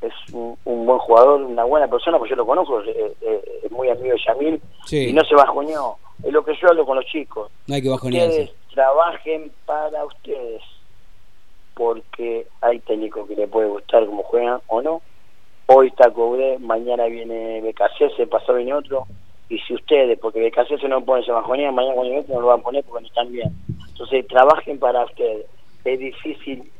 es 0.00 0.12
un, 0.32 0.56
un 0.64 0.86
buen 0.86 0.98
jugador, 0.98 1.40
una 1.42 1.64
buena 1.64 1.88
persona, 1.88 2.18
pues 2.18 2.30
yo 2.30 2.36
lo 2.36 2.46
conozco, 2.46 2.80
es, 2.82 2.96
es- 3.20 3.64
es 3.64 3.70
muy 3.72 3.88
amigo 3.88 4.14
de 4.14 4.20
Yamil 4.26 4.60
Sí. 4.86 5.08
y 5.08 5.12
no 5.12 5.22
se 5.24 5.34
bajoñó. 5.34 5.96
Es 6.22 6.32
lo 6.32 6.44
que 6.44 6.54
yo 6.60 6.68
hablo 6.68 6.84
con 6.86 6.96
los 6.96 7.06
chicos. 7.06 7.50
No 7.66 7.74
hay 7.74 7.82
que 7.82 7.88
bajonearse. 7.88 8.42
Ustedes 8.44 8.70
trabajen 8.72 9.50
para 9.66 10.04
ustedes, 10.04 10.62
porque 11.74 12.46
hay 12.60 12.78
técnicos 12.80 13.26
que 13.28 13.34
le 13.36 13.48
puede 13.48 13.68
gustar 13.68 14.06
cómo 14.06 14.22
juegan 14.22 14.60
o 14.68 14.80
no. 14.80 15.02
Hoy 15.66 15.86
está 15.88 16.10
Cobré, 16.10 16.58
mañana 16.58 17.06
viene 17.06 17.62
BKC, 17.62 18.28
pasado 18.28 18.56
viene 18.56 18.74
otro. 18.74 19.06
Y 19.48 19.58
si 19.60 19.74
ustedes, 19.74 20.18
porque 20.18 20.46
BKC 20.46 20.82
no 20.88 21.04
pone 21.04 21.24
se 21.24 21.32
bajonea, 21.32 21.72
mañana 21.72 21.94
cuando 21.94 22.18
otro 22.18 22.34
no 22.34 22.40
lo 22.40 22.46
van 22.48 22.60
a 22.60 22.62
poner 22.62 22.84
porque 22.84 23.02
no 23.02 23.08
están 23.08 23.32
bien. 23.32 23.50
Entonces 23.88 24.26
trabajen 24.26 24.78
para 24.78 25.04
ustedes. 25.04 25.46
Es 25.84 25.98
difícil 25.98 26.70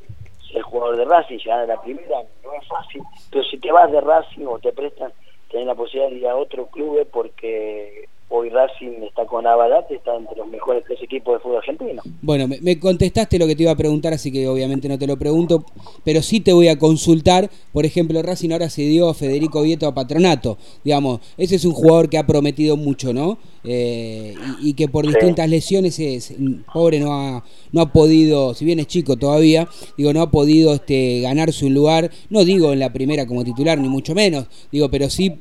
ser 0.52 0.62
jugador 0.62 0.96
de 0.96 1.04
Racing, 1.04 1.38
llegar 1.38 1.60
a 1.60 1.66
la 1.66 1.80
primera, 1.80 2.18
no 2.42 2.52
es 2.52 2.66
fácil. 2.68 3.02
Pero 3.30 3.44
si 3.44 3.58
te 3.58 3.72
vas 3.72 3.90
de 3.90 4.00
Racing 4.00 4.46
o 4.46 4.58
te 4.58 4.72
prestan, 4.72 5.12
tenés 5.50 5.66
la 5.66 5.74
posibilidad 5.74 6.10
de 6.10 6.16
ir 6.16 6.28
a 6.28 6.36
otro 6.36 6.66
club 6.66 7.06
porque 7.10 8.08
hoy 8.36 8.48
Racing 8.48 9.02
está 9.06 9.24
con 9.26 9.46
Avalate, 9.46 9.94
está 9.94 10.16
entre 10.16 10.36
los 10.36 10.48
mejores 10.48 10.82
tres 10.86 11.00
equipos 11.02 11.34
de 11.34 11.40
fútbol 11.40 11.58
argentino. 11.58 12.02
Bueno, 12.20 12.48
me, 12.48 12.60
me 12.60 12.80
contestaste 12.80 13.38
lo 13.38 13.46
que 13.46 13.54
te 13.54 13.62
iba 13.62 13.70
a 13.72 13.76
preguntar, 13.76 14.12
así 14.12 14.32
que 14.32 14.48
obviamente 14.48 14.88
no 14.88 14.98
te 14.98 15.06
lo 15.06 15.16
pregunto, 15.16 15.64
pero 16.02 16.20
sí 16.20 16.40
te 16.40 16.52
voy 16.52 16.66
a 16.66 16.76
consultar. 16.78 17.48
Por 17.72 17.84
ejemplo, 17.86 18.20
Racing 18.22 18.50
ahora 18.50 18.68
se 18.70 18.82
dio 18.82 19.08
a 19.08 19.14
Federico 19.14 19.62
Vieto 19.62 19.86
a 19.86 19.94
Patronato. 19.94 20.58
Digamos, 20.82 21.20
ese 21.38 21.54
es 21.54 21.64
un 21.64 21.72
jugador 21.74 22.08
que 22.10 22.18
ha 22.18 22.26
prometido 22.26 22.76
mucho, 22.76 23.12
¿no? 23.12 23.38
Eh, 23.62 24.34
y, 24.60 24.70
y 24.70 24.74
que 24.74 24.88
por 24.88 25.04
Sí. 25.04 25.12
distintas 25.12 25.48
lesiones, 25.48 25.98
es, 26.00 26.34
pobre, 26.72 26.98
no 27.00 27.12
ha, 27.14 27.44
no 27.72 27.80
ha 27.82 27.92
podido, 27.92 28.52
si 28.54 28.64
bien 28.64 28.80
es 28.80 28.88
chico 28.88 29.16
todavía, 29.16 29.68
digo, 29.96 30.12
no 30.12 30.20
ha 30.22 30.30
podido 30.30 30.74
este, 30.74 31.20
ganarse 31.20 31.64
un 31.64 31.72
lugar, 31.74 32.10
no 32.30 32.44
digo 32.44 32.72
en 32.72 32.80
la 32.80 32.92
primera 32.92 33.26
como 33.26 33.44
titular, 33.44 33.78
ni 33.78 33.88
mucho 33.88 34.14
menos, 34.14 34.46
digo, 34.72 34.90
pero 34.90 35.08
sí 35.08 35.32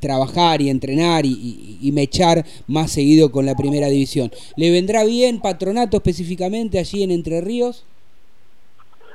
trabajar 0.00 0.60
y 0.62 0.70
entrenar 0.70 1.24
y, 1.26 1.30
y- 1.32 1.78
y 1.88 1.92
mechar 1.92 2.44
más 2.66 2.90
seguido 2.90 3.30
con 3.30 3.46
la 3.46 3.54
primera 3.54 3.86
división. 3.88 4.30
¿Le 4.56 4.70
vendrá 4.70 5.04
bien 5.04 5.40
Patronato 5.40 5.96
específicamente 5.98 6.78
allí 6.78 7.02
en 7.02 7.10
Entre 7.10 7.40
Ríos? 7.40 7.84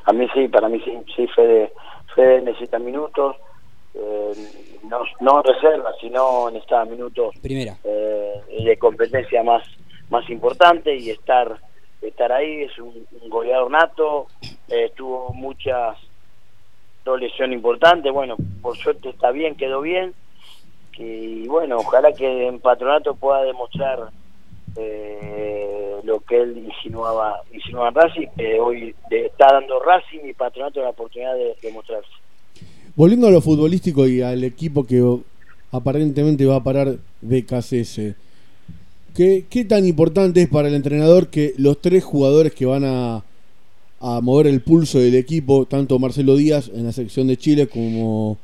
A 0.06 0.14
mí 0.14 0.28
sí, 0.34 0.48
para 0.48 0.70
mí 0.70 0.80
sí, 0.86 0.92
sí, 1.16 1.28
Fede, 1.36 1.74
Fede 2.16 2.42
necesita 2.44 2.78
minutos, 2.80 3.36
eh, 3.96 4.34
no, 4.88 5.00
no 5.22 5.42
reserva, 5.42 5.92
sino 6.00 6.50
necesita 6.52 6.86
minutos 6.86 7.36
Primera. 7.42 7.76
eh, 7.84 8.64
de 8.64 8.78
competencia 8.78 9.44
más 9.44 9.64
más 10.10 10.30
importante 10.30 10.96
y 10.96 11.10
estar 11.10 11.60
estar 12.02 12.32
ahí 12.32 12.62
es 12.62 12.78
un, 12.78 13.08
un 13.22 13.30
goleador 13.30 13.72
nato 13.72 14.28
eh, 14.70 14.92
tuvo 14.96 15.34
muchas 15.34 15.98
dos 17.04 17.20
lesiones 17.20 17.56
importantes 17.56 18.12
bueno 18.14 18.36
por 18.62 18.78
suerte 18.78 19.10
está 19.10 19.32
bien 19.32 19.56
quedó 19.56 19.82
bien 19.82 20.14
y 20.98 21.48
bueno 21.48 21.78
ojalá 21.78 22.12
que 22.14 22.48
en 22.48 22.60
patronato 22.60 23.16
pueda 23.16 23.44
demostrar 23.44 24.10
eh, 24.78 25.96
lo 26.04 26.20
que 26.20 26.42
él 26.42 26.66
insinuaba 26.66 27.42
insinuaba 27.54 27.90
en 27.90 27.96
Racing 27.96 28.28
que 28.38 28.60
hoy 28.60 28.96
le 29.10 29.28
está 29.28 29.48
dando 29.54 29.80
Racing 29.80 30.28
y 30.28 30.34
patronato 30.34 30.82
la 30.82 30.90
oportunidad 30.90 31.34
de 31.36 31.56
demostrarse. 31.62 32.10
Volviendo 32.96 33.28
a 33.28 33.32
lo 33.32 33.42
futbolístico 33.42 34.08
y 34.08 34.22
al 34.22 34.44
equipo 34.44 34.86
que 34.86 35.04
aparentemente 35.72 36.46
va 36.46 36.58
a 36.58 36.64
parar 36.64 36.96
BKCS, 37.22 38.16
¿qué, 39.14 39.46
qué 39.50 39.66
tan 39.66 39.86
importante 39.86 40.42
es 40.42 40.50
para 40.50 40.68
el 40.68 40.76
entrenador 40.76 41.28
que 41.28 41.54
los 41.58 41.82
tres 41.82 42.04
jugadores 42.04 42.54
que 42.54 42.66
van 42.66 42.86
a, 42.86 43.24
a 44.00 44.22
mover 44.22 44.48
el 44.48 44.62
pulso 44.62 45.00
del 45.00 45.16
equipo, 45.16 45.66
tanto 45.66 46.00
Marcelo 46.00 46.36
Díaz 46.36 46.70
en 46.74 46.86
la 46.86 46.92
sección 46.92 47.28
de 47.28 47.38
Chile 47.38 47.68
como 47.68 48.38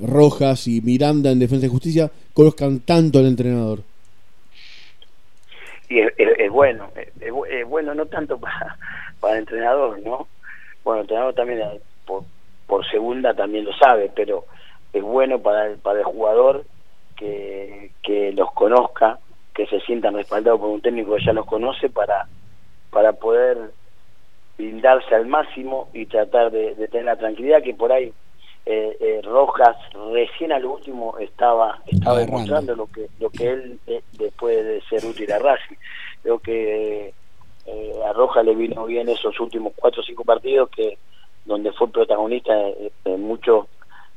Rojas 0.00 0.66
y 0.66 0.80
Miranda 0.80 1.30
en 1.30 1.38
Defensa 1.38 1.66
y 1.66 1.70
Justicia, 1.70 2.10
conozcan 2.32 2.80
tanto 2.80 3.18
al 3.18 3.26
entrenador? 3.26 3.80
y 5.88 6.00
es, 6.00 6.50
bueno, 6.50 6.90
es, 6.96 7.08
es 7.20 7.32
bu- 7.32 7.46
es 7.46 7.66
bueno 7.66 7.94
no 7.94 8.06
tanto 8.06 8.38
para, 8.40 8.76
para 9.20 9.34
el 9.34 9.40
entrenador, 9.40 10.00
¿no? 10.00 10.28
Bueno, 10.82 11.00
el 11.00 11.04
entrenador 11.04 11.34
también 11.34 11.60
eh, 11.60 11.80
por, 12.06 12.24
por 12.66 12.86
segunda 12.90 13.34
también 13.34 13.64
lo 13.64 13.72
sabe, 13.74 14.10
pero 14.14 14.44
es 14.92 15.02
bueno 15.02 15.40
para 15.40 15.66
el, 15.66 15.78
para 15.78 15.98
el 16.00 16.04
jugador 16.04 16.64
que, 17.16 17.92
que 18.02 18.32
los 18.32 18.52
conozca, 18.52 19.18
que 19.54 19.66
se 19.66 19.80
sientan 19.80 20.14
respaldados 20.14 20.60
por 20.60 20.70
un 20.70 20.80
técnico 20.80 21.14
que 21.14 21.24
ya 21.24 21.32
los 21.32 21.46
conoce 21.46 21.88
para, 21.90 22.26
para 22.90 23.12
poder 23.12 23.72
brindarse 24.56 25.14
al 25.14 25.26
máximo 25.26 25.90
y 25.92 26.06
tratar 26.06 26.50
de 26.50 26.74
tener 26.88 27.06
la 27.06 27.16
tranquilidad 27.16 27.62
que 27.62 27.74
por 27.74 27.92
ahí 27.92 28.12
eh, 28.66 28.96
eh, 29.00 29.20
Rojas 29.22 29.76
recién 30.12 30.52
a 30.52 30.58
lo 30.58 30.72
último 30.72 31.18
estaba 31.18 31.80
estaba 31.86 32.18
demostrando 32.20 32.74
lo 32.74 32.86
que 32.86 33.08
lo 33.20 33.28
que 33.30 33.48
él 33.50 33.78
eh, 33.86 34.02
después 34.12 34.64
de 34.64 34.80
ser 34.88 35.04
útil 35.04 35.30
a 35.32 35.38
Racing. 35.38 35.76
Creo 36.22 36.38
que 36.38 37.12
eh, 37.66 37.92
a 38.06 38.12
Rojas 38.14 38.44
le 38.44 38.54
vino 38.54 38.84
bien 38.86 39.08
esos 39.08 39.38
últimos 39.40 39.72
cuatro 39.76 40.00
o 40.00 40.04
cinco 40.04 40.24
partidos 40.24 40.70
que 40.70 40.96
donde 41.44 41.72
fue 41.72 41.88
protagonista 41.88 42.52
en, 43.04 43.20
muchos 43.22 43.66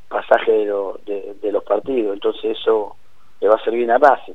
pasajes 0.07 0.47
de, 0.59 0.65
lo- 0.65 0.97
de- 1.05 1.35
de 1.41 1.51
los 1.51 1.63
partidos. 1.65 2.13
Entonces 2.13 2.57
eso 2.57 2.95
le 3.41 3.49
va 3.49 3.55
a 3.55 3.63
servir 3.63 3.91
a 3.91 3.97
Racing. 3.97 4.33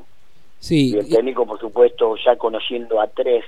Sí, 0.58 0.90
y 0.94 0.98
el 0.98 1.08
técnico 1.08 1.46
por 1.46 1.58
supuesto 1.58 2.14
ya 2.24 2.36
conociendo 2.36 3.00
a 3.00 3.06
tres 3.06 3.44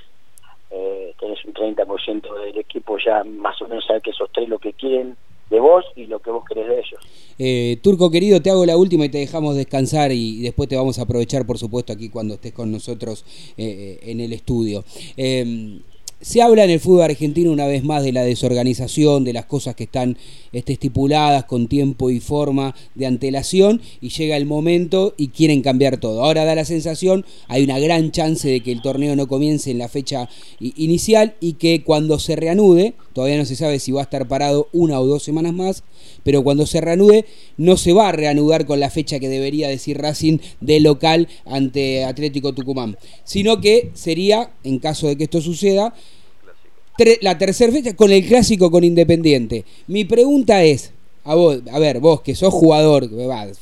eh, 0.70 1.14
tenés 1.20 1.44
un 1.44 1.52
30% 1.54 2.34
del 2.40 2.58
equipo 2.58 2.96
ya 2.98 3.22
más 3.22 3.60
o 3.62 3.68
menos 3.68 3.84
sabe 3.86 4.00
que 4.00 4.10
esos 4.10 4.30
tres 4.32 4.48
lo 4.48 4.58
que 4.58 4.72
quieren 4.72 5.16
de 5.50 5.60
vos 5.60 5.84
y 5.96 6.06
lo 6.06 6.20
que 6.20 6.30
vos 6.30 6.44
querés 6.48 6.68
de 6.68 6.74
ellos. 6.74 7.00
Eh, 7.38 7.78
Turco 7.82 8.10
querido, 8.10 8.40
te 8.40 8.50
hago 8.50 8.64
la 8.64 8.76
última 8.76 9.04
y 9.04 9.08
te 9.08 9.18
dejamos 9.18 9.56
descansar 9.56 10.12
y 10.12 10.40
después 10.40 10.68
te 10.68 10.76
vamos 10.76 10.98
a 10.98 11.02
aprovechar, 11.02 11.46
por 11.46 11.58
supuesto, 11.58 11.92
aquí 11.92 12.08
cuando 12.08 12.34
estés 12.34 12.52
con 12.52 12.70
nosotros 12.70 13.24
eh, 13.56 13.98
en 14.02 14.20
el 14.20 14.32
estudio. 14.32 14.84
Eh, 15.16 15.80
se 16.24 16.40
habla 16.40 16.64
en 16.64 16.70
el 16.70 16.80
fútbol 16.80 17.02
argentino 17.02 17.52
una 17.52 17.66
vez 17.66 17.84
más 17.84 18.02
de 18.02 18.10
la 18.10 18.22
desorganización, 18.22 19.24
de 19.24 19.34
las 19.34 19.44
cosas 19.44 19.74
que 19.74 19.84
están 19.84 20.16
este, 20.52 20.72
estipuladas 20.72 21.44
con 21.44 21.68
tiempo 21.68 22.08
y 22.08 22.18
forma 22.18 22.74
de 22.94 23.04
antelación 23.04 23.82
y 24.00 24.08
llega 24.08 24.38
el 24.38 24.46
momento 24.46 25.12
y 25.18 25.28
quieren 25.28 25.60
cambiar 25.60 25.98
todo. 25.98 26.24
Ahora 26.24 26.46
da 26.46 26.54
la 26.54 26.64
sensación, 26.64 27.26
hay 27.46 27.62
una 27.62 27.78
gran 27.78 28.10
chance 28.10 28.48
de 28.48 28.60
que 28.60 28.72
el 28.72 28.80
torneo 28.80 29.14
no 29.16 29.28
comience 29.28 29.70
en 29.70 29.76
la 29.76 29.88
fecha 29.88 30.30
inicial 30.60 31.34
y 31.40 31.54
que 31.54 31.84
cuando 31.84 32.18
se 32.18 32.36
reanude, 32.36 32.94
todavía 33.14 33.38
no 33.38 33.46
se 33.46 33.56
sabe 33.56 33.78
si 33.78 33.92
va 33.92 34.00
a 34.00 34.04
estar 34.04 34.28
parado 34.28 34.68
una 34.72 35.00
o 35.00 35.06
dos 35.06 35.22
semanas 35.22 35.54
más, 35.54 35.84
pero 36.22 36.44
cuando 36.44 36.66
se 36.66 36.82
reanude 36.82 37.24
no 37.56 37.78
se 37.78 37.94
va 37.94 38.08
a 38.08 38.12
reanudar 38.12 38.66
con 38.66 38.80
la 38.80 38.90
fecha 38.90 39.18
que 39.18 39.28
debería 39.28 39.68
decir 39.68 39.96
Racing 39.98 40.38
de 40.60 40.80
local 40.80 41.28
ante 41.46 42.04
Atlético 42.04 42.52
Tucumán, 42.52 42.98
sino 43.24 43.60
que 43.60 43.90
sería, 43.94 44.50
en 44.64 44.78
caso 44.78 45.06
de 45.06 45.16
que 45.16 45.24
esto 45.24 45.40
suceda, 45.40 45.94
la 47.22 47.38
tercera 47.38 47.72
fecha 47.72 47.96
con 47.96 48.12
el 48.12 48.26
clásico 48.26 48.70
con 48.70 48.84
Independiente. 48.84 49.64
Mi 49.86 50.04
pregunta 50.04 50.62
es, 50.62 50.92
a 51.24 51.34
vos, 51.34 51.60
a 51.72 51.78
ver, 51.78 52.00
vos 52.00 52.20
que 52.20 52.34
sos 52.34 52.52
jugador, 52.52 53.08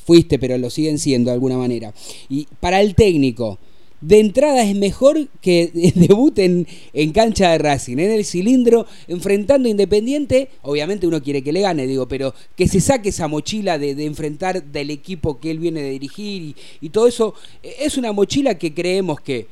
fuiste 0.05 0.39
pero 0.39 0.59
lo 0.59 0.71
siguen 0.71 0.99
siendo 0.99 1.31
de 1.31 1.35
alguna 1.35 1.57
manera, 1.57 1.95
y 2.29 2.49
para 2.61 2.81
el 2.81 2.95
técnico, 2.95 3.59
de 4.03 4.21
entrada 4.21 4.63
es 4.63 4.77
mejor 4.77 5.17
que 5.41 5.71
debute 5.95 6.45
en, 6.93 7.13
cancha 7.13 7.53
de 7.53 7.59
Racing, 7.59 7.99
en 7.99 8.11
el 8.11 8.25
cilindro, 8.25 8.87
enfrentando 9.09 9.69
Independiente. 9.69 10.51
Obviamente 10.63 11.07
uno 11.07 11.23
quiere 11.23 11.43
que 11.43 11.53
le 11.53 11.63
gane, 11.63 11.87
digo, 11.87 12.07
pero 12.07 12.35
que 12.57 12.69
se 12.69 12.81
saque 12.81 13.09
esa 13.09 13.29
mochila 13.29 13.79
de, 13.79 13.93
enfrentar 14.05 14.63
del 14.63 14.91
equipo 14.91 15.41
que 15.41 15.51
él 15.51 15.59
viene 15.59 15.81
de 15.81 15.91
dirigir 15.91 16.43
y, 16.43 16.57
y 16.81 16.91
todo 16.91 17.07
eso. 17.07 17.35
Es 17.63 17.97
una 17.97 18.13
mochila 18.13 18.57
que 18.59 18.75
creemos 18.75 19.21
que 19.21 19.47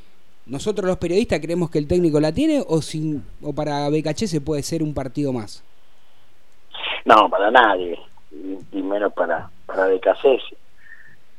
nosotros 0.46 0.86
los 0.86 0.98
periodistas 0.98 1.40
creemos 1.40 1.70
que 1.70 1.78
el 1.78 1.86
técnico 1.86 2.18
la 2.18 2.32
tiene 2.32 2.62
o, 2.66 2.82
sin, 2.82 3.24
o 3.40 3.52
para 3.52 3.88
BKC 3.88 4.26
se 4.26 4.40
puede 4.40 4.62
ser 4.62 4.82
un 4.82 4.92
partido 4.92 5.32
más. 5.32 5.62
No, 7.04 7.30
para 7.30 7.50
nadie, 7.50 7.98
y, 8.32 8.82
menos 8.82 9.12
para, 9.12 9.48
para 9.66 9.86
Becasese. 9.86 10.56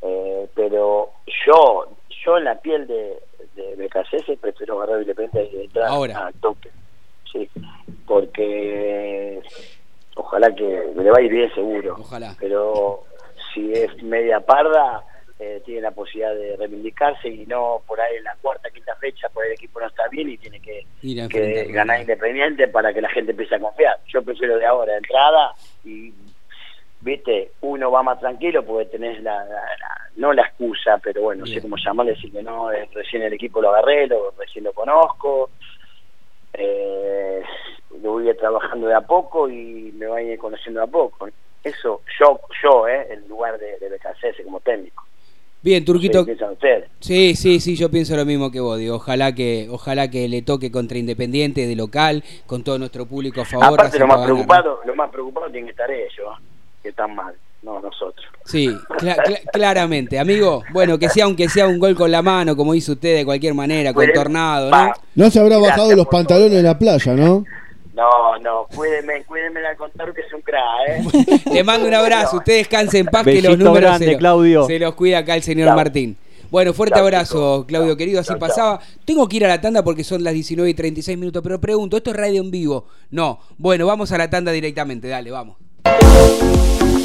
Eh, 0.01 0.49
pero 0.55 1.09
yo, 1.45 1.87
yo 2.23 2.37
en 2.37 2.43
la 2.45 2.55
piel 2.55 2.87
de, 2.87 3.19
de 3.55 3.75
Becasese 3.75 4.37
prefiero 4.37 4.81
agarrar 4.81 5.01
Independiente 5.01 5.57
y 5.57 5.61
entrar 5.65 5.87
Ahora. 5.87 6.27
al 6.27 6.33
toque. 6.35 6.69
Sí, 7.31 7.49
porque 8.05 9.41
ojalá 10.15 10.53
que 10.53 10.91
le 10.95 11.11
va 11.11 11.17
a 11.17 11.21
ir 11.21 11.31
bien 11.31 11.53
seguro. 11.53 11.95
Ojalá. 11.99 12.35
Pero 12.39 13.03
si 13.53 13.71
es 13.71 14.01
media 14.03 14.39
parda, 14.41 15.03
eh, 15.39 15.61
tiene 15.65 15.81
la 15.81 15.91
posibilidad 15.91 16.35
de 16.35 16.55
reivindicarse 16.57 17.27
y 17.29 17.45
no 17.47 17.81
por 17.87 17.99
ahí 17.99 18.17
en 18.17 18.25
la 18.25 18.35
cuarta, 18.41 18.69
quinta 18.69 18.95
fecha, 18.97 19.27
por 19.29 19.43
ahí 19.43 19.49
el 19.49 19.55
equipo 19.55 19.79
no 19.79 19.87
está 19.87 20.07
bien 20.09 20.29
y 20.29 20.37
tiene 20.37 20.59
que, 20.59 20.85
a 21.21 21.27
que 21.27 21.71
ganar 21.71 22.01
Independiente 22.01 22.67
para 22.67 22.93
que 22.93 23.01
la 23.01 23.09
gente 23.09 23.31
empiece 23.31 23.55
a 23.55 23.59
confiar. 23.59 23.97
Yo 24.07 24.21
prefiero 24.21 24.57
de 24.57 24.65
ahora, 24.65 24.95
entrada, 24.95 25.53
y 25.83 26.13
viste, 27.01 27.51
uno 27.61 27.91
va 27.91 28.03
más 28.03 28.19
tranquilo 28.19 28.63
porque 28.65 28.85
tenés 28.85 29.21
la, 29.23 29.43
la- 29.45 29.51
la- 29.55 29.97
no 30.17 30.33
la 30.33 30.43
excusa, 30.43 30.97
pero 31.03 31.21
bueno, 31.23 31.41
no 31.41 31.45
sé 31.47 31.53
Bien. 31.53 31.63
cómo 31.63 31.75
llamarle, 31.77 32.13
decir 32.13 32.31
que 32.31 32.43
no, 32.43 32.71
eh, 32.71 32.87
recién 32.93 33.23
el 33.23 33.33
equipo 33.33 33.61
lo 33.61 33.69
agarré, 33.69 34.07
lo, 34.07 34.33
recién 34.37 34.63
lo 34.65 34.73
conozco, 34.73 35.49
eh, 36.53 37.41
lo 38.01 38.11
voy 38.13 38.27
a 38.27 38.31
ir 38.31 38.37
trabajando 38.37 38.87
de 38.87 38.95
a 38.95 39.01
poco 39.01 39.49
y 39.49 39.91
me 39.95 40.07
voy 40.07 40.21
a 40.21 40.33
ir 40.33 40.39
conociendo 40.39 40.79
de 40.81 40.85
a 40.85 40.89
poco. 40.89 41.27
Eso, 41.63 42.01
yo, 42.19 42.39
yo, 42.63 42.87
eh, 42.87 43.07
en 43.11 43.27
lugar 43.27 43.57
de, 43.59 43.77
de 43.79 44.43
como 44.43 44.59
técnico. 44.59 45.03
Bien, 45.63 45.85
Turquito. 45.85 46.25
Sí, 46.99 47.35
sí, 47.35 47.59
sí, 47.59 47.75
yo 47.75 47.91
pienso 47.91 48.15
lo 48.15 48.25
mismo 48.25 48.49
que 48.49 48.59
vos, 48.59 48.79
digo, 48.79 48.95
ojalá 48.95 49.35
que, 49.35 49.67
ojalá 49.69 50.09
que 50.09 50.27
le 50.27 50.41
toque 50.41 50.71
contra 50.71 50.97
Independiente 50.97 51.67
de 51.67 51.75
local, 51.75 52.23
con 52.47 52.63
todo 52.63 52.79
nuestro 52.79 53.05
público 53.05 53.41
a 53.41 53.45
favor. 53.45 53.75
Aparte, 53.75 53.99
lo 53.99 54.07
más 54.07 54.17
ganar. 54.17 54.33
preocupado, 54.33 54.79
lo 54.85 54.95
más 54.95 55.11
preocupado 55.11 55.45
tienen 55.51 55.65
que 55.65 55.71
estar 55.71 55.91
ellos. 55.91 56.35
Que 56.81 56.89
están 56.89 57.15
mal, 57.15 57.33
no 57.61 57.79
nosotros. 57.79 58.25
Sí, 58.45 58.67
cla- 58.99 59.17
cla- 59.23 59.41
claramente. 59.51 60.17
Amigo, 60.19 60.63
bueno, 60.73 60.97
que 60.97 61.09
sea 61.09 61.25
aunque 61.25 61.47
sea 61.49 61.67
un 61.67 61.79
gol 61.79 61.95
con 61.95 62.09
la 62.11 62.21
mano, 62.21 62.55
como 62.55 62.73
dice 62.73 62.91
usted, 62.93 63.17
de 63.17 63.25
cualquier 63.25 63.53
manera, 63.53 63.93
con 63.93 64.05
tornado. 64.13 64.69
¿no? 64.71 64.91
No 65.15 65.29
se 65.29 65.39
habrá 65.39 65.57
Gracias 65.57 65.77
bajado 65.77 65.95
los 65.95 66.07
pantalones 66.07 66.57
en 66.57 66.63
la 66.65 66.77
playa, 66.77 67.13
¿no? 67.13 67.45
No, 67.93 68.37
no, 68.39 68.67
cuídeme, 68.73 69.23
cuídeme 69.25 69.59
al 69.67 69.75
contar 69.75 70.13
que 70.13 70.21
es 70.21 70.33
un 70.33 70.41
crack, 70.41 70.63
¿eh? 70.87 71.41
Le 71.53 71.63
mando 71.63 71.87
un 71.87 71.93
abrazo, 71.93 72.37
usted 72.37 72.57
descanse 72.57 72.99
en 72.99 73.05
paz, 73.07 73.23
que 73.25 73.41
los 73.41 73.57
números 73.57 73.81
grande, 73.81 74.05
se, 74.05 74.11
lo- 74.13 74.17
Claudio. 74.17 74.65
se 74.65 74.79
los 74.79 74.95
cuida 74.95 75.19
acá 75.19 75.35
el 75.35 75.43
señor 75.43 75.67
Chao. 75.67 75.75
Martín. 75.75 76.17
Bueno, 76.49 76.73
fuerte 76.73 76.95
Chao, 76.95 77.03
abrazo. 77.05 77.65
Claudio 77.67 77.95
querido, 77.97 78.21
así 78.21 78.29
Chao, 78.29 78.39
pasaba. 78.39 78.79
Tengo 79.05 79.27
que 79.27 79.37
ir 79.37 79.45
a 79.45 79.49
la 79.49 79.61
tanda 79.61 79.83
porque 79.83 80.03
son 80.03 80.23
las 80.23 80.33
19 80.33 80.69
y 80.69 80.73
36 80.73 81.17
minutos, 81.17 81.43
pero 81.43 81.59
pregunto, 81.61 81.97
¿esto 81.97 82.09
es 82.11 82.15
radio 82.15 82.41
en 82.41 82.49
vivo? 82.49 82.87
No. 83.11 83.39
Bueno, 83.57 83.85
vamos 83.85 84.11
a 84.13 84.17
la 84.17 84.29
tanda 84.29 84.51
directamente, 84.51 85.07
dale, 85.09 85.29
vamos. 85.29 85.57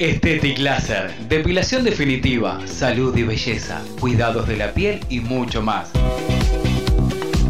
Estetic 0.00 0.58
Laser, 0.58 1.14
depilación 1.28 1.84
definitiva, 1.84 2.66
salud 2.66 3.14
y 3.16 3.22
belleza, 3.22 3.82
cuidados 4.00 4.48
de 4.48 4.56
la 4.56 4.72
piel 4.72 5.04
y 5.10 5.20
mucho 5.20 5.60
más. 5.60 5.90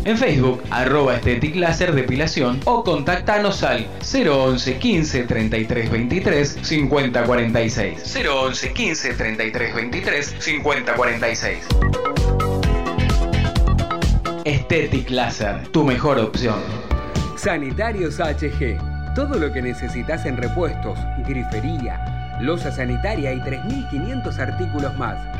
En 0.05 0.16
Facebook, 0.16 0.62
arroba 0.70 1.18
Depilación 1.18 2.61
o 2.64 2.82
contactanos 2.82 3.62
al 3.62 3.86
011 4.01 4.78
15 4.78 5.24
33 5.24 5.90
23 5.90 6.59
50 6.62 7.24
46. 7.24 8.16
011 8.26 8.72
15 8.72 9.14
33 9.14 9.74
23 9.74 10.36
50 10.38 10.94
46. 10.94 11.59
Estetic 14.44 15.11
Laser, 15.11 15.68
tu 15.68 15.84
mejor 15.84 16.18
opción. 16.18 16.61
Sanitarios 17.36 18.18
HG. 18.18 18.78
Todo 19.14 19.38
lo 19.38 19.53
que 19.53 19.61
necesitas 19.61 20.24
en 20.24 20.36
repuestos, 20.36 20.98
grifería, 21.26 22.38
losa 22.40 22.72
sanitaria 22.72 23.34
y 23.34 23.40
3.500 23.40 24.38
artículos 24.38 24.96
más. 24.96 25.39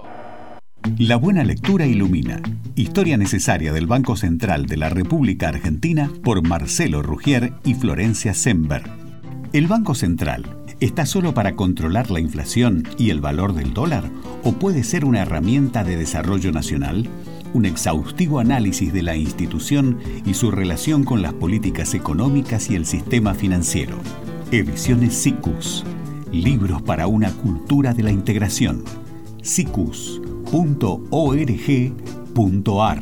La 0.97 1.15
buena 1.15 1.43
lectura 1.43 1.85
ilumina. 1.85 2.41
Historia 2.75 3.15
necesaria 3.15 3.71
del 3.71 3.85
Banco 3.85 4.15
Central 4.15 4.65
de 4.65 4.77
la 4.77 4.89
República 4.89 5.49
Argentina 5.49 6.11
por 6.23 6.41
Marcelo 6.41 7.03
Rugier 7.03 7.53
y 7.63 7.75
Florencia 7.75 8.33
Sember. 8.33 8.83
¿El 9.53 9.67
Banco 9.67 9.93
Central 9.93 10.57
está 10.79 11.05
solo 11.05 11.35
para 11.35 11.53
controlar 11.53 12.09
la 12.09 12.19
inflación 12.19 12.87
y 12.97 13.11
el 13.11 13.21
valor 13.21 13.53
del 13.53 13.73
dólar 13.73 14.09
o 14.43 14.53
puede 14.53 14.83
ser 14.83 15.05
una 15.05 15.21
herramienta 15.21 15.83
de 15.83 15.97
desarrollo 15.97 16.51
nacional? 16.51 17.07
Un 17.53 17.65
exhaustivo 17.65 18.39
análisis 18.39 18.91
de 18.91 19.03
la 19.03 19.15
institución 19.15 19.99
y 20.25 20.33
su 20.33 20.49
relación 20.49 21.03
con 21.03 21.21
las 21.21 21.33
políticas 21.33 21.93
económicas 21.93 22.71
y 22.71 22.75
el 22.75 22.87
sistema 22.87 23.35
financiero. 23.35 23.97
Ediciones 24.51 25.13
SICUS. 25.13 25.83
Libros 26.31 26.81
para 26.81 27.05
una 27.05 27.31
cultura 27.31 27.93
de 27.93 28.03
la 28.03 28.11
integración. 28.11 28.83
sicus.org.ar 30.51 32.99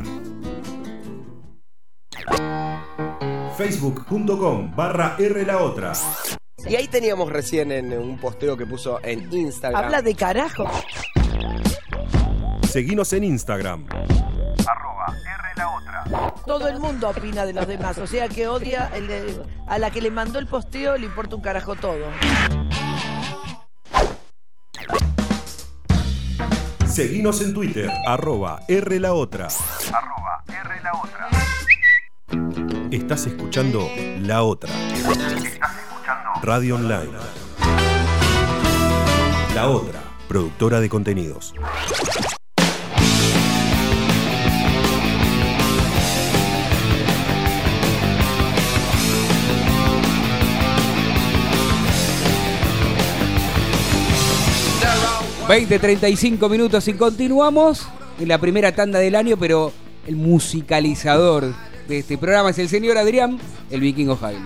Facebook.com 3.57 4.75
barra 4.75 5.15
R 5.17 5.45
la 5.45 5.57
otra. 5.57 5.93
Y 6.67 6.75
ahí 6.75 6.87
teníamos 6.87 7.29
recién 7.31 7.71
en 7.71 7.91
un 7.97 8.17
posteo 8.19 8.55
que 8.55 8.65
puso 8.67 8.99
en 9.03 9.31
Instagram. 9.33 9.83
Habla 9.83 10.01
de 10.03 10.13
carajo. 10.15 10.65
Seguinos 12.69 13.11
en 13.13 13.23
Instagram. 13.23 13.87
Todo 16.45 16.67
el 16.67 16.79
mundo 16.79 17.09
opina 17.09 17.45
de 17.45 17.53
los 17.53 17.67
demás, 17.67 17.97
o 17.97 18.05
sea 18.07 18.27
que 18.29 18.47
odia 18.47 18.89
el 18.95 19.07
de- 19.07 19.41
a 19.67 19.77
la 19.79 19.89
que 19.91 20.01
le 20.01 20.09
mandó 20.11 20.39
el 20.39 20.47
posteo, 20.47 20.97
le 20.97 21.05
importa 21.05 21.35
un 21.35 21.41
carajo 21.41 21.75
todo. 21.75 22.05
Seguinos 26.99 27.39
en 27.39 27.53
Twitter, 27.53 27.89
arroba 28.05 28.59
R 28.67 28.99
la 28.99 29.13
otra. 29.13 29.47
Estás 32.91 33.25
escuchando 33.25 33.89
La 34.19 34.43
Otra. 34.43 34.69
Radio 36.43 36.75
Online. 36.75 37.13
La 39.55 39.69
Otra, 39.69 40.01
productora 40.27 40.81
de 40.81 40.89
contenidos. 40.89 41.53
20-35 55.49 56.47
minutos 56.47 56.87
y 56.89 56.93
continuamos 56.93 57.87
en 58.19 58.27
la 58.27 58.37
primera 58.37 58.71
tanda 58.71 58.99
del 58.99 59.15
año, 59.15 59.35
pero 59.35 59.73
el 60.05 60.15
musicalizador 60.15 61.45
de 61.87 61.97
este 61.97 62.19
programa 62.19 62.51
es 62.51 62.59
el 62.59 62.69
señor 62.69 62.99
Adrián, 62.99 63.39
el 63.71 63.81
vikingo 63.81 64.15
Jaime. 64.15 64.45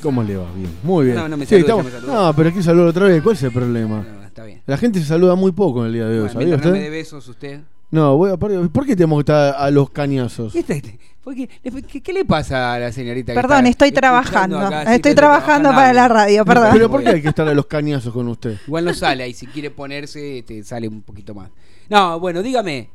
¿Cómo 0.00 0.22
le 0.22 0.36
va? 0.36 0.46
Bien, 0.54 0.70
muy 0.84 1.06
bien. 1.06 1.16
No, 1.16 1.26
no 1.28 1.36
me 1.36 1.44
Sí, 1.44 1.56
salude, 1.56 1.70
estamos- 1.70 1.92
ya 1.92 2.00
me. 2.00 2.06
No, 2.06 2.32
pero 2.36 2.50
aquí 2.50 2.62
saludo 2.62 2.86
otra 2.86 3.06
vez. 3.06 3.20
¿Cuál 3.20 3.34
es 3.34 3.42
el 3.42 3.50
problema? 3.52 4.06
está 4.26 4.44
bien. 4.44 4.62
La 4.66 4.76
gente 4.76 5.00
se 5.00 5.06
saluda 5.06 5.34
muy 5.34 5.50
poco 5.50 5.80
en 5.80 5.86
el 5.88 5.92
día 5.94 6.04
de 6.06 6.20
hoy, 6.20 6.28
Bueno, 6.28 6.32
¿sabía 6.32 6.46
no 6.56 6.62
me 6.62 6.68
usted? 6.68 6.80
dé 6.82 6.90
besos 6.90 7.26
usted. 7.26 7.60
No, 7.94 8.16
voy 8.16 8.32
a, 8.32 8.36
¿por 8.36 8.70
por 8.70 8.84
qué 8.86 8.96
tenemos 8.96 9.18
que 9.18 9.20
estar 9.30 9.54
a 9.56 9.70
los 9.70 9.88
cañazos? 9.90 10.52
¿Qué, 10.52 10.58
está- 10.58 10.74
por 11.22 11.32
qué- 11.34 11.48
¿Qué, 11.88 12.00
qué 12.02 12.12
le 12.12 12.24
pasa 12.24 12.74
a 12.74 12.78
la 12.80 12.90
señorita? 12.90 13.32
que 13.32 13.40
Perdón, 13.40 13.66
estoy 13.66 13.92
trabajando. 13.92 14.58
acá? 14.58 14.94
Estoy 14.94 15.14
trabajando 15.14 15.70
para 15.70 15.92
la 15.92 16.08
radio, 16.08 16.44
perdón. 16.44 16.70
Pero 16.72 16.90
¿por 16.90 17.04
qué 17.04 17.10
hay 17.10 17.22
que 17.22 17.28
estar 17.28 17.46
a 17.46 17.54
los 17.54 17.66
cañazos 17.66 18.12
con 18.12 18.26
usted? 18.26 18.56
Igual 18.66 18.84
no 18.86 18.94
sale 18.94 19.22
ahí, 19.22 19.32
si 19.32 19.46
quiere 19.46 19.70
ponerse, 19.70 20.42
te 20.44 20.64
sale 20.64 20.88
un 20.88 21.02
poquito 21.02 21.34
más. 21.34 21.50
No, 21.88 22.18
bueno, 22.18 22.42
dígame. 22.42 22.90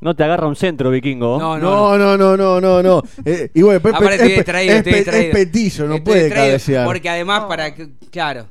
No 0.00 0.16
te 0.16 0.24
agarra 0.24 0.46
un 0.46 0.56
centro, 0.56 0.90
vikingo. 0.90 1.38
No, 1.38 1.58
No, 1.58 1.98
no, 1.98 2.16
no, 2.16 2.36
no, 2.38 2.58
no, 2.60 2.82
no. 2.82 3.02
Eh, 3.26 3.50
y 3.52 3.60
bueno, 3.62 3.80
es, 3.84 3.94
es 3.94 4.10
estoy 4.12 4.28
pe- 4.28 4.34
distraído. 4.36 4.76
es 4.76 5.34
petizo, 5.34 5.84
no 5.86 5.94
Estoy 5.96 6.14
puede 6.14 6.30
cabecear. 6.30 6.86
Porque 6.86 7.08
además, 7.10 7.44
para 7.48 7.74
que. 7.74 7.90
Claro. 8.10 8.46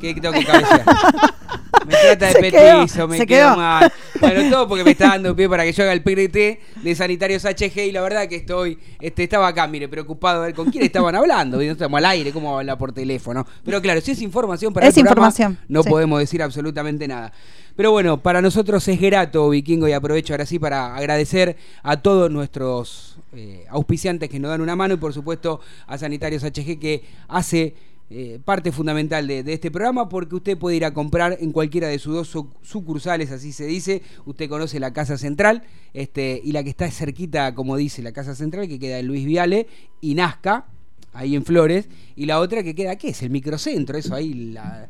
¿Qué 0.00 0.14
tengo 0.14 0.32
que 0.32 0.44
cabecear? 0.44 0.84
Me 1.86 1.94
trata 1.96 2.26
de 2.26 2.32
Se 2.32 2.50
quedó, 2.50 2.80
petizo, 2.80 3.08
me 3.08 3.26
quedo 3.26 3.56
mal. 3.56 3.92
Bueno, 4.20 4.50
todo 4.50 4.68
porque 4.68 4.84
me 4.84 4.92
está 4.92 5.08
dando 5.08 5.34
pie 5.34 5.48
para 5.48 5.64
que 5.64 5.72
yo 5.72 5.82
haga 5.82 5.92
el 5.92 6.02
PRT 6.02 6.82
de 6.82 6.94
Sanitarios 6.94 7.44
HG 7.44 7.88
y 7.88 7.92
la 7.92 8.02
verdad 8.02 8.28
que 8.28 8.36
estoy, 8.36 8.78
este, 9.00 9.24
estaba 9.24 9.48
acá, 9.48 9.66
mire, 9.66 9.88
preocupado 9.88 10.42
a 10.42 10.46
ver 10.46 10.54
con 10.54 10.70
quién 10.70 10.84
estaban 10.84 11.14
hablando. 11.14 11.56
No 11.56 11.62
estamos 11.62 11.98
al 11.98 12.04
aire, 12.04 12.30
cómo 12.30 12.56
habla 12.56 12.78
por 12.78 12.92
teléfono. 12.92 13.44
Pero 13.64 13.80
claro, 13.82 14.00
si 14.00 14.12
es 14.12 14.22
información 14.22 14.72
para 14.72 14.86
Es 14.86 14.96
el 14.96 15.04
programa, 15.04 15.28
información, 15.28 15.58
no 15.68 15.82
sí. 15.82 15.90
podemos 15.90 16.20
decir 16.20 16.42
absolutamente 16.42 17.08
nada. 17.08 17.32
Pero 17.74 17.90
bueno, 17.90 18.22
para 18.22 18.42
nosotros 18.42 18.86
es 18.86 19.00
grato, 19.00 19.48
Vikingo, 19.48 19.88
y 19.88 19.92
aprovecho 19.92 20.34
ahora 20.34 20.46
sí 20.46 20.58
para 20.58 20.94
agradecer 20.94 21.56
a 21.82 21.96
todos 21.96 22.30
nuestros 22.30 23.18
eh, 23.34 23.64
auspiciantes 23.70 24.28
que 24.28 24.38
nos 24.38 24.50
dan 24.50 24.60
una 24.60 24.76
mano 24.76 24.94
y 24.94 24.98
por 24.98 25.14
supuesto 25.14 25.60
a 25.86 25.96
Sanitarios 25.96 26.44
HG 26.44 26.78
que 26.78 27.02
hace 27.28 27.74
eh, 28.14 28.40
parte 28.44 28.72
fundamental 28.72 29.26
de, 29.26 29.42
de 29.42 29.52
este 29.54 29.70
programa 29.70 30.08
porque 30.08 30.34
usted 30.34 30.58
puede 30.58 30.76
ir 30.76 30.84
a 30.84 30.92
comprar 30.92 31.38
en 31.40 31.50
cualquiera 31.52 31.88
de 31.88 31.98
sus 31.98 32.14
dos 32.14 32.28
su- 32.28 32.50
sucursales, 32.62 33.30
así 33.30 33.52
se 33.52 33.64
dice. 33.66 34.02
Usted 34.26 34.48
conoce 34.48 34.78
la 34.78 34.92
Casa 34.92 35.16
Central 35.16 35.62
este, 35.94 36.40
y 36.44 36.52
la 36.52 36.62
que 36.62 36.70
está 36.70 36.90
cerquita, 36.90 37.54
como 37.54 37.76
dice, 37.76 38.02
la 38.02 38.12
Casa 38.12 38.34
Central 38.34 38.68
que 38.68 38.78
queda 38.78 38.98
en 38.98 39.06
Luis 39.06 39.24
Viale 39.24 39.66
y 40.00 40.14
Nazca, 40.14 40.66
ahí 41.12 41.34
en 41.34 41.44
Flores, 41.44 41.88
y 42.14 42.26
la 42.26 42.38
otra 42.40 42.62
que 42.62 42.74
queda, 42.74 42.96
¿qué 42.96 43.08
es? 43.08 43.22
El 43.22 43.30
microcentro, 43.30 43.96
eso 43.96 44.14
ahí, 44.14 44.32
la... 44.52 44.88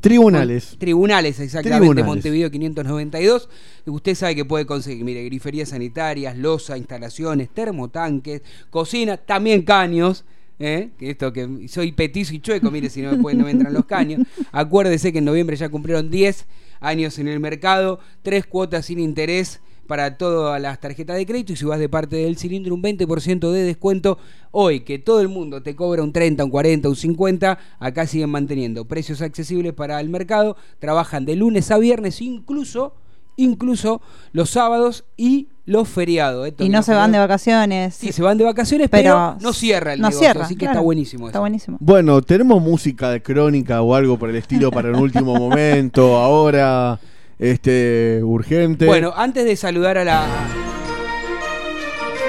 Tribunales. 0.00 0.76
Tribunales, 0.78 1.40
exactamente, 1.40 1.78
Tribunales. 1.80 2.06
Montevideo 2.06 2.50
592. 2.50 3.48
Usted 3.86 4.14
sabe 4.14 4.34
que 4.34 4.44
puede 4.44 4.66
conseguir, 4.66 5.02
mire, 5.02 5.24
griferías 5.24 5.70
sanitarias, 5.70 6.36
losa, 6.36 6.76
instalaciones, 6.76 7.48
termotanques, 7.48 8.42
cocina, 8.68 9.16
también 9.16 9.62
caños. 9.62 10.26
¿Eh? 10.58 10.90
Que 10.98 11.10
esto 11.10 11.32
que 11.32 11.68
soy 11.68 11.92
petizo 11.92 12.34
y 12.34 12.40
chueco, 12.40 12.70
mire 12.70 12.90
si 12.90 13.02
no 13.02 13.12
me, 13.12 13.18
pueden, 13.18 13.40
no 13.40 13.48
entran 13.48 13.72
los 13.72 13.84
caños. 13.86 14.22
Acuérdese 14.52 15.12
que 15.12 15.18
en 15.18 15.24
noviembre 15.24 15.56
ya 15.56 15.68
cumplieron 15.68 16.10
10 16.10 16.46
años 16.80 17.18
en 17.18 17.28
el 17.28 17.40
mercado, 17.40 18.00
tres 18.22 18.46
cuotas 18.46 18.86
sin 18.86 18.98
interés 18.98 19.60
para 19.86 20.16
todas 20.16 20.60
las 20.60 20.80
tarjetas 20.80 21.16
de 21.16 21.26
crédito 21.26 21.52
y 21.52 21.56
si 21.56 21.64
vas 21.64 21.78
de 21.78 21.88
parte 21.88 22.16
del 22.16 22.38
cilindro 22.38 22.74
un 22.74 22.82
20% 22.82 23.50
de 23.50 23.62
descuento 23.64 24.18
hoy 24.50 24.80
que 24.80 24.98
todo 24.98 25.20
el 25.20 25.28
mundo 25.28 25.62
te 25.62 25.76
cobra 25.76 26.02
un 26.02 26.10
30, 26.10 26.42
un 26.44 26.50
40, 26.50 26.88
un 26.88 26.96
50 26.96 27.58
acá 27.78 28.06
siguen 28.06 28.30
manteniendo 28.30 28.86
precios 28.86 29.20
accesibles 29.20 29.74
para 29.74 30.00
el 30.00 30.08
mercado 30.08 30.56
trabajan 30.78 31.26
de 31.26 31.36
lunes 31.36 31.70
a 31.70 31.76
viernes 31.76 32.22
incluso 32.22 32.94
incluso 33.36 34.00
los 34.32 34.50
sábados 34.50 35.04
y 35.16 35.48
los 35.66 35.88
feriados 35.88 36.46
Esto 36.46 36.62
Y 36.62 36.68
no 36.68 36.82
se 36.82 36.92
van 36.92 37.10
de 37.10 37.16
feriados- 37.18 37.22
vacaciones. 37.28 37.94
Sí, 37.94 38.12
se 38.12 38.22
van 38.22 38.36
de 38.36 38.44
vacaciones, 38.44 38.88
pero, 38.90 39.36
no 39.40 39.52
cierra 39.54 39.94
el 39.94 40.00
no 40.00 40.08
negocio, 40.08 40.26
cierra, 40.28 40.44
así 40.44 40.54
que 40.56 40.60
claro. 40.66 40.72
está 40.72 40.82
buenísimo 40.82 41.26
Está 41.26 41.38
eso. 41.38 41.42
buenísimo. 41.42 41.76
Bueno, 41.80 42.20
tenemos 42.20 42.60
música 42.62 43.10
de 43.10 43.22
crónica 43.22 43.80
o 43.80 43.94
algo 43.94 44.18
por 44.18 44.28
el 44.30 44.36
estilo 44.36 44.70
para 44.70 44.90
un 44.90 44.96
último 44.96 45.34
momento, 45.38 46.16
ahora, 46.16 47.00
este, 47.38 48.20
urgente. 48.22 48.84
Bueno, 48.86 49.12
antes 49.16 49.44
de 49.46 49.56
saludar 49.56 49.96
a 49.98 50.04
la... 50.04 50.26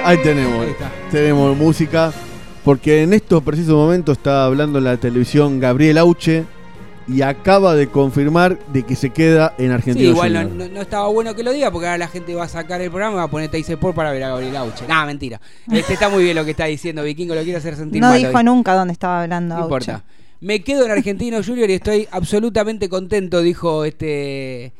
Ahí 0.04 0.18
tenemos, 0.24 0.64
Ahí 0.64 0.70
está. 0.72 0.92
tenemos 1.12 1.58
música, 1.58 2.14
porque 2.64 3.04
en 3.04 3.14
estos 3.14 3.42
precisos 3.44 3.74
momentos 3.74 4.18
está 4.18 4.46
hablando 4.46 4.78
en 4.78 4.84
la 4.86 4.98
televisión 4.98 5.60
Gabriel 5.60 5.98
Auche 5.98 6.46
y 7.08 7.22
acaba 7.22 7.76
de 7.76 7.88
confirmar 7.88 8.58
de 8.74 8.84
que 8.84 8.96
se 8.96 9.12
queda 9.12 9.54
en 9.60 9.68
Sí, 9.68 9.74
Argentina. 9.74 10.10
igual 10.10 10.34
no, 10.34 10.42
Junior. 10.42 10.68
no- 10.70 10.74
no 10.76 10.82
estaba 10.82 11.08
bueno 11.10 11.36
que 11.36 11.44
lo 11.44 11.52
diga 11.54 11.70
porque 11.72 11.86
ahora 11.88 11.98
la 12.00 12.08
gente 12.08 12.34
va 12.34 12.46
a 12.46 12.48
sacar 12.50 12.82
el 12.82 12.90
programa 12.90 13.14
y 13.14 13.18
va 13.18 13.24
a 13.24 13.28
poner 13.30 13.50
Teis 13.52 13.70
Sport 13.70 13.96
para 13.96 14.12
ver 14.12 14.24
a 14.24 14.30
Gabriel 14.30 14.56
Auche. 14.58 14.88
Nah, 14.88 15.06
mentira. 15.06 15.40
Este 15.72 15.94
está 15.94 16.10
muy 16.10 16.24
bien 16.24 16.36
lo 16.36 16.44
que 16.46 16.52
está 16.52 16.66
diciendo 16.66 17.04
Vikingo, 17.04 17.36
lo 17.36 17.44
quiero 17.44 17.60
hacer 17.60 17.76
sentir 17.76 18.02
No 18.02 18.10
mal 18.10 18.18
dijo 18.18 18.36
hoy. 18.38 18.44
nunca 18.44 18.74
dónde 18.74 18.94
estaba 18.94 19.22
hablando. 19.24 19.54
No 19.56 19.62
Auche. 19.64 19.76
importa. 19.92 20.04
Me 20.42 20.64
quedo 20.64 20.86
en 20.86 20.92
Argentino 20.92 21.42
Junior 21.44 21.70
y 21.70 21.74
estoy 21.74 22.08
absolutamente 22.12 22.90
contento, 22.90 23.42
dijo 23.42 23.86
este 23.86 24.74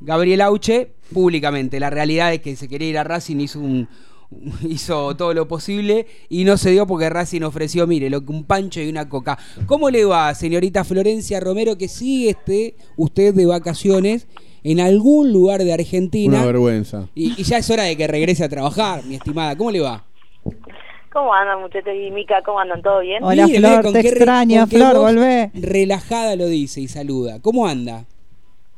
Gabriel 0.00 0.40
Auche 0.42 0.90
públicamente. 1.12 1.80
La 1.80 1.90
realidad 1.90 2.32
es 2.32 2.40
que 2.42 2.54
se 2.56 2.68
quería 2.68 2.88
ir 2.88 2.98
a 2.98 3.04
Racing, 3.04 3.36
hizo 3.40 3.60
un 3.60 3.88
hizo 4.68 5.16
todo 5.16 5.34
lo 5.34 5.48
posible 5.48 6.06
y 6.28 6.44
no 6.44 6.56
se 6.56 6.70
dio 6.70 6.86
porque 6.86 7.08
Racing 7.10 7.42
ofreció, 7.42 7.86
mire, 7.86 8.10
lo 8.10 8.24
que 8.24 8.32
un 8.32 8.44
pancho 8.44 8.80
y 8.80 8.88
una 8.88 9.08
coca. 9.08 9.38
¿Cómo 9.66 9.90
le 9.90 10.04
va, 10.04 10.34
señorita 10.34 10.84
Florencia 10.84 11.40
Romero, 11.40 11.78
que 11.78 11.88
sigue 11.88 12.30
este 12.30 12.74
usted 12.96 13.34
de 13.34 13.46
vacaciones 13.46 14.26
en 14.64 14.80
algún 14.80 15.32
lugar 15.32 15.62
de 15.62 15.72
Argentina? 15.72 16.38
Una 16.38 16.46
vergüenza. 16.46 17.08
Y, 17.14 17.40
y 17.40 17.44
ya 17.44 17.58
es 17.58 17.70
hora 17.70 17.84
de 17.84 17.96
que 17.96 18.06
regrese 18.06 18.44
a 18.44 18.48
trabajar, 18.48 19.04
mi 19.04 19.16
estimada. 19.16 19.56
¿Cómo 19.56 19.70
le 19.70 19.80
va? 19.80 20.04
¿Cómo 21.12 21.32
andan, 21.32 21.62
muchachos 21.62 21.94
y 21.94 22.10
Mica? 22.10 22.42
¿Cómo 22.44 22.60
andan? 22.60 22.82
¿Todo 22.82 23.00
bien? 23.00 23.24
Hola, 23.24 23.48
Flor, 23.48 23.82
con 23.82 23.94
te 23.94 24.02
qué 24.02 24.12
con 24.12 24.48
qué 24.48 24.66
Flor, 24.66 24.98
volvé. 24.98 25.50
Relajada 25.54 26.36
lo 26.36 26.46
dice 26.46 26.82
y 26.82 26.88
saluda. 26.88 27.40
¿Cómo 27.40 27.66
anda? 27.66 28.04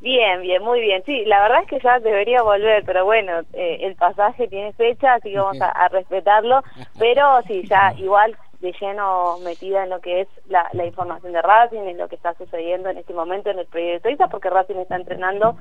Bien, 0.01 0.42
bien, 0.42 0.62
muy 0.62 0.80
bien. 0.80 1.03
Sí, 1.05 1.24
la 1.24 1.42
verdad 1.42 1.62
es 1.62 1.68
que 1.68 1.80
ya 1.80 1.99
debería 1.99 2.42
volver, 2.42 2.84
pero 2.84 3.05
bueno, 3.05 3.40
eh, 3.53 3.78
el 3.80 3.96
pasaje 3.96 4.46
tiene 4.46 4.72
fecha, 4.74 5.14
así 5.14 5.32
que 5.32 5.38
vamos 5.38 5.61
a, 5.61 5.88
respetarlo. 5.88 6.62
Pero 6.99 7.42
sí, 7.49 7.66
ya 7.66 7.92
igual 7.99 8.36
de 8.61 8.72
lleno 8.80 9.38
metida 9.44 9.84
en 9.84 9.90
lo 9.90 10.01
que 10.01 10.22
es 10.22 10.28
la, 10.49 10.68
la 10.72 10.84
información 10.84 11.32
de 11.32 11.42
Racing, 11.42 11.80
en 11.80 11.99
lo 11.99 12.09
que 12.09 12.16
está 12.16 12.34
sucediendo 12.34 12.88
en 12.90 12.99
este 12.99 13.12
momento 13.12 13.51
en 13.51 13.59
el 13.59 13.66
proyecto 13.66 14.09
ISA, 14.09 14.28
porque 14.28 14.51
Racing 14.51 14.76
está 14.76 14.96
entrenando 14.96 15.57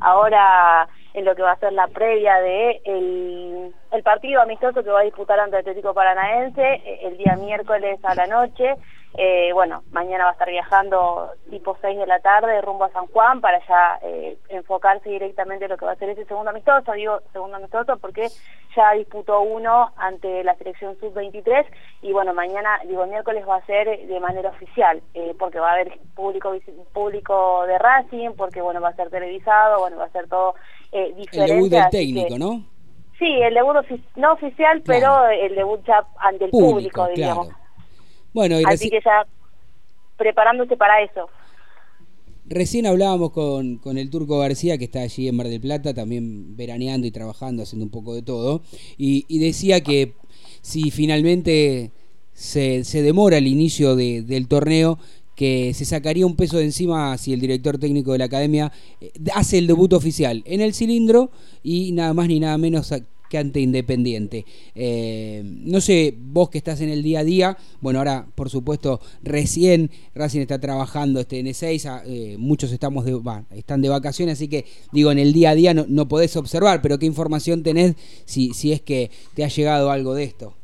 ahora 0.00 0.88
en 1.14 1.24
lo 1.24 1.34
que 1.34 1.42
va 1.42 1.52
a 1.52 1.58
ser 1.58 1.72
la 1.72 1.88
previa 1.88 2.36
de 2.40 2.80
el, 2.84 3.74
el 3.92 4.02
partido 4.02 4.40
amistoso 4.40 4.82
que 4.82 4.90
va 4.90 5.00
a 5.00 5.04
disputar 5.04 5.40
ante 5.40 5.56
Atlético 5.56 5.94
Paranaense 5.94 6.62
eh, 6.62 7.00
el 7.02 7.16
día 7.16 7.36
miércoles 7.36 7.98
a 8.04 8.14
la 8.14 8.26
noche. 8.26 8.74
Eh, 9.16 9.50
bueno, 9.54 9.82
mañana 9.90 10.24
va 10.24 10.30
a 10.30 10.32
estar 10.34 10.48
viajando 10.48 11.30
tipo 11.50 11.76
6 11.80 11.98
de 11.98 12.06
la 12.06 12.20
tarde 12.20 12.60
rumbo 12.60 12.84
a 12.84 12.90
San 12.92 13.06
Juan 13.06 13.40
para 13.40 13.58
ya 13.66 13.98
eh, 14.02 14.36
enfocarse 14.48 15.08
directamente 15.08 15.64
en 15.64 15.70
lo 15.70 15.76
que 15.78 15.86
va 15.86 15.92
a 15.92 15.96
ser 15.96 16.10
ese 16.10 16.24
segundo 16.26 16.50
amistoso. 16.50 16.92
Digo 16.92 17.18
segundo 17.32 17.56
amistoso 17.56 17.96
porque 17.96 18.28
ya 18.76 18.92
disputó 18.92 19.40
uno 19.40 19.90
ante 19.96 20.44
la 20.44 20.54
selección 20.56 20.96
sub-23 21.00 21.64
y 22.02 22.12
bueno, 22.12 22.34
mañana, 22.34 22.78
digo, 22.86 23.02
el 23.04 23.10
miércoles 23.10 23.44
va 23.48 23.56
a 23.56 23.66
ser 23.66 24.06
de 24.06 24.20
manera 24.20 24.50
oficial 24.50 25.02
eh, 25.14 25.34
porque 25.38 25.58
va 25.58 25.70
a 25.70 25.72
haber 25.72 25.98
público 26.14 26.52
público 26.92 27.64
de 27.66 27.78
Racing, 27.78 28.30
porque 28.36 28.60
bueno, 28.60 28.80
va 28.80 28.90
a 28.90 28.94
ser 28.96 29.10
televisado, 29.10 29.80
bueno, 29.80 29.96
va 29.96 30.04
a 30.04 30.10
ser 30.10 30.28
todo 30.28 30.54
eh, 30.92 31.06
El 31.08 31.16
diferente. 31.16 31.54
debut 31.54 31.70
del 31.70 31.90
técnico, 31.90 32.28
que- 32.34 32.38
¿no? 32.38 32.62
Sí, 33.18 33.26
el 33.42 33.54
debut 33.54 33.74
ofi- 33.76 34.04
no 34.14 34.32
oficial, 34.34 34.80
pero 34.86 35.26
el 35.28 35.54
debut 35.56 35.80
ya 35.84 36.04
ante 36.20 36.44
el 36.44 36.50
Público, 36.52 36.70
público, 36.74 37.06
diríamos. 37.08 37.48
claro. 37.48 37.67
Bueno, 38.32 38.60
y 38.60 38.64
Así 38.64 38.90
que 38.90 39.00
ya 39.04 39.26
preparándose 40.16 40.76
para 40.76 41.02
eso. 41.02 41.28
recién 42.44 42.86
hablábamos 42.86 43.32
con, 43.32 43.76
con 43.78 43.98
el 43.98 44.10
Turco 44.10 44.38
García, 44.38 44.78
que 44.78 44.84
está 44.84 45.00
allí 45.02 45.28
en 45.28 45.36
Mar 45.36 45.48
del 45.48 45.60
Plata, 45.60 45.92
también 45.94 46.56
veraneando 46.56 47.06
y 47.06 47.10
trabajando, 47.10 47.62
haciendo 47.62 47.84
un 47.84 47.90
poco 47.90 48.14
de 48.14 48.22
todo, 48.22 48.62
y, 48.96 49.24
y 49.28 49.38
decía 49.38 49.82
que 49.82 50.14
si 50.62 50.90
finalmente 50.90 51.92
se, 52.32 52.84
se 52.84 53.02
demora 53.02 53.38
el 53.38 53.46
inicio 53.46 53.96
de- 53.96 54.22
del 54.22 54.48
torneo, 54.48 54.98
que 55.34 55.72
se 55.74 55.84
sacaría 55.84 56.26
un 56.26 56.34
peso 56.34 56.56
de 56.58 56.64
encima 56.64 57.16
si 57.16 57.32
el 57.32 57.40
director 57.40 57.78
técnico 57.78 58.10
de 58.12 58.18
la 58.18 58.24
academia 58.24 58.72
eh, 59.00 59.12
hace 59.34 59.58
el 59.58 59.68
debut 59.68 59.92
oficial 59.92 60.42
en 60.46 60.60
el 60.60 60.74
cilindro 60.74 61.30
y 61.62 61.92
nada 61.92 62.12
más 62.12 62.26
ni 62.26 62.40
nada 62.40 62.58
menos 62.58 62.92
que 63.28 63.38
ante 63.38 63.60
Independiente. 63.60 64.44
Eh, 64.74 65.42
no 65.44 65.80
sé, 65.80 66.14
vos 66.16 66.50
que 66.50 66.58
estás 66.58 66.80
en 66.80 66.88
el 66.88 67.02
día 67.02 67.20
a 67.20 67.24
día, 67.24 67.56
bueno, 67.80 67.98
ahora 67.98 68.26
por 68.34 68.50
supuesto 68.50 69.00
recién 69.22 69.90
Racing 70.14 70.40
está 70.40 70.60
trabajando 70.60 71.20
este 71.20 71.40
N6, 71.40 72.02
eh, 72.06 72.36
muchos 72.38 72.72
estamos 72.72 73.04
de, 73.04 73.18
están 73.52 73.82
de 73.82 73.88
vacaciones, 73.88 74.34
así 74.34 74.48
que 74.48 74.64
digo, 74.92 75.10
en 75.10 75.18
el 75.18 75.32
día 75.32 75.50
a 75.50 75.54
día 75.54 75.74
no, 75.74 75.84
no 75.88 76.08
podés 76.08 76.36
observar, 76.36 76.80
pero 76.82 76.98
¿qué 76.98 77.06
información 77.06 77.62
tenés 77.62 77.96
si, 78.26 78.54
si 78.54 78.72
es 78.72 78.80
que 78.80 79.10
te 79.34 79.44
ha 79.44 79.48
llegado 79.48 79.90
algo 79.90 80.14
de 80.14 80.24
esto? 80.24 80.54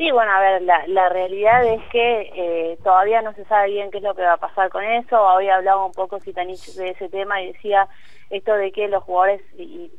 Sí, 0.00 0.10
bueno, 0.12 0.32
a 0.32 0.40
ver, 0.40 0.62
la, 0.62 0.86
la 0.86 1.10
realidad 1.10 1.62
es 1.62 1.82
que 1.92 2.32
eh, 2.34 2.78
todavía 2.82 3.20
no 3.20 3.34
se 3.34 3.44
sabe 3.44 3.68
bien 3.68 3.90
qué 3.90 3.98
es 3.98 4.02
lo 4.02 4.14
que 4.14 4.22
va 4.22 4.32
a 4.32 4.38
pasar 4.38 4.70
con 4.70 4.82
eso. 4.82 5.20
Hoy 5.20 5.50
hablaba 5.50 5.84
un 5.84 5.92
poco 5.92 6.18
Citanich 6.20 6.72
de 6.74 6.88
ese 6.88 7.10
tema 7.10 7.42
y 7.42 7.52
decía 7.52 7.86
esto 8.30 8.54
de 8.54 8.72
que 8.72 8.88
los 8.88 9.04
jugadores 9.04 9.42
y 9.58 9.90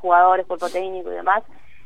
jugadores, 0.00 0.46
cuerpo 0.46 0.68
técnico 0.68 1.10
y 1.10 1.14
demás, 1.14 1.42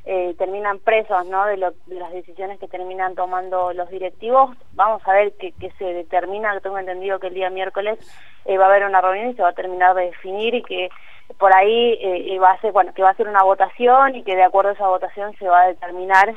eh, 0.07 0.35
terminan 0.39 0.79
presos 0.81 1.27
¿no? 1.27 1.47
de, 1.47 1.57
lo- 1.57 1.73
de 1.87 1.95
las 1.99 2.12
decisiones 2.12 2.59
que 2.61 2.69
terminan 2.69 3.15
tomando 3.15 3.73
los 3.73 3.89
directivos. 3.89 4.57
Vamos 4.73 5.01
a 5.07 5.12
ver 5.12 5.33
qué 5.39 5.53
se 5.79 5.85
determina. 5.85 6.59
Tengo 6.61 6.79
entendido 6.79 7.19
que 7.19 7.29
el 7.29 7.35
día 7.35 7.49
miércoles 7.51 7.99
eh, 8.45 8.59
va 8.59 8.67
a 8.67 8.69
haber 8.69 8.85
una 8.85 9.01
reunión 9.01 9.31
y 9.31 9.35
se 9.35 9.43
va 9.43 9.49
a 9.49 9.55
terminar 9.55 9.95
de 9.95 10.07
definir 10.07 10.55
y 10.55 10.62
que 10.62 10.91
por 11.39 11.57
ahí 11.57 11.99
eh, 12.03 12.39
va 12.39 12.51
a 12.51 12.61
ser 12.61 12.73
bueno 12.73 12.93
que 12.93 13.03
va 13.03 13.09
a 13.11 13.15
ser 13.15 13.29
una 13.29 13.43
votación 13.43 14.15
y 14.17 14.23
que 14.25 14.37
de 14.37 14.43
acuerdo 14.43 14.71
a 14.71 14.75
esa 14.75 14.89
votación 14.89 15.35
se 15.39 15.49
va 15.49 15.62
a 15.62 15.69
determinar 15.69 16.35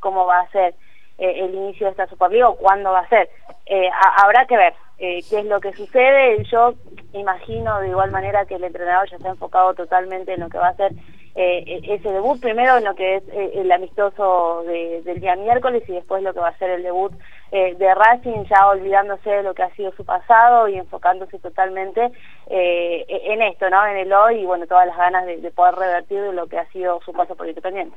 cómo 0.00 0.26
va 0.26 0.40
a 0.40 0.50
ser 0.50 0.74
el 1.18 1.54
inicio 1.54 1.86
de 1.86 1.92
esta 1.92 2.06
Superliga 2.08 2.48
o 2.50 2.56
cuándo 2.56 2.92
va 2.92 3.00
a 3.00 3.08
ser. 3.08 3.30
Ha- 3.70 4.22
habrá 4.22 4.44
que 4.44 4.56
ver 4.58 4.74
eh, 4.98 5.20
qué 5.28 5.40
es 5.40 5.44
lo 5.46 5.60
que 5.60 5.72
sucede. 5.72 6.42
Yo 6.50 6.74
imagino 7.12 7.80
de 7.80 7.88
igual 7.88 8.10
manera 8.10 8.44
que 8.46 8.54
el 8.56 8.64
entrenador 8.64 9.08
ya 9.10 9.16
está 9.16 9.28
enfocado 9.30 9.74
totalmente 9.74 10.32
en 10.34 10.40
lo 10.40 10.48
que 10.48 10.58
va 10.58 10.68
a 10.68 10.76
ser 10.76 10.92
eh, 11.38 11.80
ese 11.88 12.10
debut, 12.10 12.40
primero 12.40 12.78
en 12.78 12.84
lo 12.84 12.94
que 12.94 13.16
es 13.16 13.22
eh, 13.30 13.50
el 13.56 13.70
amistoso 13.70 14.62
de- 14.66 15.02
del 15.04 15.20
día 15.20 15.36
miércoles 15.36 15.82
y 15.86 15.92
después 15.92 16.22
lo 16.22 16.32
que 16.32 16.40
va 16.40 16.48
a 16.48 16.56
ser 16.58 16.70
el 16.70 16.82
debut 16.82 17.12
eh, 17.52 17.74
de 17.74 17.94
Racing, 17.94 18.44
ya 18.48 18.68
olvidándose 18.68 19.28
de 19.28 19.42
lo 19.42 19.52
que 19.52 19.62
ha 19.62 19.74
sido 19.74 19.92
su 19.92 20.04
pasado 20.04 20.66
y 20.66 20.76
enfocándose 20.78 21.38
totalmente 21.38 22.10
eh, 22.48 23.04
en 23.08 23.42
esto, 23.42 23.68
¿no? 23.68 23.86
En 23.86 23.98
el 23.98 24.12
hoy 24.14 24.36
y 24.40 24.46
bueno, 24.46 24.66
todas 24.66 24.86
las 24.86 24.96
ganas 24.96 25.26
de, 25.26 25.36
de 25.36 25.50
poder 25.50 25.74
revertir 25.74 26.20
lo 26.32 26.46
que 26.46 26.58
ha 26.58 26.66
sido 26.72 27.00
su 27.04 27.12
paso 27.12 27.34
por 27.36 27.46
Independiente. 27.46 27.94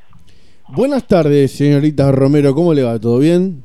Buenas 0.68 1.08
tardes, 1.08 1.56
señorita 1.58 2.12
Romero, 2.12 2.54
¿cómo 2.54 2.74
le 2.74 2.84
va? 2.84 3.00
¿Todo 3.00 3.20
bien? 3.20 3.64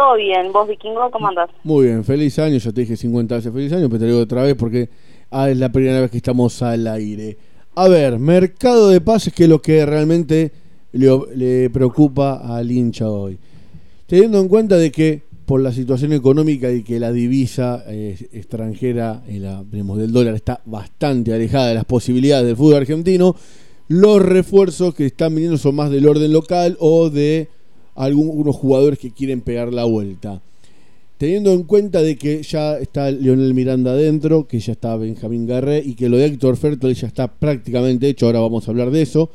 Todo 0.00 0.16
bien, 0.16 0.50
vos 0.50 0.66
Vikingo, 0.66 1.10
¿cómo 1.10 1.28
andás? 1.28 1.50
Muy 1.62 1.88
bien, 1.88 2.04
feliz 2.04 2.38
año, 2.38 2.56
ya 2.56 2.72
te 2.72 2.80
dije 2.80 2.96
50 2.96 3.34
veces 3.34 3.52
feliz 3.52 3.70
año, 3.74 3.86
pero 3.90 3.98
te 3.98 4.06
digo 4.06 4.20
otra 4.20 4.42
vez 4.44 4.54
porque 4.54 4.88
ah, 5.30 5.50
es 5.50 5.58
la 5.58 5.70
primera 5.70 6.00
vez 6.00 6.10
que 6.10 6.16
estamos 6.16 6.62
al 6.62 6.86
aire. 6.86 7.36
A 7.74 7.86
ver, 7.86 8.18
mercado 8.18 8.88
de 8.88 9.02
pases, 9.02 9.34
que 9.34 9.42
es 9.42 9.50
lo 9.50 9.60
que 9.60 9.84
realmente 9.84 10.52
le, 10.92 11.68
preocupa 11.68 12.56
al 12.56 12.72
hincha 12.72 13.10
hoy. 13.10 13.38
Teniendo 14.06 14.40
en 14.40 14.48
cuenta 14.48 14.78
de 14.78 14.90
que 14.90 15.20
por 15.44 15.60
la 15.60 15.70
situación 15.70 16.14
económica 16.14 16.72
y 16.72 16.82
que 16.82 16.98
la 16.98 17.12
divisa 17.12 17.84
eh, 17.86 18.16
extranjera 18.32 19.22
digamos, 19.26 19.98
del 19.98 20.12
dólar 20.12 20.34
está 20.34 20.62
bastante 20.64 21.34
alejada 21.34 21.68
de 21.68 21.74
las 21.74 21.84
posibilidades 21.84 22.46
del 22.46 22.56
fútbol 22.56 22.76
argentino, 22.76 23.36
los 23.88 24.22
refuerzos 24.22 24.94
que 24.94 25.04
están 25.04 25.34
viniendo 25.34 25.58
son 25.58 25.74
más 25.74 25.90
del 25.90 26.08
orden 26.08 26.32
local 26.32 26.78
o 26.80 27.10
de 27.10 27.50
algunos 28.04 28.56
jugadores 28.56 28.98
que 28.98 29.12
quieren 29.12 29.40
pegar 29.40 29.72
la 29.72 29.84
vuelta. 29.84 30.40
Teniendo 31.18 31.52
en 31.52 31.64
cuenta 31.64 32.00
de 32.00 32.16
que 32.16 32.42
ya 32.42 32.78
está 32.78 33.10
Leonel 33.10 33.52
Miranda 33.52 33.90
adentro, 33.90 34.48
que 34.48 34.58
ya 34.58 34.72
está 34.72 34.96
Benjamín 34.96 35.46
Garré 35.46 35.82
y 35.84 35.94
que 35.94 36.08
lo 36.08 36.16
de 36.16 36.24
Héctor 36.24 36.56
Fertol 36.56 36.94
ya 36.94 37.06
está 37.06 37.28
prácticamente 37.28 38.08
hecho, 38.08 38.24
ahora 38.26 38.40
vamos 38.40 38.66
a 38.66 38.70
hablar 38.70 38.90
de 38.90 39.02
eso. 39.02 39.28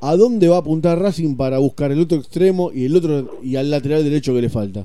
¿A 0.00 0.14
dónde 0.14 0.48
va 0.48 0.56
a 0.56 0.60
apuntar 0.60 0.98
Racing 0.98 1.36
para 1.36 1.58
buscar 1.58 1.90
el 1.90 2.00
otro 2.00 2.18
extremo 2.18 2.70
y 2.72 2.86
el 2.86 2.94
otro 2.94 3.38
y 3.42 3.56
al 3.56 3.70
lateral 3.70 4.04
derecho 4.04 4.32
que 4.32 4.42
le 4.42 4.48
falta? 4.48 4.84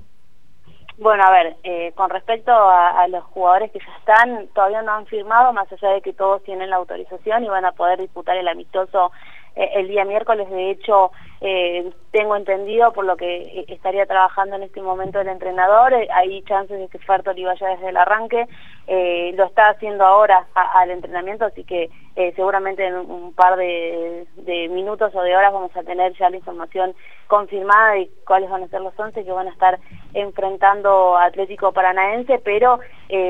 Bueno, 0.97 1.23
a 1.23 1.31
ver, 1.31 1.57
eh, 1.63 1.91
con 1.95 2.09
respecto 2.09 2.51
a, 2.51 3.01
a 3.01 3.07
los 3.07 3.23
jugadores 3.25 3.71
que 3.71 3.79
ya 3.79 3.97
están, 3.99 4.47
todavía 4.55 4.81
no 4.83 4.93
han 4.93 5.05
firmado, 5.05 5.51
más 5.51 5.71
allá 5.71 5.89
de 5.89 6.01
que 6.01 6.13
todos 6.13 6.43
tienen 6.43 6.69
la 6.69 6.77
autorización 6.77 7.43
y 7.43 7.47
van 7.47 7.65
a 7.65 7.73
poder 7.73 7.99
disputar 7.99 8.37
el 8.37 8.47
amistoso 8.47 9.11
eh, 9.55 9.69
el 9.75 9.87
día 9.87 10.05
miércoles. 10.05 10.49
De 10.49 10.71
hecho, 10.71 11.11
eh, 11.43 11.91
tengo 12.11 12.35
entendido 12.35 12.93
por 12.93 13.03
lo 13.03 13.17
que 13.17 13.41
eh, 13.41 13.65
estaría 13.69 14.05
trabajando 14.05 14.57
en 14.57 14.63
este 14.63 14.79
momento 14.79 15.19
el 15.19 15.27
entrenador, 15.27 15.91
eh, 15.91 16.07
hay 16.13 16.43
chances 16.43 16.77
de 16.77 16.87
que 16.87 16.99
Fertoli 16.99 17.43
vaya 17.43 17.67
desde 17.69 17.89
el 17.89 17.97
arranque, 17.97 18.47
lo 19.33 19.45
está 19.45 19.69
haciendo 19.69 20.05
ahora 20.05 20.45
al 20.53 20.91
entrenamiento, 20.91 21.45
así 21.45 21.63
que 21.63 21.89
seguramente 22.35 22.85
en 22.85 22.95
un 22.95 23.33
par 23.33 23.55
de, 23.55 24.27
minutos 24.69 25.15
o 25.15 25.21
de 25.21 25.33
horas 25.33 25.53
vamos 25.53 25.73
a 25.77 25.83
tener 25.83 26.13
ya 26.17 26.29
la 26.29 26.35
información 26.35 26.93
confirmada 27.27 27.93
de 27.93 28.09
cuáles 28.27 28.49
van 28.49 28.63
a 28.63 28.67
ser 28.67 28.81
los 28.81 28.99
11 28.99 29.23
que 29.23 29.31
van 29.31 29.47
a 29.47 29.51
estar 29.51 29.79
enfrentando 30.13 31.17
Atlético 31.17 31.71
Paranaense, 31.71 32.41
pero 32.43 32.79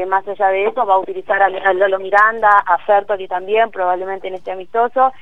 más 0.07 0.27
allá 0.27 0.47
de 0.47 0.65
eso 0.65 0.83
va 0.83 0.95
a 0.95 0.99
utilizar 0.99 1.43
a, 1.43 1.45
a 1.45 1.73
Lolo 1.73 1.99
Miranda, 1.99 2.49
a 2.65 2.79
Fertoli 2.79 3.27
también, 3.27 3.69
probablemente 3.69 4.29
en 4.29 4.33
este 4.33 4.51
amistoso, 4.51 5.13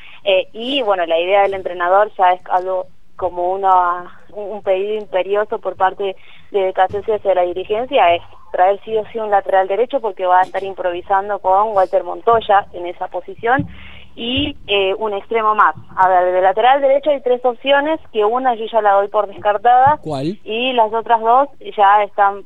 y 0.54 0.82
bueno, 0.84 1.06
la 1.06 1.20
idea 1.20 1.42
del 1.42 1.56
entrenador 1.56 2.10
ya 2.18 2.32
es 2.32 2.42
algo 2.50 2.79
como 3.20 3.52
una, 3.52 4.20
un 4.34 4.64
pedido 4.64 4.96
imperioso 4.96 5.60
por 5.60 5.76
parte 5.76 6.16
de 6.52 6.74
Casese 6.74 7.16
hacia 7.16 7.36
la 7.36 7.44
dirigencia, 7.44 8.16
es 8.16 8.24
traer 8.52 8.80
sí 8.84 8.96
o 8.98 9.06
sí 9.12 9.20
un 9.20 9.30
lateral 9.30 9.68
derecho 9.68 10.00
porque 10.00 10.26
va 10.26 10.40
a 10.40 10.44
estar 10.44 10.64
improvisando 10.64 11.38
con 11.40 11.74
Walter 11.74 12.04
Montoya 12.04 12.66
en 12.74 12.88
esa 12.88 13.08
posición 13.10 13.68
y 14.16 14.56
eh, 14.68 14.96
un 14.96 15.14
extremo 15.14 15.54
más. 15.54 15.76
A 15.96 16.08
ver, 16.08 16.34
de 16.34 16.42
lateral 16.42 16.82
derecho 16.82 17.10
hay 17.12 17.22
tres 17.22 17.44
opciones, 17.44 18.00
que 18.12 18.24
una 18.26 18.56
yo 18.56 18.66
ya 18.72 18.82
la 18.82 18.94
doy 18.94 19.10
por 19.10 19.28
descartada 19.28 20.00
¿Cuál? 20.02 20.40
y 20.44 20.74
las 20.74 20.92
otras 20.94 21.20
dos 21.20 21.50
ya 21.78 22.04
están 22.04 22.46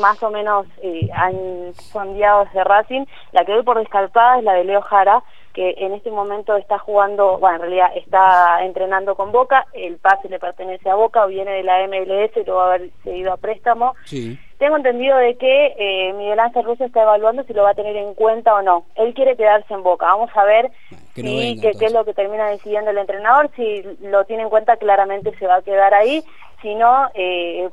más 0.00 0.20
o 0.22 0.30
menos 0.30 0.66
eh, 0.82 1.08
han 1.14 1.72
sondeado 1.74 2.44
desde 2.46 2.64
Racing. 2.64 3.04
La 3.32 3.44
que 3.44 3.52
doy 3.52 3.62
por 3.62 3.78
descartada 3.78 4.38
es 4.38 4.44
la 4.44 4.54
de 4.54 4.64
Leo 4.64 4.80
Jara, 4.80 5.22
que 5.56 5.74
en 5.78 5.94
este 5.94 6.10
momento 6.10 6.54
está 6.54 6.78
jugando, 6.78 7.38
bueno, 7.38 7.56
en 7.56 7.62
realidad 7.62 7.90
está 7.96 8.62
entrenando 8.62 9.14
con 9.14 9.32
Boca, 9.32 9.66
el 9.72 9.96
pase 9.96 10.28
le 10.28 10.38
pertenece 10.38 10.90
a 10.90 10.94
Boca, 10.94 11.24
viene 11.24 11.50
de 11.50 11.62
la 11.62 11.78
MLS, 11.88 12.46
lo 12.46 12.56
va 12.56 12.64
a 12.64 12.74
haber 12.74 12.90
seguido 13.02 13.32
a 13.32 13.38
préstamo. 13.38 13.94
Sí. 14.04 14.38
Tengo 14.58 14.76
entendido 14.76 15.16
de 15.16 15.34
que 15.36 15.74
eh, 15.78 16.12
Miguel 16.12 16.40
Ángel 16.40 16.62
Russo 16.62 16.84
está 16.84 17.04
evaluando 17.04 17.42
si 17.44 17.54
lo 17.54 17.62
va 17.62 17.70
a 17.70 17.74
tener 17.74 17.96
en 17.96 18.12
cuenta 18.12 18.54
o 18.54 18.60
no. 18.60 18.84
Él 18.96 19.14
quiere 19.14 19.34
quedarse 19.34 19.72
en 19.72 19.82
Boca. 19.82 20.04
Vamos 20.04 20.30
a 20.34 20.44
ver 20.44 20.70
que 21.14 21.22
no 21.22 21.30
si, 21.30 21.58
qué 21.58 21.86
es 21.86 21.92
lo 21.92 22.04
que 22.04 22.12
termina 22.12 22.50
decidiendo 22.50 22.90
el 22.90 22.98
entrenador. 22.98 23.50
Si 23.56 23.82
lo 24.02 24.26
tiene 24.26 24.42
en 24.42 24.50
cuenta, 24.50 24.76
claramente 24.76 25.34
se 25.38 25.46
va 25.46 25.56
a 25.56 25.62
quedar 25.62 25.94
ahí. 25.94 26.22
Si 26.60 26.74
no, 26.74 27.08
eh, 27.14 27.70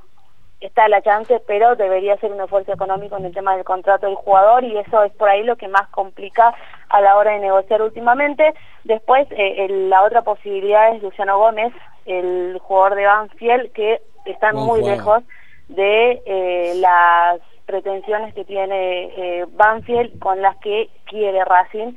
está 0.66 0.88
la 0.88 1.02
chance, 1.02 1.42
pero 1.46 1.76
debería 1.76 2.18
ser 2.18 2.32
un 2.32 2.42
esfuerzo 2.42 2.72
económico 2.74 3.18
en 3.18 3.26
el 3.26 3.34
tema 3.34 3.56
del 3.56 3.66
contrato 3.66 4.06
del 4.08 4.16
jugador 4.16 4.64
y 4.64 4.78
eso 4.78 5.04
es 5.04 5.12
por 5.14 5.30
ahí 5.30 5.44
lo 5.44 5.56
que 5.56 5.68
más 5.68 5.88
complica 5.90 6.54
a 6.90 7.02
la 7.02 7.18
hora 7.18 7.32
de 7.32 7.40
negociar 7.40 7.82
últimamente. 7.82 8.54
Después, 8.84 9.28
eh, 9.32 9.66
el- 9.66 9.90
la 9.90 10.04
otra 10.04 10.22
posibilidad 10.22 10.96
es 10.96 11.02
Luciano 11.04 11.38
Gómez, 11.38 11.74
el 12.06 12.58
jugador 12.62 12.96
de 12.96 13.06
Banfield, 13.06 13.72
que 13.74 14.02
están 14.26 14.56
muy 14.56 14.82
lejos 14.92 15.24
de 15.70 16.22
eh, 16.26 16.74
las 16.78 17.40
pretensiones 17.66 18.34
que 18.34 18.44
tiene 18.46 19.06
eh, 19.16 19.46
Banfield 19.50 20.20
con 20.20 20.42
las 20.42 20.56
que 20.58 20.90
quiere 21.06 21.44
Racing. 21.46 21.94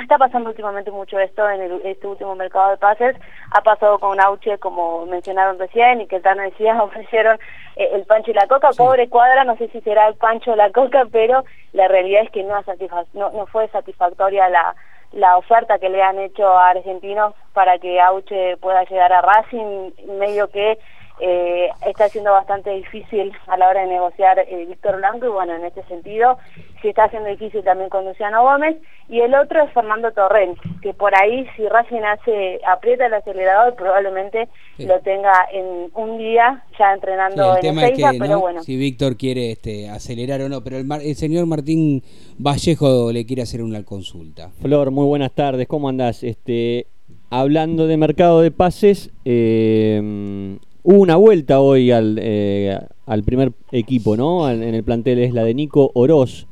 Está 0.00 0.18
pasando 0.18 0.50
últimamente 0.50 0.90
mucho 0.90 1.16
esto 1.18 1.48
en 1.48 1.60
el- 1.62 1.80
este 1.84 2.06
último 2.08 2.34
mercado 2.34 2.70
de 2.70 2.76
pases. 2.76 3.16
Ha 3.52 3.60
pasado 3.62 3.98
con 4.00 4.20
Auche, 4.20 4.58
como 4.58 5.06
mencionaron 5.06 5.58
recién, 5.60 6.00
y 6.00 6.06
que 6.08 6.18
Tano 6.20 6.42
decía, 6.42 6.74
ofrecieron 6.82 7.38
eh, 7.76 7.90
el 7.92 8.04
pancho 8.04 8.32
y 8.32 8.34
la 8.34 8.48
coca. 8.48 8.70
Pobre 8.76 9.08
cuadra, 9.08 9.44
no 9.44 9.56
sé 9.56 9.68
si 9.68 9.80
será 9.82 10.08
el 10.08 10.16
pancho 10.16 10.52
o 10.52 10.56
la 10.56 10.70
coca, 10.72 11.04
pero 11.10 11.44
la 11.72 11.86
realidad 11.86 12.22
es 12.24 12.30
que 12.30 12.42
no 12.42 13.46
fue 13.46 13.68
satisfactoria 13.68 14.48
la, 14.48 14.74
la 15.12 15.36
oferta 15.36 15.78
que 15.78 15.88
le 15.88 16.02
han 16.02 16.18
hecho 16.18 16.46
a 16.48 16.70
argentinos 16.70 17.34
para 17.52 17.78
que 17.78 18.00
Auche 18.00 18.56
pueda 18.56 18.82
llegar 18.84 19.12
a 19.12 19.22
Racing, 19.22 19.92
medio 20.18 20.48
que 20.48 20.78
eh, 21.20 21.68
está 21.86 22.08
siendo 22.08 22.30
bastante 22.32 22.70
difícil 22.70 23.32
a 23.46 23.56
la 23.56 23.68
hora 23.68 23.80
de 23.82 23.86
negociar 23.88 24.38
eh, 24.38 24.66
Víctor 24.66 24.96
Blanco 24.96 25.26
y 25.26 25.30
bueno, 25.30 25.54
en 25.54 25.64
este 25.64 25.82
sentido 25.84 26.36
sí 26.82 26.88
está 26.88 27.08
siendo 27.08 27.28
difícil 27.30 27.64
también 27.64 27.88
con 27.88 28.04
Luciano 28.04 28.42
Gómez 28.42 28.76
y 29.08 29.20
el 29.20 29.34
otro 29.34 29.62
es 29.62 29.72
Fernando 29.72 30.12
Torrent, 30.12 30.58
que 30.82 30.92
por 30.92 31.14
ahí 31.14 31.46
si 31.56 31.66
Racing 31.68 32.02
hace, 32.02 32.60
aprieta 32.66 33.06
el 33.06 33.14
acelerador 33.14 33.74
probablemente 33.76 34.48
Sí. 34.76 34.84
lo 34.84 35.00
tenga 35.00 35.32
en 35.52 35.90
un 35.94 36.18
día 36.18 36.62
ya 36.78 36.88
Sí, 36.88 36.94
entrenando 36.96 37.52
el 37.52 37.56
en 37.56 37.62
tema 37.62 37.86
es 37.86 37.92
que 37.96 38.18
pero 38.18 38.32
¿no? 38.34 38.40
bueno. 38.40 38.62
si 38.62 38.76
Víctor 38.76 39.16
quiere 39.16 39.52
este, 39.52 39.88
acelerar 39.88 40.42
o 40.42 40.50
no, 40.50 40.62
pero 40.62 40.76
el, 40.76 40.84
mar- 40.84 41.00
el 41.02 41.14
señor 41.14 41.46
Martín 41.46 42.02
Vallejo 42.38 43.10
le 43.10 43.24
quiere 43.24 43.40
hacer 43.40 43.62
una 43.62 43.82
consulta. 43.84 44.50
Flor, 44.60 44.90
muy 44.90 45.06
buenas 45.06 45.32
tardes, 45.32 45.66
¿cómo 45.66 45.88
andás? 45.88 46.22
Este, 46.22 46.88
hablando 47.30 47.86
de 47.86 47.96
mercado 47.96 48.42
de 48.42 48.50
pases, 48.50 49.10
eh, 49.24 50.58
hubo 50.86 51.00
una 51.00 51.16
vuelta 51.16 51.60
hoy 51.60 51.90
al, 51.90 52.18
eh, 52.20 52.78
al 53.06 53.22
primer 53.24 53.52
equipo, 53.72 54.16
¿no? 54.16 54.46
Al- 54.46 54.62
En 54.62 54.74
el 54.74 54.82
plantel 54.84 55.18
es 55.18 55.34
la 55.34 55.44
de 55.44 55.52
Nico 55.54 55.90
Oroz. 55.94 56.46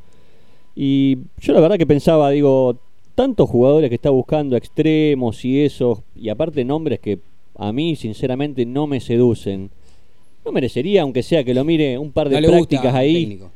Y 0.77 1.19
yo 1.41 1.53
la 1.53 1.61
verdad 1.61 1.79
que 1.79 1.87
pensaba, 1.87 2.31
digo, 2.31 2.77
tantos 3.15 3.49
jugadores 3.49 3.89
que 3.89 3.95
está 3.95 4.11
buscando, 4.11 4.57
extremos 4.57 5.45
y 5.45 5.61
eso, 5.61 6.03
y 6.17 6.29
aparte 6.31 6.65
nombres 6.65 6.99
que 6.99 7.21
a 7.57 7.73
mí 7.73 7.95
sinceramente 7.95 8.67
no 8.67 8.87
me 8.89 8.99
seducen. 9.01 9.71
¿No 10.45 10.51
merecería, 10.53 11.03
aunque 11.03 11.23
sea 11.23 11.45
que 11.45 11.55
lo 11.55 11.65
mire 11.65 11.97
un 11.97 12.11
par 12.11 12.29
de 12.29 12.41
No 12.41 12.49
prácticas 12.49 12.93
ahí? 12.95 13.15
técnico. 13.27 13.51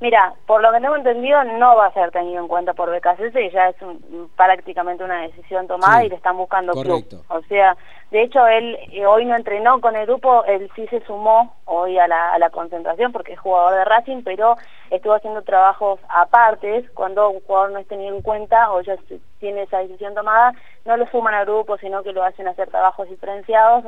Mira, 0.00 0.32
por 0.46 0.62
lo 0.62 0.70
que 0.70 0.80
tengo 0.80 0.94
entendido, 0.94 1.42
no 1.42 1.74
va 1.74 1.86
a 1.86 1.92
ser 1.92 2.12
tenido 2.12 2.40
en 2.40 2.46
cuenta 2.46 2.72
por 2.72 2.88
BKCS 2.88 3.34
y 3.40 3.50
ya 3.50 3.70
es 3.70 3.82
un- 3.82 4.30
prácticamente 4.36 5.02
una 5.02 5.22
decisión 5.22 5.66
tomada 5.66 6.00
Sí, 6.00 6.06
y 6.06 6.08
le 6.10 6.14
están 6.14 6.36
buscando 6.36 6.72
correcto. 6.72 7.24
club. 7.24 7.24
O 7.36 7.42
sea, 7.48 7.76
de 8.12 8.22
hecho, 8.22 8.46
él 8.46 8.78
eh, 8.92 9.04
hoy 9.06 9.24
no 9.24 9.34
entrenó 9.34 9.80
con 9.80 9.96
el 9.96 10.06
grupo, 10.06 10.44
él 10.44 10.70
sí 10.76 10.86
se 10.86 11.00
sumó 11.04 11.56
hoy 11.64 11.98
a 11.98 12.06
la, 12.06 12.32
a 12.32 12.38
la 12.38 12.50
concentración 12.50 13.10
porque 13.10 13.32
es 13.32 13.40
jugador 13.40 13.74
de 13.74 13.84
Racing, 13.84 14.22
pero 14.22 14.56
estuvo 14.90 15.14
haciendo 15.14 15.42
trabajos 15.42 15.98
apartes. 16.08 16.88
Cuando 16.92 17.30
un 17.30 17.40
jugador 17.40 17.72
no 17.72 17.78
es 17.80 17.88
tenido 17.88 18.14
en 18.14 18.22
cuenta 18.22 18.70
o 18.70 18.80
ya 18.82 18.94
tiene 19.40 19.62
esa 19.62 19.78
decisión 19.78 20.14
tomada, 20.14 20.52
no 20.84 20.96
lo 20.96 21.08
suman 21.08 21.34
al 21.34 21.44
grupo, 21.44 21.76
sino 21.76 22.04
que 22.04 22.12
lo 22.12 22.22
hacen 22.22 22.46
hacer 22.46 22.70
trabajos 22.70 23.08
diferenciados, 23.08 23.84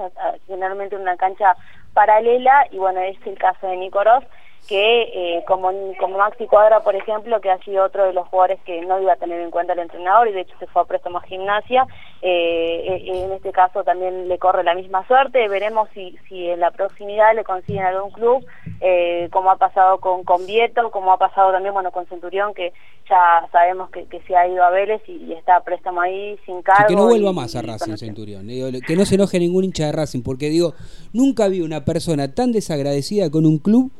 generalmente 0.48 0.96
en 0.96 1.02
una 1.02 1.16
cancha 1.16 1.56
paralela, 1.94 2.66
y 2.72 2.78
bueno, 2.78 3.00
es 3.00 3.16
el 3.26 3.38
caso 3.38 3.68
de 3.68 3.76
Nicorós, 3.76 4.24
que 4.68 5.02
eh, 5.02 5.44
como, 5.48 5.70
como 5.98 6.18
Maxi 6.18 6.46
Cuadra, 6.46 6.80
por 6.84 6.94
ejemplo, 6.94 7.40
que 7.40 7.50
ha 7.50 7.58
sido 7.64 7.84
otro 7.84 8.04
de 8.04 8.12
los 8.12 8.28
jugadores 8.28 8.60
que 8.64 8.80
no 8.82 9.00
iba 9.00 9.14
a 9.14 9.16
tener 9.16 9.40
en 9.40 9.50
cuenta 9.50 9.72
el 9.72 9.80
entrenador 9.80 10.28
y 10.28 10.32
de 10.32 10.42
hecho 10.42 10.54
se 10.60 10.66
fue 10.68 10.82
a 10.82 10.84
préstamo 10.84 11.18
a 11.18 11.22
gimnasia, 11.22 11.86
eh, 12.22 12.84
eh, 12.86 13.24
en 13.24 13.32
este 13.32 13.50
caso 13.50 13.82
también 13.82 14.28
le 14.28 14.38
corre 14.38 14.62
la 14.62 14.74
misma 14.74 15.04
suerte, 15.08 15.48
veremos 15.48 15.88
si, 15.94 16.16
si 16.28 16.48
en 16.48 16.60
la 16.60 16.70
proximidad 16.70 17.34
le 17.34 17.42
consiguen 17.42 17.82
algún 17.84 18.12
club, 18.12 18.44
eh, 18.80 19.28
como 19.32 19.50
ha 19.50 19.56
pasado 19.56 19.98
con, 19.98 20.22
con 20.24 20.46
Vieto, 20.46 20.90
como 20.92 21.12
ha 21.12 21.18
pasado 21.18 21.50
también 21.52 21.74
bueno 21.74 21.90
con 21.90 22.06
Centurión, 22.06 22.54
que 22.54 22.72
ya 23.08 23.48
sabemos 23.50 23.90
que, 23.90 24.04
que 24.06 24.20
se 24.22 24.36
ha 24.36 24.46
ido 24.46 24.62
a 24.62 24.70
Vélez 24.70 25.02
y, 25.08 25.12
y 25.24 25.32
está 25.32 25.56
a 25.56 25.64
préstamo 25.64 26.00
ahí 26.00 26.38
sin 26.46 26.62
cargo. 26.62 26.86
que 26.86 26.94
no 26.94 27.06
vuelva 27.06 27.30
y- 27.30 27.34
más 27.34 27.56
a 27.56 27.62
Racing 27.62 27.96
Centurión. 27.96 28.46
Que 28.86 28.94
no 28.96 29.04
se 29.04 29.16
enoje 29.16 29.40
ningún 29.40 29.64
hincha 29.64 29.86
de 29.86 29.92
Racing, 29.92 30.22
porque 30.22 30.48
digo, 30.48 30.74
nunca 31.12 31.48
vi 31.48 31.60
una 31.60 31.84
persona 31.84 32.32
tan 32.32 32.52
desagradecida 32.52 33.28
con 33.30 33.46
un 33.46 33.58
club 33.58 33.90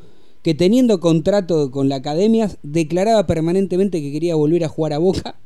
que 0.43 0.55
teniendo 0.55 1.01
contrato 1.01 1.71
con 1.71 1.89
la 1.89 1.97
academia 1.97 2.51
declaraba 2.63 3.27
permanentemente 3.27 4.01
que 4.01 4.13
quería 4.13 4.35
volver 4.35 4.65
a 4.65 4.69
jugar 4.69 4.93
a 4.95 4.99
Boca 4.99 5.37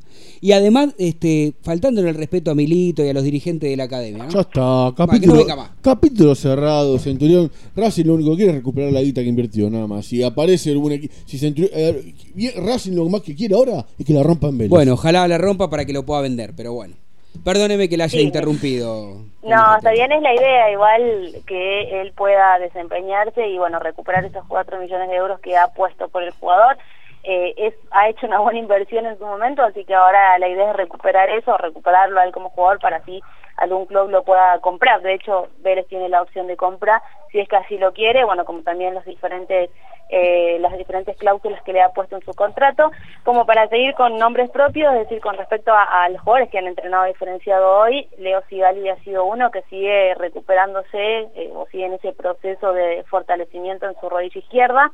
y 0.41 0.53
además 0.53 0.95
este 0.99 1.55
faltándole 1.63 2.11
el 2.11 2.15
respeto 2.15 2.51
a 2.51 2.55
Milito 2.55 3.05
y 3.05 3.09
a 3.09 3.13
los 3.15 3.25
dirigentes 3.25 3.69
de 3.71 3.77
la 3.77 3.85
academia. 3.85 4.25
¿no? 4.25 4.31
Ya 4.31 4.41
está, 4.41 4.61
Va, 4.63 4.95
que 4.95 5.03
no 5.03 5.07
capítulo, 5.07 5.47
capítulo 5.81 6.35
cerrado, 6.35 6.99
Centurión. 6.99 7.51
Racing 7.75 8.05
lo 8.05 8.15
único 8.15 8.31
que 8.31 8.37
quiere 8.37 8.51
es 8.53 8.57
recuperar 8.59 8.93
la 8.93 9.03
guita 9.03 9.23
que 9.23 9.29
invirtió, 9.29 9.69
nada 9.71 9.87
más. 9.87 10.07
Si 10.07 10.23
aparece 10.23 10.71
algún 10.71 10.93
equipo. 10.93 11.15
Si 11.27 11.39
Centurión- 11.39 11.71
eh, 11.75 12.15
Racing 12.57 12.93
lo 12.93 13.09
más 13.09 13.23
que 13.23 13.35
quiere 13.35 13.55
ahora 13.55 13.87
es 13.99 14.05
que 14.07 14.13
la 14.13 14.23
rompa 14.23 14.49
en 14.49 14.59
Vélez. 14.59 14.71
Bueno, 14.71 14.95
ojalá 14.95 15.27
la 15.27 15.39
rompa 15.39 15.69
para 15.71 15.85
que 15.85 15.93
lo 15.93 16.05
pueda 16.07 16.21
vender, 16.21 16.53
pero 16.57 16.73
bueno. 16.73 16.95
Perdóneme 17.43 17.89
que 17.89 17.97
la 17.97 18.05
haya 18.05 18.19
Sí. 18.19 18.23
interrumpido. 18.25 19.25
No, 19.43 19.77
está 19.77 19.91
bien, 19.93 20.11
es 20.11 20.23
la 20.23 20.35
idea, 20.35 20.71
igual 20.71 21.35
que 21.47 22.01
él 22.01 22.13
pueda 22.13 22.59
desempeñarse 22.59 23.47
y 23.47 23.59
bueno, 23.59 23.79
recuperar 23.79 24.25
esos 24.25 24.45
4 24.47 24.79
millones 24.79 25.11
de 25.11 25.17
euros 25.17 25.39
que 25.41 25.57
ha 25.57 25.69
puesto 25.69 26.09
por 26.09 26.23
el 26.23 26.31
jugador. 26.33 26.79
Eh, 27.25 27.55
es, 27.57 27.75
ha 27.91 28.09
hecho 28.09 28.27
una 28.27 28.39
buena 28.41 28.59
inversión 28.59 29.05
en 29.07 29.19
su 29.19 29.25
momento, 29.27 29.63
así 29.63 29.85
que 29.85 29.95
ahora 29.95 30.39
la 30.39 30.49
idea 30.49 30.71
es 30.71 30.77
recuperar 30.77 31.29
eso, 31.31 31.57
recuperarlo 31.59 32.21
a 32.21 32.25
él 32.25 32.33
como 32.33 32.51
jugador 32.51 32.79
para 32.81 32.99
así 32.99 33.23
algún 33.57 33.87
club 33.87 34.11
lo 34.11 34.25
pueda 34.25 34.59
comprar. 34.61 35.01
De 35.03 35.15
hecho, 35.15 35.49
Vélez 35.59 35.87
tiene 35.89 36.09
la 36.09 36.23
opción 36.23 36.47
de 36.47 36.57
compra 36.57 37.03
si 37.31 37.41
es 37.41 37.49
que 37.49 37.57
así 37.57 37.79
lo 37.79 37.93
quiere, 37.93 38.25
bueno, 38.25 38.45
como 38.45 38.63
también 38.63 38.95
los 38.95 39.05
diferentes 39.05 39.71
eh, 40.17 40.59
las 40.61 40.79
diferentes 40.79 41.17
cláusulas 41.17 41.61
que 41.65 41.73
le 41.73 41.83
ha 41.83 41.89
puesto 41.89 42.15
en 42.15 42.25
su 42.25 42.33
contrato, 42.35 42.93
como 43.25 43.47
para 43.47 43.67
seguir 43.67 43.95
con 43.95 44.17
nombres 44.17 44.49
propios, 44.49 44.95
es 44.95 45.01
decir, 45.01 45.21
con 45.21 45.37
respecto 45.37 45.73
a, 45.75 46.09
los 46.09 46.21
jugadores 46.21 46.51
que 46.51 46.59
han 46.59 46.69
entrenado 46.69 47.07
diferenciado 47.07 47.81
hoy, 47.81 48.07
Leo 48.19 48.41
Sigali 48.49 48.89
ha 48.89 48.97
sido 49.03 49.25
uno 49.25 49.51
que 49.51 49.63
sigue 49.63 50.15
recuperándose 50.15 51.23
eh, 51.35 51.51
o 51.53 51.67
sigue 51.67 51.87
en 51.87 51.95
ese 51.95 52.13
proceso 52.13 52.73
de 52.73 53.03
fortalecimiento 53.11 53.87
en 53.87 53.97
su 54.01 54.09
rodilla 54.09 54.39
izquierda, 54.39 54.93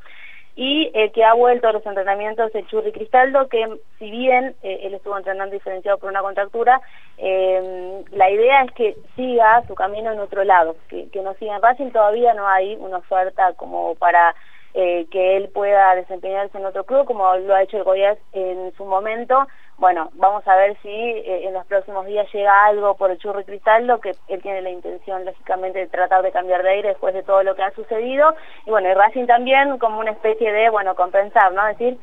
y 0.57 0.91
el 0.95 1.13
que 1.13 1.23
ha 1.23 1.35
vuelto 1.35 1.69
a 1.69 1.73
los 1.73 1.85
entrenamientos 1.85 2.55
es 2.55 2.67
Churri 2.69 2.91
Cristaldo, 2.91 3.47
que 3.49 3.79
si 3.99 4.11
bien 4.11 4.55
eh, 4.63 4.81
él 4.85 4.95
estuvo 4.95 5.19
entrenando 5.19 5.53
diferenciado 5.53 5.99
por 5.99 6.09
una 6.09 6.23
contractura, 6.23 6.81
eh, 7.19 8.05
la 8.13 8.31
idea 8.31 8.63
es 8.63 8.73
que 8.73 8.97
siga 9.17 9.63
su 9.69 9.75
camino 9.75 10.13
en 10.13 10.19
otro 10.19 10.45
lado, 10.45 10.77
que 10.89 11.23
no 11.23 11.35
siga 11.35 11.57
en 11.57 11.63
Racing, 11.63 11.91
todavía 11.91 12.33
no 12.33 12.49
hay 12.49 12.75
una 12.77 12.97
oferta 12.97 13.53
como 13.53 13.95
para 13.97 14.35
eh, 14.75 15.07
que 15.11 15.37
él 15.37 15.51
pueda 15.53 15.95
desempeñarse 15.97 16.57
en 16.59 16.67
otro 16.67 16.85
club, 16.85 17.07
como 17.07 17.35
lo 17.37 17.55
ha 17.55 17.63
hecho 17.63 17.77
el 17.79 17.85
Goiás 17.85 18.19
en 18.33 18.73
su 18.77 18.85
momento. 18.85 19.47
Bueno, 19.79 20.11
vamos 20.15 20.47
a 20.47 20.57
ver 20.57 20.77
si 20.83 20.89
eh, 20.91 21.47
en 21.49 21.55
los 21.55 21.67
próximos 21.67 22.05
días 22.07 22.27
llega 22.33 22.67
algo 22.67 22.97
por 22.97 23.11
el 23.11 23.19
Churri 23.19 23.45
Cristaldo, 23.45 24.01
que 24.01 24.13
él 24.29 24.43
tiene 24.43 24.61
la 24.63 24.71
intención, 24.71 25.25
lógicamente, 25.25 25.79
de 25.79 25.87
tratar 25.89 26.23
de 26.23 26.33
cambiar 26.33 26.63
de 26.63 26.71
aire 26.71 26.89
después 26.91 27.15
de 27.15 27.23
todo 27.23 27.43
lo 27.43 27.55
que 27.55 27.63
ha 27.63 27.71
sucedido. 27.73 28.35
Y 28.67 28.71
bueno, 28.71 28.89
y 28.91 28.95
Racing 28.95 29.27
también 29.27 29.79
como 29.79 29.99
una 30.01 30.11
especie 30.13 30.53
de, 30.53 30.69
bueno, 30.71 30.95
compensar, 30.95 31.53
¿no? 31.53 31.67
Es 31.69 31.79
decir, 31.79 31.99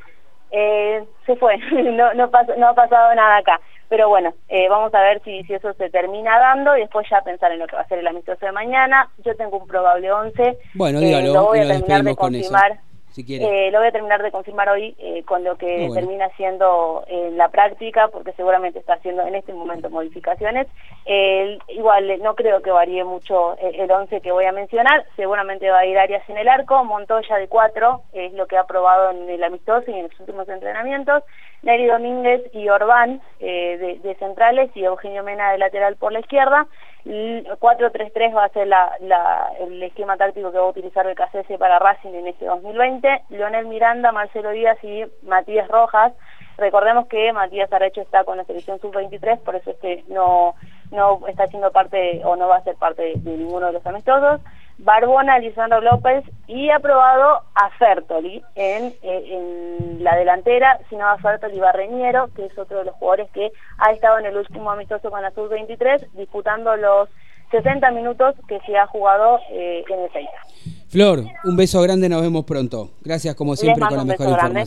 eh, 0.51 1.05
se 1.26 1.36
fue, 1.36 1.57
no, 1.72 2.13
no, 2.15 2.32
pasó- 2.32 2.55
no 2.57 2.70
ha 2.70 2.74
pasado 2.74 3.13
nada 3.15 3.38
acá. 3.38 3.59
Pero 3.89 4.09
bueno, 4.09 4.33
eh, 4.49 4.67
vamos 4.69 4.93
a 4.93 5.01
ver 5.01 5.21
si, 5.23 5.43
si 5.43 5.53
eso 5.53 5.73
se 5.73 5.89
termina 5.89 6.38
dando 6.39 6.75
y 6.75 6.81
después 6.81 7.07
ya 7.09 7.21
pensar 7.21 7.51
en 7.51 7.59
lo 7.59 7.67
que 7.67 7.75
va 7.75 7.83
a 7.83 7.88
ser 7.88 7.99
el 7.99 8.07
amistoso 8.07 8.45
de 8.45 8.51
mañana. 8.51 9.09
Yo 9.23 9.35
tengo 9.35 9.57
un 9.57 9.67
probable 9.67 10.11
11. 10.11 10.57
Bueno, 10.75 10.99
eh, 10.99 11.05
dígalo 11.05 11.33
lo 11.33 11.43
voy 11.45 11.59
a 11.59 11.67
terminar 11.67 12.03
de 12.03 12.15
confirmar. 12.15 12.71
Si. 13.11 13.25
Eh, 13.27 13.71
lo 13.71 13.79
voy 13.79 13.88
a 13.88 13.91
terminar 13.91 14.21
de 14.21 14.29
confirmar 14.29 14.69
hoy 14.69 14.95
eh, 14.99 15.23
con 15.23 15.43
lo 15.43 15.57
que 15.57 15.73
Ah, 15.73 15.88
bueno. 15.88 15.93
termina 15.95 16.29
siendo 16.38 17.03
en 17.07 17.35
la 17.35 17.49
práctica, 17.49 18.09
porque 18.09 18.31
seguramente 18.33 18.77
está 18.77 18.93
haciendo 18.93 19.23
en 19.25 19.33
este 19.33 19.53
momento 19.53 19.89
modificaciones. 19.89 20.67
Eh, 21.07 21.57
igual 21.69 22.11
eh, 22.11 22.19
no 22.19 22.35
creo 22.35 22.61
que 22.61 22.69
varíe 22.69 23.03
mucho 23.03 23.53
eh, 23.57 23.71
el 23.79 23.89
11 23.89 24.21
que 24.21 24.31
voy 24.31 24.45
a 24.45 24.51
mencionar. 24.51 25.03
Seguramente 25.15 25.67
va 25.71 25.79
a 25.79 25.85
ir 25.88 25.97
Arias 25.97 26.29
en 26.29 26.38
el 26.38 26.47
arco, 26.47 26.83
Montoya 26.83 27.38
de 27.38 27.47
4, 27.47 28.03
es 28.13 28.33
lo 28.33 28.45
que 28.45 28.55
ha 28.57 28.65
probado 28.65 29.09
en 29.09 29.27
el 29.27 29.43
amistoso 29.43 29.89
y 29.89 29.95
en 29.95 30.03
los 30.09 30.19
últimos 30.19 30.47
entrenamientos. 30.47 31.23
Neri 31.68 31.86
Domínguez 31.86 32.43
y 32.53 32.70
Orbán 32.70 33.22
eh, 33.41 33.99
de, 34.01 34.15
centrales 34.15 34.72
y 34.74 34.86
Eugenio 34.86 35.22
Mena 35.22 35.51
de 35.51 35.57
lateral 35.57 35.97
por 35.97 36.13
la 36.13 36.22
izquierda. 36.22 36.65
L- 37.05 37.43
4-3-3 37.59 38.34
va 38.34 38.45
a 38.45 38.49
ser 38.49 38.70
el 39.59 39.84
esquema 39.84 40.15
táctico 40.15 40.49
que 40.53 40.59
va 40.59 40.63
a 40.63 40.70
utilizar 40.70 41.05
el 41.05 41.15
KCS 41.15 41.57
para 41.59 41.78
Racing 41.78 42.13
en 42.13 42.28
este 42.28 42.45
2020. 42.45 43.24
Leonel 43.32 43.65
Miranda, 43.65 44.13
Marcelo 44.13 44.51
Díaz 44.51 44.82
y 44.82 45.03
Matías 45.24 45.68
Rojas. 45.68 46.13
Recordemos 46.57 47.07
que 47.07 47.34
Matías 47.34 47.72
Arrecho 47.74 47.99
está 47.99 48.24
con 48.24 48.38
la 48.38 48.45
selección 48.45 48.80
sub-23, 48.80 49.39
por 49.39 49.55
eso 49.55 49.72
este 49.72 50.05
no, 50.07 50.55
no 50.91 51.28
está 51.28 51.47
siendo 51.47 51.72
parte 51.74 52.22
o 52.24 52.38
no 52.38 52.47
va 52.47 52.57
a 52.57 52.63
ser 52.63 52.76
parte 52.78 53.01
de, 53.01 53.13
de 53.18 53.38
ninguno 53.38 53.68
de 53.68 53.74
los 53.74 53.86
amistosos. 53.86 54.39
Barbona, 54.80 55.39
Lisandro 55.39 55.82
López 55.82 56.23
y 56.47 56.69
ha 56.69 56.80
probado 56.80 57.41
a 57.55 57.69
Fertoli 57.78 58.43
en, 58.55 58.93
eh, 59.01 59.23
en 59.32 60.03
la 60.03 60.15
delantera, 60.15 60.80
sino 60.89 61.07
a 61.07 61.17
Fertoli 61.17 61.59
Barreñero, 61.59 62.30
que 62.36 62.45
es 62.45 62.57
otro 62.57 62.80
de 62.80 62.86
los 62.86 62.95
jugadores 62.95 63.30
que 63.32 63.51
ha 63.80 63.91
estado 63.91 64.19
en 64.19 64.28
el 64.28 64.38
último 64.38 64.71
amistoso 64.71 65.09
con 65.09 65.21
la 65.21 65.32
sub-23, 65.32 66.07
disputando 66.13 66.75
los 66.75 67.09
60 67.51 67.91
minutos 67.91 68.36
que 68.47 68.59
se 68.65 68.78
ha 68.78 68.88
jugado 68.88 69.39
eh, 69.51 69.84
en 69.89 69.99
el 69.99 70.11
Seiza. 70.11 70.78
Flor, 70.89 71.23
un 71.43 71.55
beso 71.57 71.82
grande, 71.82 72.07
nos 72.07 72.21
vemos 72.21 72.45
pronto. 72.45 72.91
Gracias 73.01 73.36
como 73.36 73.55
siempre 73.55 73.86
con 73.88 73.97
la 73.97 74.05
mejor 74.05 74.32
grande. 74.32 74.65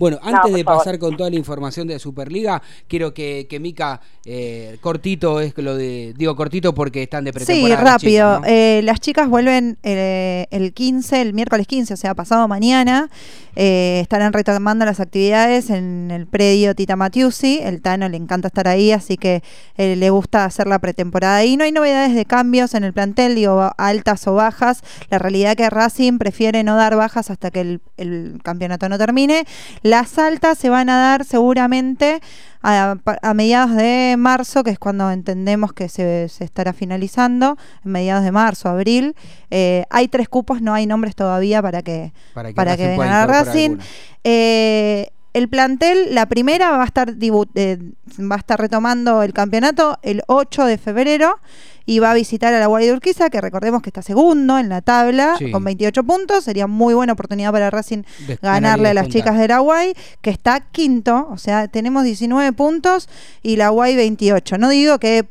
Bueno, 0.00 0.18
No, 0.22 0.28
antes 0.38 0.52
de 0.54 0.64
favor. 0.64 0.78
pasar 0.80 0.98
con 0.98 1.14
toda 1.16 1.28
la 1.30 1.36
información 1.36 1.86
de 1.86 1.98
Superliga, 1.98 2.60
quiero 2.88 3.12
que, 3.14 3.46
que 3.48 3.60
Mica, 3.60 4.00
eh, 4.24 4.78
cortito 4.80 5.40
es 5.40 5.52
lo 5.58 5.76
de, 5.76 6.14
digo 6.16 6.34
cortito 6.34 6.74
porque 6.74 7.02
están 7.02 7.22
de 7.24 7.30
Sí, 7.32 7.34
pretemporada. 7.36 7.82
las 7.84 7.92
rápido. 7.92 8.36
chicas, 8.36 8.40
¿no? 8.40 8.46
Eh, 8.48 8.80
las 8.82 9.00
chicas 9.00 9.28
vuelven 9.28 9.76
eh, 9.82 10.46
el 10.50 10.72
15, 10.72 11.20
el 11.20 11.34
miércoles 11.34 11.66
15, 11.66 11.94
o 11.94 11.96
sea, 11.98 12.14
pasado 12.14 12.48
mañana. 12.48 13.10
Eh, 13.56 13.98
estarán 14.00 14.32
retomando 14.32 14.84
las 14.86 15.00
actividades 15.00 15.68
en 15.70 16.10
el 16.10 16.26
predio 16.26 16.74
Tita 16.74 16.96
Matiusi. 16.96 17.60
El 17.62 17.82
Tano 17.82 18.08
le 18.08 18.16
encanta 18.16 18.48
estar 18.48 18.68
ahí, 18.68 18.92
así 18.92 19.18
que 19.18 19.42
eh, 19.76 19.96
le 19.96 20.08
gusta 20.10 20.46
hacer 20.46 20.66
la 20.66 20.78
pretemporada 20.78 21.36
ahí. 21.36 21.56
No 21.58 21.64
hay 21.64 21.72
novedades 21.72 22.14
de 22.14 22.24
cambios 22.24 22.74
en 22.74 22.84
el 22.84 22.94
plantel, 22.94 23.34
digo, 23.34 23.70
altas 23.76 24.26
o 24.26 24.34
bajas. 24.34 24.82
La 25.10 25.18
realidad 25.18 25.56
que 25.56 25.68
Racing 25.68 26.16
prefiere 26.18 26.62
no 26.64 26.76
dar 26.76 26.96
bajas 26.96 27.30
hasta 27.30 27.50
que 27.50 27.60
el, 27.60 27.80
el 27.98 28.40
campeonato 28.42 28.88
no 28.88 28.96
termine. 28.96 29.44
Las 29.90 30.18
altas 30.18 30.56
se 30.56 30.70
van 30.70 30.88
a 30.88 31.00
dar 31.00 31.24
seguramente 31.24 32.20
a, 32.62 32.94
a 33.22 33.34
mediados 33.34 33.74
de 33.74 34.14
marzo, 34.16 34.62
que 34.62 34.70
es 34.70 34.78
cuando 34.78 35.10
entendemos 35.10 35.72
que 35.72 35.88
se, 35.88 36.28
se 36.28 36.44
estará 36.44 36.72
finalizando, 36.72 37.56
en 37.84 37.90
mediados 37.90 38.22
de 38.22 38.30
marzo, 38.30 38.68
abril. 38.68 39.16
Eh, 39.50 39.84
hay 39.90 40.06
tres 40.06 40.28
cupos, 40.28 40.62
no 40.62 40.74
hay 40.74 40.86
nombres 40.86 41.16
todavía 41.16 41.60
para 41.60 41.82
que, 41.82 42.12
Para 42.34 42.50
que 42.50 42.54
para 42.54 42.76
vengan 42.76 43.08
a 43.08 43.26
Racing. 43.26 43.78
Eh, 44.22 45.10
el 45.32 45.48
plantel, 45.48 46.14
la 46.14 46.26
primera 46.26 46.70
va 46.70 46.82
a 46.82 46.86
estar 46.86 47.14
eh, 47.20 47.78
va 48.20 48.34
a 48.34 48.38
estar 48.38 48.60
retomando 48.60 49.22
el 49.22 49.32
campeonato 49.32 49.98
el 50.02 50.22
8 50.26 50.64
de 50.64 50.76
febrero 50.78 51.38
y 51.86 51.98
va 51.98 52.10
a 52.12 52.14
visitar 52.14 52.52
a 52.54 52.60
la 52.60 52.66
Guardia 52.66 52.88
de 52.90 52.94
Urquiza, 52.96 53.30
que 53.30 53.40
recordemos 53.40 53.82
que 53.82 53.88
está 53.90 54.02
segundo 54.02 54.58
en 54.58 54.68
la 54.68 54.80
tabla 54.80 55.34
Sí. 55.38 55.50
con 55.50 55.64
28 55.64 56.04
puntos. 56.04 56.44
Sería 56.44 56.66
muy 56.66 56.94
buena 56.94 57.14
oportunidad 57.14 57.50
para 57.52 57.70
Racing 57.70 58.02
ganarle 58.42 58.90
a 58.90 58.94
las 58.94 59.08
chicas 59.08 59.36
de 59.38 59.48
la 59.48 59.60
UAI, 59.62 59.94
que 60.20 60.30
está 60.30 60.60
quinto, 60.60 61.26
o 61.30 61.38
sea, 61.38 61.66
tenemos 61.68 62.04
19 62.04 62.52
puntos 62.52 63.08
y 63.42 63.56
la 63.56 63.72
UAI 63.72 63.96
28. 63.96 64.58
No 64.58 64.68
digo 64.68 64.98
que 64.98 65.26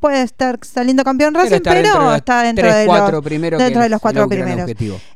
puede 0.00 0.22
estar 0.22 0.58
saliendo 0.62 1.04
campeón 1.04 1.32
Pero 1.32 1.44
Racing, 1.44 1.56
está 1.56 1.70
pero, 1.72 1.88
dentro 1.88 2.14
está 2.14 2.42
dentro 2.42 2.62
tres, 2.64 2.74
de 2.76 2.86
los, 2.86 2.94
dentro 3.58 3.82
de 3.82 3.98
cuatro 3.98 4.28
primeros. 4.28 4.70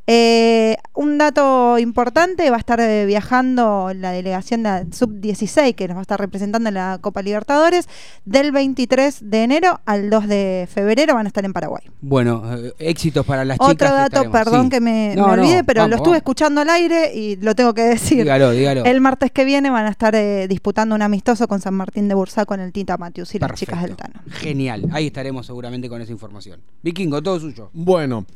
Eh, 0.06 0.76
un 0.94 1.18
dato 1.18 1.78
importante, 1.78 2.48
va 2.50 2.56
a 2.56 2.58
estar 2.58 2.80
eh, 2.80 3.04
viajando 3.06 3.92
la 3.94 4.12
delegación 4.12 4.62
de 4.62 4.68
la 4.68 4.84
Sub-16 4.90 5.74
que 5.74 5.88
nos 5.88 5.96
va 5.96 6.00
a 6.00 6.02
estar 6.02 6.20
representando 6.20 6.68
en 6.68 6.74
la 6.74 6.98
Copa 7.00 7.22
Libertadores 7.22 7.88
del 8.24 8.52
23 8.52 9.18
de 9.30 9.42
enero 9.42 9.80
al 9.84 10.10
2 10.10 10.28
de 10.28 10.68
febrero 10.72 11.14
van 11.14 11.26
a 11.26 11.28
estar 11.28 11.44
en 11.44 11.52
Paraguay. 11.52 11.82
Bueno, 12.00 12.42
eh, 12.56 12.72
éxitos 12.78 13.26
para 13.26 13.44
las 13.44 13.58
chicas. 13.58 13.70
Otro 13.72 13.88
dato, 13.88 14.04
estaremos. 14.22 14.32
perdón 14.38 14.62
Sí. 14.64 14.70
que 14.70 14.80
me, 14.80 15.14
No, 15.16 15.28
me 15.28 15.36
no, 15.36 15.42
olvidé, 15.42 15.64
pero 15.64 15.80
vamos, 15.80 15.90
lo 15.90 15.96
estuve 15.96 16.10
vamos. 16.10 16.18
escuchando 16.18 16.60
al 16.60 16.70
aire 16.70 17.14
y 17.14 17.36
lo 17.36 17.54
tengo 17.54 17.74
que 17.74 17.82
decir. 17.82 18.18
Dígalo, 18.18 18.50
dígalo. 18.52 18.84
El 18.84 19.00
martes 19.00 19.30
que 19.32 19.44
viene 19.44 19.70
van 19.70 19.86
a 19.86 19.90
estar 19.90 20.14
eh, 20.14 20.46
disputando 20.48 20.94
un 20.94 21.02
amistoso 21.02 21.48
con 21.48 21.60
San 21.60 21.74
Martín 21.74 22.08
de 22.08 22.14
Bursaco 22.14 22.54
en 22.54 22.60
el 22.60 22.72
Tita 22.72 22.96
Matius 22.96 23.34
y 23.34 23.38
las 23.38 23.52
chicas 23.54 23.82
del 23.82 23.96
Tano. 23.96 24.14
Genial, 24.30 24.55
ahí 24.90 25.06
estaremos 25.06 25.46
seguramente 25.46 25.88
con 25.88 26.00
esa 26.00 26.12
información. 26.12 26.60
Vikingo, 26.82 27.22
todo 27.22 27.40
suyo. 27.40 27.70
Bueno, 27.72 28.26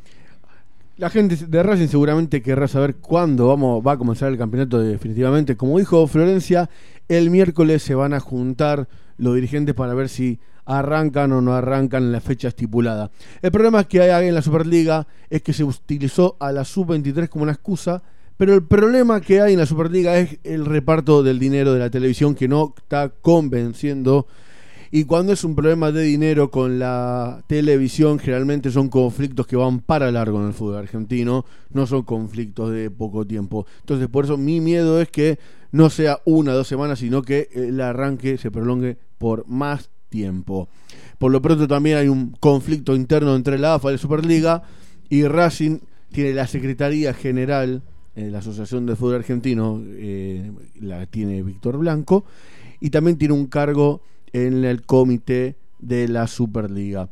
la 0.97 1.09
gente 1.09 1.37
de 1.37 1.63
Racing 1.63 1.89
seguramente 1.89 2.43
querrá 2.43 2.69
saber 2.69 2.97
cuándo 2.97 3.49
vamos, 3.49 3.83
va 3.87 3.93
a 3.93 3.97
comenzar 3.97 4.31
el 4.31 4.37
campeonato 4.37 4.79
definitivamente. 4.79 5.57
Como 5.57 5.79
dijo 5.79 6.07
Florencia, 6.07 6.69
el 7.09 7.31
miércoles 7.31 7.83
se 7.83 7.95
van 7.95 8.13
a 8.13 8.21
juntar 8.21 8.87
los 9.17 9.35
dirigentes 9.35 9.75
para 9.75 9.95
ver 9.95 10.09
si 10.11 10.39
arrancan 10.67 11.33
o 11.33 11.41
no 11.41 11.55
arrancan 11.55 12.05
en 12.05 12.13
la 12.13 12.21
fecha 12.21 12.49
estipulada. 12.49 13.11
El 13.41 13.51
problema 13.51 13.85
que 13.85 14.01
hay 14.03 14.29
en 14.29 14.35
la 14.35 14.43
Superliga 14.43 15.07
es 15.31 15.43
que 15.43 15.53
se 15.53 15.65
utilizó 15.65 16.37
a 16.39 16.53
la 16.53 16.65
Sub-23 16.65 17.29
como 17.29 17.45
una 17.45 17.53
excusa, 17.53 18.03
pero 18.37 18.55
el 18.55 18.63
problema 18.63 19.21
que 19.21 19.41
hay 19.41 19.55
en 19.55 19.59
la 19.59 19.67
Superliga 19.67 20.19
es 20.19 20.39
el 20.45 20.67
reparto 20.67 21.23
del 21.23 21.39
dinero 21.39 21.73
de 21.73 21.79
la 21.79 21.91
televisión 21.91 22.35
que 22.35 22.47
no 22.47 22.75
está 22.77 23.09
convenciendo 23.09 24.27
y 24.93 25.05
cuando 25.05 25.33
es 25.33 25.45
un 25.45 25.55
problema 25.55 25.93
de 25.93 26.03
dinero 26.03 26.51
con 26.51 26.81
la 26.81 27.45
televisión, 27.47 28.19
generalmente 28.19 28.73
son 28.73 28.89
conflictos 28.89 29.47
que 29.47 29.55
van 29.55 29.81
para 29.81 30.11
largo 30.11 30.41
en 30.41 30.49
el 30.49 30.53
fútbol 30.53 30.79
argentino, 30.79 31.45
no 31.73 31.87
son 31.87 32.03
conflictos 32.03 32.73
de 32.73 32.91
poco 32.91 33.25
tiempo. 33.25 33.67
Entonces, 33.81 34.09
por 34.09 34.25
eso 34.25 34.37
mi 34.37 34.61
miedo 34.61 35.01
es 35.01 35.09
que 35.09 35.39
no 35.71 35.91
sea 35.91 36.19
una 36.25 36.53
o 36.53 36.57
dos 36.57 36.67
semanas, 36.67 36.99
sino 36.99 37.23
que 37.23 37.49
el 37.55 37.81
arranque 37.81 38.37
se 38.37 38.51
prolongue 38.51 38.97
por 39.19 39.47
más 39.47 39.91
tiempo. 40.09 40.69
Por 41.19 41.31
lo 41.31 41.41
pronto 41.41 41.69
también 41.69 41.99
hay 41.99 42.09
un 42.09 42.33
conflicto 42.41 42.97
interno 42.97 43.37
entre 43.37 43.59
la 43.59 43.75
AFA 43.75 43.91
y 43.91 43.93
la 43.93 43.99
Superliga 43.99 44.63
y 45.09 45.25
Racing 45.25 45.79
tiene 46.11 46.35
la 46.35 46.49
Secretaría 46.49 47.15
General, 47.15 47.83
eh, 48.17 48.29
la 48.29 48.39
Asociación 48.39 48.87
de 48.87 48.97
Fútbol 48.97 49.17
Argentino, 49.17 49.81
eh, 49.85 50.51
la 50.81 51.07
tiene 51.07 51.45
Víctor 51.45 51.79
Blanco, 51.79 52.25
y 52.81 52.91
también 52.91 53.17
tiene 53.19 53.35
un 53.35 53.47
cargo 53.47 54.03
en 54.33 54.65
el 54.65 54.83
comité 54.83 55.57
de 55.79 56.09
la 56.09 56.27
Superliga. 56.27 57.09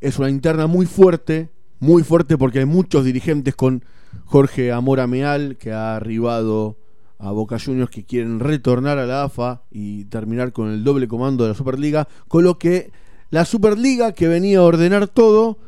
Es 0.00 0.18
una 0.18 0.30
interna 0.30 0.66
muy 0.66 0.86
fuerte, 0.86 1.50
muy 1.78 2.02
fuerte 2.02 2.38
porque 2.38 2.60
hay 2.60 2.64
muchos 2.64 3.04
dirigentes 3.04 3.54
con 3.54 3.84
Jorge 4.24 4.72
Amora 4.72 5.06
Meal 5.06 5.56
que 5.56 5.72
ha 5.72 5.96
arribado 5.96 6.76
a 7.18 7.32
Boca 7.32 7.58
Juniors 7.58 7.90
que 7.90 8.04
quieren 8.04 8.40
retornar 8.40 8.98
a 8.98 9.06
la 9.06 9.24
AFA 9.24 9.62
y 9.70 10.06
terminar 10.06 10.52
con 10.52 10.70
el 10.70 10.84
doble 10.84 11.06
comando 11.06 11.44
de 11.44 11.50
la 11.50 11.54
Superliga, 11.54 12.08
con 12.28 12.44
lo 12.44 12.58
que 12.58 12.92
la 13.28 13.44
Superliga 13.44 14.12
que 14.12 14.26
venía 14.26 14.60
a 14.60 14.62
ordenar 14.62 15.06
todo 15.06 15.58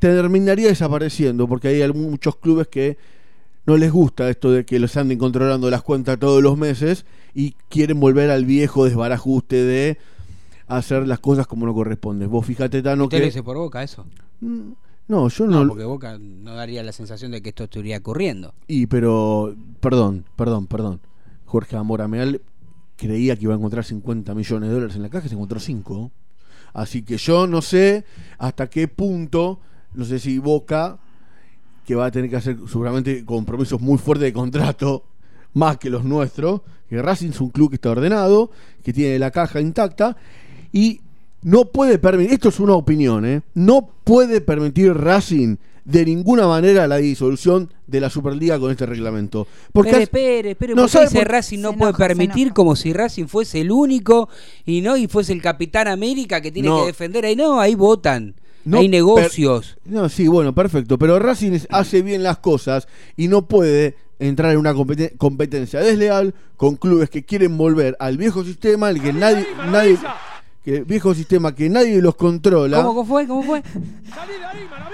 terminaría 0.00 0.68
desapareciendo 0.68 1.46
porque 1.46 1.68
hay 1.68 1.92
muchos 1.92 2.36
clubes 2.36 2.66
que 2.66 2.98
no 3.66 3.76
les 3.76 3.92
gusta 3.92 4.28
esto 4.28 4.50
de 4.50 4.64
que 4.64 4.78
los 4.78 4.96
anden 4.96 5.18
controlando 5.18 5.70
las 5.70 5.82
cuentas 5.82 6.18
todos 6.18 6.42
los 6.42 6.58
meses 6.58 7.06
y 7.34 7.52
quieren 7.68 8.00
volver 8.00 8.30
al 8.30 8.44
viejo 8.44 8.84
desbarajuste 8.84 9.56
de 9.56 9.98
hacer 10.66 11.06
las 11.06 11.20
cosas 11.20 11.46
como 11.46 11.66
no 11.66 11.74
corresponde. 11.74 12.26
Vos 12.26 12.46
fíjate, 12.46 12.82
Tano, 12.82 13.04
¿Usted 13.04 13.18
que... 13.18 13.24
dice 13.26 13.42
por 13.42 13.56
boca 13.56 13.82
eso? 13.82 14.06
No, 15.08 15.28
yo 15.28 15.46
No, 15.46 15.64
no... 15.64 15.68
porque 15.68 15.84
Boca 15.84 16.18
no 16.18 16.54
daría 16.54 16.82
la 16.82 16.92
sensación 16.92 17.32
de 17.32 17.42
que 17.42 17.50
esto 17.50 17.64
estuviera 17.64 17.98
ocurriendo. 17.98 18.54
Y 18.66 18.86
pero, 18.86 19.54
perdón, 19.80 20.24
perdón, 20.36 20.66
perdón. 20.66 21.00
Jorge 21.44 21.76
Amora 21.76 22.08
Meal 22.08 22.40
creía 22.96 23.36
que 23.36 23.44
iba 23.44 23.54
a 23.54 23.56
encontrar 23.58 23.84
50 23.84 24.34
millones 24.34 24.68
de 24.68 24.74
dólares 24.74 24.96
en 24.96 25.02
la 25.02 25.10
caja 25.10 25.26
y 25.26 25.28
se 25.28 25.34
encontró 25.34 25.60
5. 25.60 26.10
Así 26.72 27.02
que 27.02 27.18
yo 27.18 27.46
no 27.46 27.60
sé 27.60 28.04
hasta 28.38 28.70
qué 28.70 28.88
punto, 28.88 29.60
no 29.92 30.04
sé 30.04 30.18
si 30.18 30.38
Boca, 30.38 30.98
que 31.86 31.94
va 31.94 32.06
a 32.06 32.10
tener 32.10 32.30
que 32.30 32.36
hacer 32.36 32.56
seguramente 32.70 33.24
compromisos 33.24 33.80
muy 33.80 33.98
fuertes 33.98 34.24
de 34.26 34.32
contrato, 34.32 35.04
más 35.54 35.76
que 35.78 35.90
los 35.90 36.04
nuestros, 36.04 36.60
que 36.88 37.00
Racing 37.02 37.30
es 37.30 37.40
un 37.40 37.50
club 37.50 37.70
que 37.70 37.76
está 37.76 37.90
ordenado, 37.90 38.50
que 38.84 38.92
tiene 38.92 39.18
la 39.18 39.30
caja 39.30 39.60
intacta 39.60 40.16
y 40.72 41.00
no 41.42 41.64
puede 41.66 41.98
permitir, 41.98 42.34
esto 42.34 42.48
es 42.50 42.60
una 42.60 42.74
opinión, 42.74 43.24
¿eh? 43.26 43.42
no 43.54 43.88
puede 44.04 44.40
permitir 44.40 44.94
Racing 44.94 45.56
de 45.84 46.04
ninguna 46.04 46.46
manera 46.46 46.86
la 46.86 46.98
disolución 46.98 47.68
de 47.88 48.00
la 48.00 48.08
Superliga 48.08 48.58
con 48.60 48.70
este 48.70 48.86
reglamento. 48.86 49.48
Porque 49.72 49.90
Espere, 49.90 50.02
hace- 50.02 50.02
espere, 50.04 50.50
espere, 50.52 50.74
no 50.74 50.82
¿por 50.82 50.86
qué 50.86 50.92
sabe 50.92 51.04
dice 51.06 51.18
por- 51.18 51.28
Racing 51.32 51.58
no 51.58 51.70
Se 51.72 51.76
puede 51.78 51.90
enoja, 51.90 52.06
permitir 52.06 52.52
como 52.52 52.76
si 52.76 52.92
Racing 52.92 53.26
fuese 53.26 53.60
el 53.60 53.72
único 53.72 54.28
y 54.64 54.80
no 54.80 54.96
y 54.96 55.08
fuese 55.08 55.32
el 55.32 55.42
Capitán 55.42 55.88
América 55.88 56.40
que 56.40 56.52
tiene 56.52 56.68
No. 56.68 56.80
que 56.82 56.86
defender 56.86 57.24
ahí? 57.24 57.34
No, 57.34 57.58
ahí 57.58 57.74
votan. 57.74 58.36
No, 58.64 58.78
hay 58.78 58.88
negocios. 58.88 59.76
per- 59.84 59.92
no, 59.92 60.08
sí, 60.08 60.28
bueno, 60.28 60.54
perfecto. 60.54 60.98
Pero 60.98 61.18
Racing 61.18 61.52
es- 61.52 61.66
hace 61.70 62.02
bien 62.02 62.22
las 62.22 62.38
cosas 62.38 62.86
y 63.16 63.28
no 63.28 63.46
puede 63.46 63.96
entrar 64.18 64.52
en 64.52 64.58
una 64.58 64.72
competen- 64.74 65.16
competencia 65.16 65.80
desleal 65.80 66.34
con 66.56 66.76
clubes 66.76 67.10
que 67.10 67.24
quieren 67.24 67.56
volver 67.58 67.96
al 67.98 68.16
viejo 68.16 68.44
sistema, 68.44 68.88
el 68.90 69.02
que 69.02 69.12
nadie, 69.12 69.44
nadie, 69.70 69.98
que 70.64 70.82
viejo 70.84 71.12
sistema 71.12 71.54
que 71.56 71.68
nadie 71.68 72.00
los 72.00 72.14
controla. 72.14 72.76
¿Cómo, 72.76 72.90
cómo 72.94 73.04
fue? 73.04 73.26
¿Cómo 73.26 73.42
fue? 73.42 73.62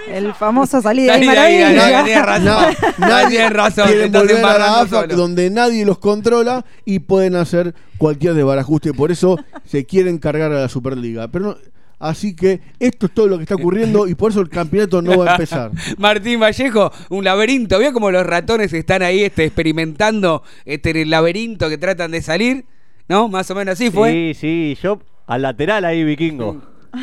El 0.07 0.33
famoso 0.33 0.81
salida 0.81 1.13
de 1.13 1.19
de 1.19 1.29
ahí, 1.29 1.59
maravilla. 1.61 1.73
dale, 1.91 2.09
tenés 2.09 2.25
razón. 2.25 2.75
Na- 2.97 3.07
nadie 3.07 3.49
razón, 3.49 3.85
te 3.85 3.91
quiere 3.91 4.05
estás 4.07 4.21
volver 4.23 4.45
a 4.45 4.57
la 4.57 4.79
AFA 4.81 5.01
solo. 5.01 5.15
donde 5.15 5.49
nadie 5.51 5.85
los 5.85 5.99
controla 5.99 6.65
y 6.85 6.99
pueden 6.99 7.35
hacer 7.35 7.75
cualquier 7.99 8.33
desbarajuste. 8.33 8.93
Por 8.93 9.11
eso 9.11 9.37
se 9.65 9.85
quieren 9.85 10.17
cargar 10.17 10.51
a 10.51 10.61
la 10.61 10.69
Superliga. 10.69 11.27
Pero 11.27 11.45
no- 11.49 11.57
así 11.99 12.35
que 12.35 12.61
esto 12.79 13.05
es 13.07 13.13
todo 13.13 13.27
lo 13.27 13.37
que 13.37 13.43
está 13.43 13.55
ocurriendo 13.55 14.07
y 14.07 14.15
por 14.15 14.31
eso 14.31 14.41
el 14.41 14.49
campeonato 14.49 15.01
no 15.01 15.17
va 15.19 15.31
a 15.31 15.31
empezar. 15.33 15.71
Martín 15.97 16.39
Vallejo, 16.39 16.91
un 17.09 17.23
laberinto. 17.23 17.77
¿Vio 17.79 17.93
cómo 17.93 18.09
los 18.11 18.25
ratones 18.25 18.73
están 18.73 19.01
ahí 19.03 19.21
este, 19.23 19.45
experimentando 19.45 20.43
este, 20.65 20.91
en 20.91 20.97
el 20.97 21.09
laberinto 21.09 21.69
que 21.69 21.77
tratan 21.77 22.11
de 22.11 22.21
salir? 22.21 22.65
¿No? 23.07 23.27
Más 23.27 23.49
o 23.51 23.55
menos 23.55 23.73
así 23.73 23.89
fue. 23.91 24.11
Sí, 24.11 24.33
sí, 24.39 24.77
yo 24.81 24.99
al 25.27 25.41
lateral 25.43 25.85
ahí, 25.85 26.03
vikingo. 26.03 26.61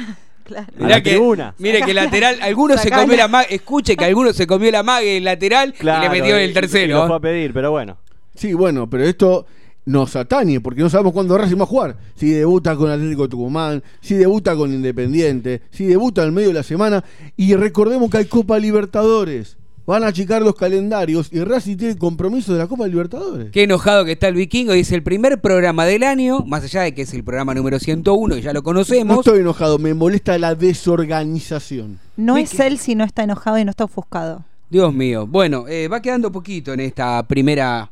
A 0.48 0.64
Mirá 0.76 0.88
la 0.88 1.02
que, 1.02 1.20
mire 1.58 1.82
que 1.82 1.92
lateral, 1.92 2.38
alguno 2.40 2.74
se 2.76 2.84
Sacala. 2.84 3.02
comió 3.02 3.16
la 3.16 3.26
mague, 3.26 3.52
escuche 3.56 3.96
que 3.96 4.04
alguno 4.04 4.32
se 4.32 4.46
comió 4.46 4.70
la 4.70 4.84
mague 4.84 5.16
en 5.16 5.24
lateral 5.24 5.74
y 5.80 5.84
le 5.84 6.08
metió 6.08 6.36
en 6.36 6.42
el 6.42 6.48
y- 6.48 6.50
y 6.50 6.54
tercero. 6.54 6.98
lo 6.98 7.06
fue 7.08 7.16
a 7.16 7.20
pedir, 7.20 7.52
pero 7.52 7.72
bueno. 7.72 7.98
Sí, 8.36 8.52
bueno, 8.54 8.88
pero 8.88 9.02
esto 9.02 9.44
nos 9.86 10.14
atañe 10.16 10.60
porque 10.60 10.82
no 10.82 10.90
sabemos 10.90 11.12
cuándo 11.12 11.38
Racing 11.38 11.58
va 11.58 11.62
a 11.62 11.66
jugar. 11.66 11.96
Si 12.16 12.28
debuta 12.28 12.76
con 12.76 12.90
Atlético 12.90 13.22
de 13.22 13.28
Tucumán, 13.28 13.82
si 14.00 14.14
debuta 14.14 14.54
con 14.56 14.72
Independiente, 14.72 15.62
si 15.70 15.86
debuta 15.86 16.24
en 16.24 16.34
medio 16.34 16.48
de 16.48 16.54
la 16.54 16.62
semana. 16.62 17.02
Y 17.36 17.54
recordemos 17.54 18.10
que 18.10 18.18
hay 18.18 18.24
Copa 18.26 18.58
Libertadores. 18.58 19.56
Van 19.86 20.02
a 20.02 20.08
achicar 20.08 20.42
los 20.42 20.56
calendarios 20.56 21.32
y 21.32 21.38
Racing 21.44 21.76
tiene 21.76 21.96
compromiso 21.96 22.52
de 22.52 22.58
la 22.58 22.66
Copa 22.66 22.88
Libertadores. 22.88 23.52
Qué 23.52 23.62
enojado 23.62 24.04
que 24.04 24.12
está 24.12 24.26
el 24.26 24.34
vikingo 24.34 24.74
y 24.74 24.80
es 24.80 24.90
el 24.90 25.04
primer 25.04 25.40
programa 25.40 25.84
del 25.84 26.02
año, 26.02 26.40
más 26.40 26.64
allá 26.64 26.82
de 26.82 26.92
que 26.92 27.02
es 27.02 27.14
el 27.14 27.22
programa 27.22 27.54
número 27.54 27.78
101 27.78 28.36
y 28.36 28.42
ya 28.42 28.52
lo 28.52 28.58
No 28.58 28.64
conocemos. 28.64 29.18
estoy 29.18 29.38
enojado, 29.40 29.78
me 29.78 29.94
molesta 29.94 30.36
la 30.38 30.56
desorganización. 30.56 32.00
No 32.16 32.36
es 32.36 32.58
él 32.58 32.78
si 32.78 32.94
no 32.96 33.04
está 33.04 33.22
enojado 33.22 33.58
y 33.58 33.64
no 33.64 33.70
está 33.70 33.84
ofuscado. 33.84 34.44
Dios 34.68 34.92
mío. 34.92 35.26
Bueno, 35.28 35.66
eh, 35.68 35.86
va 35.86 36.02
quedando 36.02 36.32
poquito 36.32 36.72
en 36.72 36.80
esta 36.80 37.22
primera. 37.28 37.88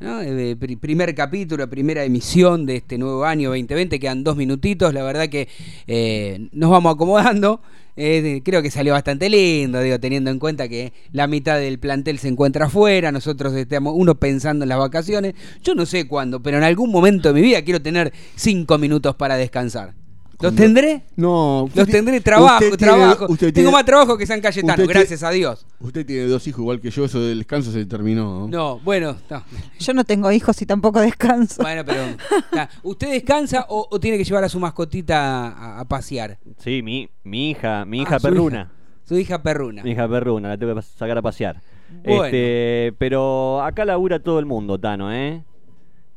¿No? 0.00 0.22
Eh, 0.22 0.56
pri- 0.58 0.76
primer 0.76 1.14
capítulo, 1.14 1.68
primera 1.68 2.04
emisión 2.04 2.66
de 2.66 2.76
este 2.76 2.96
nuevo 2.98 3.24
año 3.24 3.50
2020, 3.50 3.98
quedan 4.00 4.24
dos 4.24 4.36
minutitos, 4.36 4.94
la 4.94 5.02
verdad 5.02 5.28
que 5.28 5.48
eh, 5.86 6.48
nos 6.52 6.70
vamos 6.70 6.94
acomodando, 6.94 7.60
Eh, 7.96 8.40
creo 8.44 8.62
que 8.62 8.70
salió 8.70 8.94
bastante 8.94 9.28
lindo, 9.28 9.80
digo, 9.82 9.98
teniendo 10.00 10.30
en 10.30 10.38
cuenta 10.38 10.68
que 10.68 10.92
la 11.12 11.26
mitad 11.26 11.58
del 11.58 11.78
plantel 11.78 12.18
se 12.18 12.28
encuentra 12.28 12.66
afuera, 12.66 13.12
nosotros 13.12 13.52
estamos, 13.54 13.92
uno 13.94 14.14
pensando 14.14 14.64
en 14.64 14.70
las 14.70 14.78
vacaciones, 14.78 15.34
yo 15.62 15.74
no 15.74 15.84
sé 15.84 16.06
cuándo, 16.08 16.40
pero 16.40 16.56
en 16.56 16.62
algún 16.64 16.90
momento 16.90 17.28
de 17.28 17.34
mi 17.34 17.42
vida 17.46 17.62
quiero 17.62 17.82
tener 17.82 18.12
cinco 18.36 18.78
minutos 18.78 19.16
para 19.16 19.36
descansar. 19.36 19.99
¿Los 20.40 20.54
tendré? 20.54 21.02
No, 21.16 21.68
Los 21.74 21.88
tendré 21.88 22.20
trabajo, 22.20 22.64
usted 22.64 22.76
tiene- 22.76 22.92
trabajo. 22.92 23.26
usted 23.28 23.46
Tengo 23.52 23.54
tiene- 23.54 23.70
más 23.72 23.84
trabajo 23.84 24.16
que 24.18 24.26
San 24.26 24.40
Cayetano, 24.40 24.74
tiene- 24.74 24.92
gracias 24.92 25.22
a 25.22 25.30
Dios. 25.30 25.66
Usted 25.80 26.06
tiene 26.06 26.24
dos 26.26 26.46
hijos 26.46 26.60
igual 26.60 26.80
que 26.80 26.90
yo, 26.90 27.04
eso 27.04 27.20
del 27.20 27.38
descanso 27.38 27.70
se 27.72 27.84
terminó. 27.86 28.40
¿no? 28.40 28.48
No, 28.48 28.78
bueno, 28.80 29.16
no. 29.28 29.44
Yo 29.78 29.92
no 29.94 30.04
tengo 30.04 30.30
hijos 30.32 30.60
y 30.62 30.66
tampoco 30.66 31.00
descanso. 31.00 31.62
Bueno, 31.62 31.84
pero 31.84 32.02
¿usted 32.82 33.10
descansa 33.12 33.66
o, 33.68 33.86
o 33.90 34.00
tiene 34.00 34.16
que 34.18 34.24
llevar 34.24 34.44
a 34.44 34.48
su 34.48 34.58
mascotita 34.60 35.48
a, 35.48 35.80
a 35.80 35.84
pasear? 35.84 36.38
Sí, 36.58 36.82
mi, 36.82 37.08
mi 37.24 37.50
hija, 37.50 37.84
mi 37.84 38.00
hija 38.02 38.16
Ah, 38.16 38.18
su 38.20 38.28
perruna. 38.28 38.60
hija. 38.62 38.70
Su 39.06 39.18
hija 39.18 39.42
perruna. 39.42 39.82
Mi 39.82 39.90
hija 39.90 40.08
perruna, 40.08 40.48
la 40.50 40.56
tengo 40.56 40.74
que 40.74 40.82
sacar 40.82 41.18
a 41.18 41.22
pasear. 41.22 41.60
Bueno. 42.04 42.24
Este, 42.26 42.94
pero 42.98 43.60
acá 43.62 43.84
labura 43.84 44.20
todo 44.20 44.38
el 44.38 44.46
mundo, 44.46 44.78
Tano, 44.78 45.12
¿eh? 45.12 45.42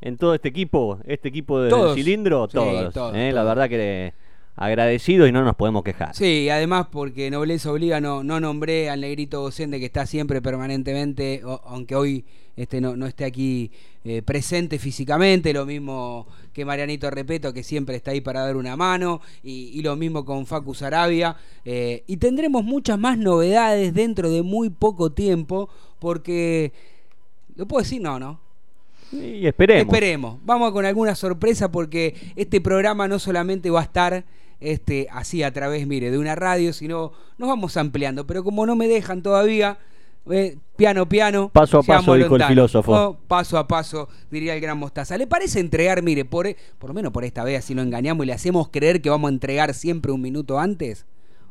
En 0.05 0.17
todo 0.17 0.33
este 0.35 0.49
equipo, 0.49 0.99
este 1.05 1.29
equipo 1.29 1.61
de 1.61 1.69
Todos. 1.69 1.95
cilindro, 1.95 2.45
Sí, 2.47 2.53
todos. 2.57 2.93
todos, 2.93 3.15
¿eh? 3.15 3.31
La 3.31 3.43
verdad 3.43 3.69
que 3.69 4.13
agradecidos 4.55 5.27
y 5.27 5.31
no 5.31 5.43
nos 5.43 5.55
podemos 5.55 5.83
quejar. 5.83 6.13
Sí, 6.13 6.47
además 6.49 6.87
porque 6.91 7.31
Nobleza 7.31 7.71
Obliga 7.71 7.99
no, 8.01 8.23
no 8.23 8.39
nombré 8.39 8.89
al 8.89 9.01
negrito 9.01 9.41
docente 9.41 9.79
que 9.79 9.85
está 9.87 10.05
siempre 10.05 10.41
permanentemente, 10.43 11.41
o- 11.43 11.59
aunque 11.65 11.95
hoy 11.95 12.23
este 12.55 12.79
no, 12.79 12.95
no 12.95 13.07
esté 13.07 13.25
aquí 13.25 13.71
eh, 14.03 14.21
presente 14.21 14.77
físicamente, 14.77 15.53
lo 15.53 15.65
mismo 15.65 16.27
que 16.53 16.65
Marianito 16.65 17.09
Repeto, 17.09 17.51
que 17.51 17.63
siempre 17.63 17.95
está 17.95 18.11
ahí 18.11 18.21
para 18.21 18.41
dar 18.41 18.55
una 18.57 18.75
mano, 18.75 19.21
y, 19.41 19.71
y 19.73 19.81
lo 19.81 19.95
mismo 19.95 20.23
con 20.23 20.45
Facu 20.45 20.75
Sarabia. 20.75 21.35
eh, 21.65 22.03
y 22.05 22.17
tendremos 22.17 22.63
muchas 22.63 22.99
más 22.99 23.17
novedades 23.17 23.93
dentro 23.95 24.29
de 24.29 24.43
muy 24.43 24.69
poco 24.69 25.11
tiempo, 25.13 25.69
porque... 25.99 26.73
¿Lo 27.55 27.67
puedo 27.67 27.81
decir? 27.83 28.01
No, 28.01 28.19
no. 28.19 28.39
Y 29.13 29.45
esperemos. 29.45 29.93
Esperemos. 29.93 30.39
Vamos 30.43 30.71
con 30.71 30.85
alguna 30.85 31.15
sorpresa 31.15 31.71
porque 31.71 32.15
este 32.35 32.61
programa 32.61 33.07
no 33.07 33.19
solamente 33.19 33.69
va 33.69 33.81
a 33.81 33.83
estar 33.83 34.25
este, 34.59 35.07
así 35.11 35.43
a 35.43 35.51
través, 35.51 35.85
mire, 35.87 36.09
de 36.09 36.17
una 36.17 36.35
radio, 36.35 36.73
sino 36.73 37.11
nos 37.37 37.49
vamos 37.49 37.77
ampliando. 37.77 38.25
Pero 38.25 38.43
como 38.43 38.65
no 38.65 38.75
me 38.75 38.87
dejan 38.87 39.21
todavía, 39.21 39.77
eh, 40.29 40.57
piano, 40.75 41.07
piano. 41.07 41.49
Paso 41.49 41.79
a 41.79 41.83
paso, 41.83 42.15
dijo 42.15 42.35
el 42.35 42.43
filósofo. 42.43 43.17
Paso 43.27 43.57
a 43.57 43.67
paso, 43.67 44.07
diría 44.31 44.55
el 44.55 44.61
gran 44.61 44.77
Mostaza. 44.77 45.17
¿Le 45.17 45.27
parece 45.27 45.59
entregar, 45.59 46.01
mire, 46.01 46.25
por, 46.25 46.47
por 46.79 46.89
lo 46.89 46.93
menos 46.93 47.11
por 47.11 47.25
esta 47.25 47.43
vez, 47.43 47.65
si 47.65 47.73
lo 47.73 47.81
engañamos 47.81 48.23
y 48.23 48.27
le 48.27 48.33
hacemos 48.33 48.69
creer 48.69 49.01
que 49.01 49.09
vamos 49.09 49.29
a 49.29 49.33
entregar 49.33 49.73
siempre 49.73 50.11
un 50.11 50.21
minuto 50.21 50.59
antes? 50.59 51.05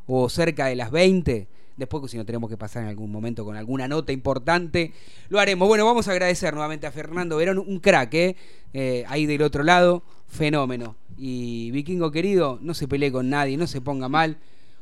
O 0.07 0.29
cerca 0.29 0.67
de 0.67 0.77
las 0.77 0.91
20. 0.91 1.49
Después, 1.83 2.09
si 2.13 2.17
no 2.17 2.25
tenemos 2.25 2.49
que 2.49 2.57
pasar 2.57 2.85
en 2.85 2.91
algún 2.91 3.11
momento 3.11 3.45
con 3.45 3.57
alguna 3.57 3.89
nota 3.89 4.13
importante, 4.13 4.93
lo 5.29 5.41
haremos. 5.41 5.67
Bueno, 5.67 5.85
vamos 5.85 6.07
a 6.07 6.13
agradecer 6.13 6.55
nuevamente 6.55 6.87
a 6.87 6.93
Fernando 6.93 7.37
Verón, 7.39 7.59
un 7.59 7.81
crack, 7.81 8.15
¿eh? 8.15 8.37
Eh, 8.73 9.05
ahí 9.09 9.27
del 9.27 9.43
otro 9.43 9.65
lado, 9.65 10.05
fenómeno. 10.29 10.95
Y 11.19 11.73
Vikingo 11.73 12.13
querido, 12.13 12.61
no 12.63 12.75
se 12.75 12.87
pelee 12.87 13.11
con 13.11 13.29
nadie, 13.31 13.57
no 13.57 13.67
se 13.67 13.81
ponga 13.81 14.09
mal. 14.09 14.37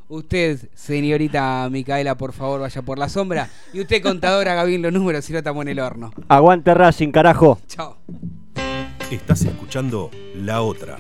Usted, 0.08 0.68
señorita 0.74 1.66
Micaela, 1.70 2.18
por 2.18 2.34
favor, 2.34 2.60
vaya 2.60 2.82
por 2.82 2.98
la 2.98 3.08
sombra. 3.08 3.48
Y 3.72 3.80
usted, 3.80 4.02
contadora, 4.02 4.52
haga 4.52 4.64
bien 4.64 4.82
los 4.82 4.92
números, 4.92 5.24
si 5.24 5.32
no 5.32 5.38
estamos 5.38 5.62
en 5.62 5.68
el 5.68 5.80
horno. 5.80 6.12
Aguante 6.28 6.74
Racing, 6.74 7.12
carajo. 7.12 7.58
Chao. 7.66 7.96
Estás 9.10 9.40
escuchando 9.46 10.10
La 10.34 10.60
Otra. 10.60 10.98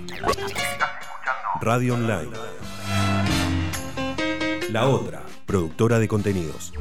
Radio 1.60 1.92
Online. 1.92 2.30
La 4.70 4.88
Otra, 4.88 5.24
productora 5.50 5.98
de 5.98 6.06
contenidos. 6.06 6.72